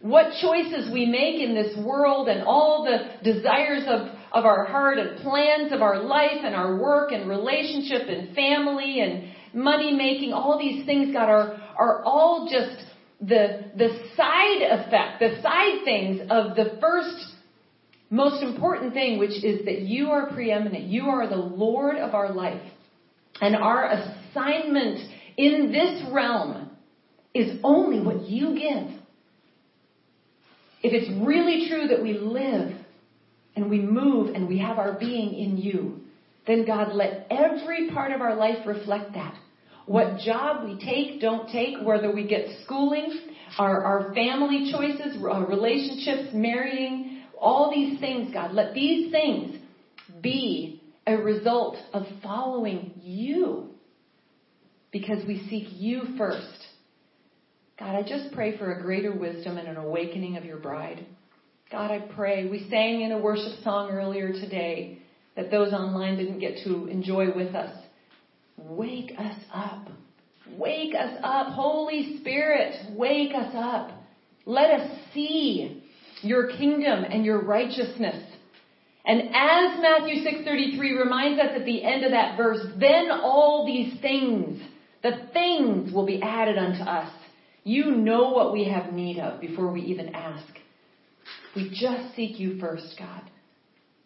What 0.00 0.32
choices 0.40 0.92
we 0.92 1.06
make 1.06 1.40
in 1.40 1.54
this 1.54 1.76
world 1.84 2.28
and 2.28 2.42
all 2.42 2.84
the 2.84 3.32
desires 3.32 3.84
of, 3.86 4.08
of 4.32 4.44
our 4.44 4.64
heart 4.64 4.98
and 4.98 5.18
plans 5.18 5.72
of 5.72 5.80
our 5.80 6.02
life 6.02 6.40
and 6.42 6.54
our 6.54 6.76
work 6.80 7.12
and 7.12 7.28
relationship 7.28 8.08
and 8.08 8.34
family 8.34 9.00
and 9.00 9.32
money 9.54 9.92
making, 9.92 10.32
all 10.32 10.58
these 10.58 10.84
things, 10.86 11.12
God, 11.12 11.28
are, 11.28 11.60
are 11.78 12.02
all 12.04 12.48
just 12.50 12.84
the, 13.20 13.70
the 13.76 13.88
side 14.16 14.62
effect, 14.62 15.20
the 15.20 15.40
side 15.40 15.84
things 15.84 16.20
of 16.30 16.54
the 16.54 16.78
first 16.80 17.37
most 18.10 18.42
important 18.42 18.94
thing, 18.94 19.18
which 19.18 19.44
is 19.44 19.64
that 19.66 19.80
you 19.80 20.10
are 20.10 20.30
preeminent. 20.30 20.84
You 20.84 21.04
are 21.04 21.28
the 21.28 21.36
Lord 21.36 21.96
of 21.96 22.14
our 22.14 22.32
life. 22.32 22.62
And 23.40 23.54
our 23.54 23.84
assignment 23.84 25.00
in 25.36 25.70
this 25.70 26.02
realm 26.12 26.70
is 27.34 27.58
only 27.62 28.00
what 28.00 28.28
you 28.28 28.54
give. 28.54 28.98
If 30.82 30.92
it's 30.92 31.26
really 31.26 31.68
true 31.68 31.88
that 31.88 32.02
we 32.02 32.14
live 32.14 32.76
and 33.54 33.68
we 33.68 33.80
move 33.80 34.34
and 34.34 34.48
we 34.48 34.58
have 34.58 34.78
our 34.78 34.98
being 34.98 35.34
in 35.34 35.58
you, 35.58 36.00
then 36.46 36.64
God, 36.64 36.94
let 36.94 37.26
every 37.30 37.90
part 37.90 38.12
of 38.12 38.20
our 38.20 38.34
life 38.34 38.66
reflect 38.66 39.12
that. 39.14 39.34
What 39.86 40.18
job 40.18 40.64
we 40.64 40.78
take, 40.84 41.20
don't 41.20 41.50
take, 41.50 41.82
whether 41.82 42.12
we 42.12 42.26
get 42.26 42.46
schooling, 42.64 43.20
our, 43.58 43.82
our 43.84 44.14
family 44.14 44.70
choices, 44.70 45.22
our 45.22 45.46
relationships, 45.46 46.30
marrying, 46.34 47.07
All 47.40 47.70
these 47.70 48.00
things, 48.00 48.32
God, 48.32 48.52
let 48.52 48.74
these 48.74 49.10
things 49.10 49.60
be 50.20 50.82
a 51.06 51.16
result 51.16 51.76
of 51.92 52.04
following 52.22 52.92
you 53.00 53.68
because 54.90 55.26
we 55.26 55.46
seek 55.48 55.68
you 55.72 56.02
first. 56.16 56.66
God, 57.78 57.94
I 57.94 58.02
just 58.02 58.34
pray 58.34 58.58
for 58.58 58.72
a 58.72 58.82
greater 58.82 59.14
wisdom 59.14 59.56
and 59.56 59.68
an 59.68 59.76
awakening 59.76 60.36
of 60.36 60.44
your 60.44 60.58
bride. 60.58 61.06
God, 61.70 61.90
I 61.90 62.00
pray. 62.14 62.48
We 62.48 62.68
sang 62.68 63.02
in 63.02 63.12
a 63.12 63.18
worship 63.18 63.62
song 63.62 63.90
earlier 63.90 64.32
today 64.32 64.98
that 65.36 65.50
those 65.50 65.72
online 65.72 66.16
didn't 66.16 66.40
get 66.40 66.64
to 66.64 66.86
enjoy 66.86 67.26
with 67.34 67.54
us. 67.54 67.76
Wake 68.56 69.12
us 69.16 69.38
up. 69.52 69.88
Wake 70.56 70.94
us 70.94 71.18
up. 71.22 71.48
Holy 71.48 72.18
Spirit, 72.20 72.74
wake 72.96 73.32
us 73.34 73.52
up. 73.54 73.92
Let 74.46 74.80
us 74.80 74.98
see 75.14 75.84
your 76.22 76.48
kingdom 76.48 77.04
and 77.04 77.24
your 77.24 77.42
righteousness. 77.42 78.24
And 79.04 79.22
as 79.34 79.80
Matthew 79.80 80.22
6:33 80.22 80.98
reminds 80.98 81.40
us 81.40 81.52
at 81.54 81.64
the 81.64 81.82
end 81.82 82.04
of 82.04 82.10
that 82.10 82.36
verse, 82.36 82.64
then 82.76 83.10
all 83.10 83.64
these 83.66 83.98
things, 84.00 84.60
the 85.02 85.16
things 85.32 85.92
will 85.92 86.06
be 86.06 86.20
added 86.22 86.58
unto 86.58 86.82
us. 86.82 87.10
You 87.64 87.92
know 87.92 88.30
what 88.30 88.52
we 88.52 88.64
have 88.64 88.92
need 88.92 89.18
of 89.18 89.40
before 89.40 89.72
we 89.72 89.82
even 89.82 90.14
ask. 90.14 90.46
We 91.54 91.70
just 91.70 92.14
seek 92.14 92.38
you 92.38 92.58
first, 92.58 92.94
God. 92.98 93.22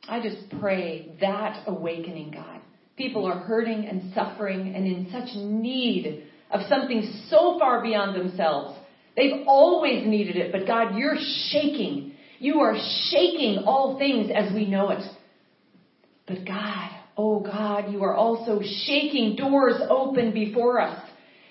I 0.08 0.20
just 0.20 0.50
pray 0.60 1.16
that 1.20 1.64
awakening, 1.66 2.32
God. 2.32 2.60
People 2.96 3.24
are 3.26 3.38
hurting 3.38 3.86
and 3.86 4.12
suffering 4.14 4.74
and 4.74 4.86
in 4.86 5.10
such 5.10 5.34
need 5.36 6.24
of 6.50 6.62
something 6.68 7.02
so 7.28 7.58
far 7.58 7.82
beyond 7.82 8.14
themselves. 8.14 8.78
They've 9.16 9.44
always 9.46 10.06
needed 10.06 10.36
it, 10.36 10.52
but 10.52 10.66
God, 10.66 10.96
you're 10.96 11.18
shaking. 11.50 12.14
You 12.38 12.60
are 12.60 12.76
shaking 13.10 13.64
all 13.66 13.98
things 13.98 14.30
as 14.34 14.52
we 14.52 14.66
know 14.66 14.90
it. 14.90 15.04
But 16.26 16.46
God, 16.46 16.90
oh 17.16 17.40
God, 17.40 17.92
you 17.92 18.04
are 18.04 18.14
also 18.14 18.60
shaking 18.62 19.36
doors 19.36 19.74
open 19.88 20.32
before 20.32 20.80
us. 20.80 20.98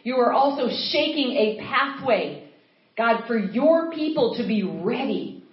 You 0.03 0.17
are 0.17 0.33
also 0.33 0.69
shaking 0.91 1.33
a 1.33 1.59
pathway, 1.61 2.49
God, 2.97 3.27
for 3.27 3.37
your 3.37 3.91
people 3.91 4.35
to 4.37 4.47
be 4.47 4.63
ready. 4.63 5.43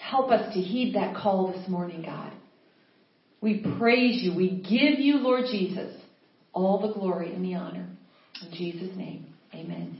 Help 0.00 0.30
us 0.30 0.52
to 0.54 0.60
heed 0.60 0.94
that 0.94 1.14
call 1.14 1.52
this 1.52 1.68
morning, 1.68 2.02
God. 2.02 2.32
We 3.40 3.64
praise 3.78 4.20
you. 4.22 4.34
We 4.34 4.56
give 4.56 4.98
you, 4.98 5.18
Lord 5.18 5.44
Jesus, 5.50 5.94
all 6.52 6.80
the 6.80 6.92
glory 6.92 7.32
and 7.32 7.44
the 7.44 7.54
honor. 7.54 7.86
In 8.42 8.52
Jesus' 8.52 8.96
name, 8.96 9.26
amen. 9.54 9.97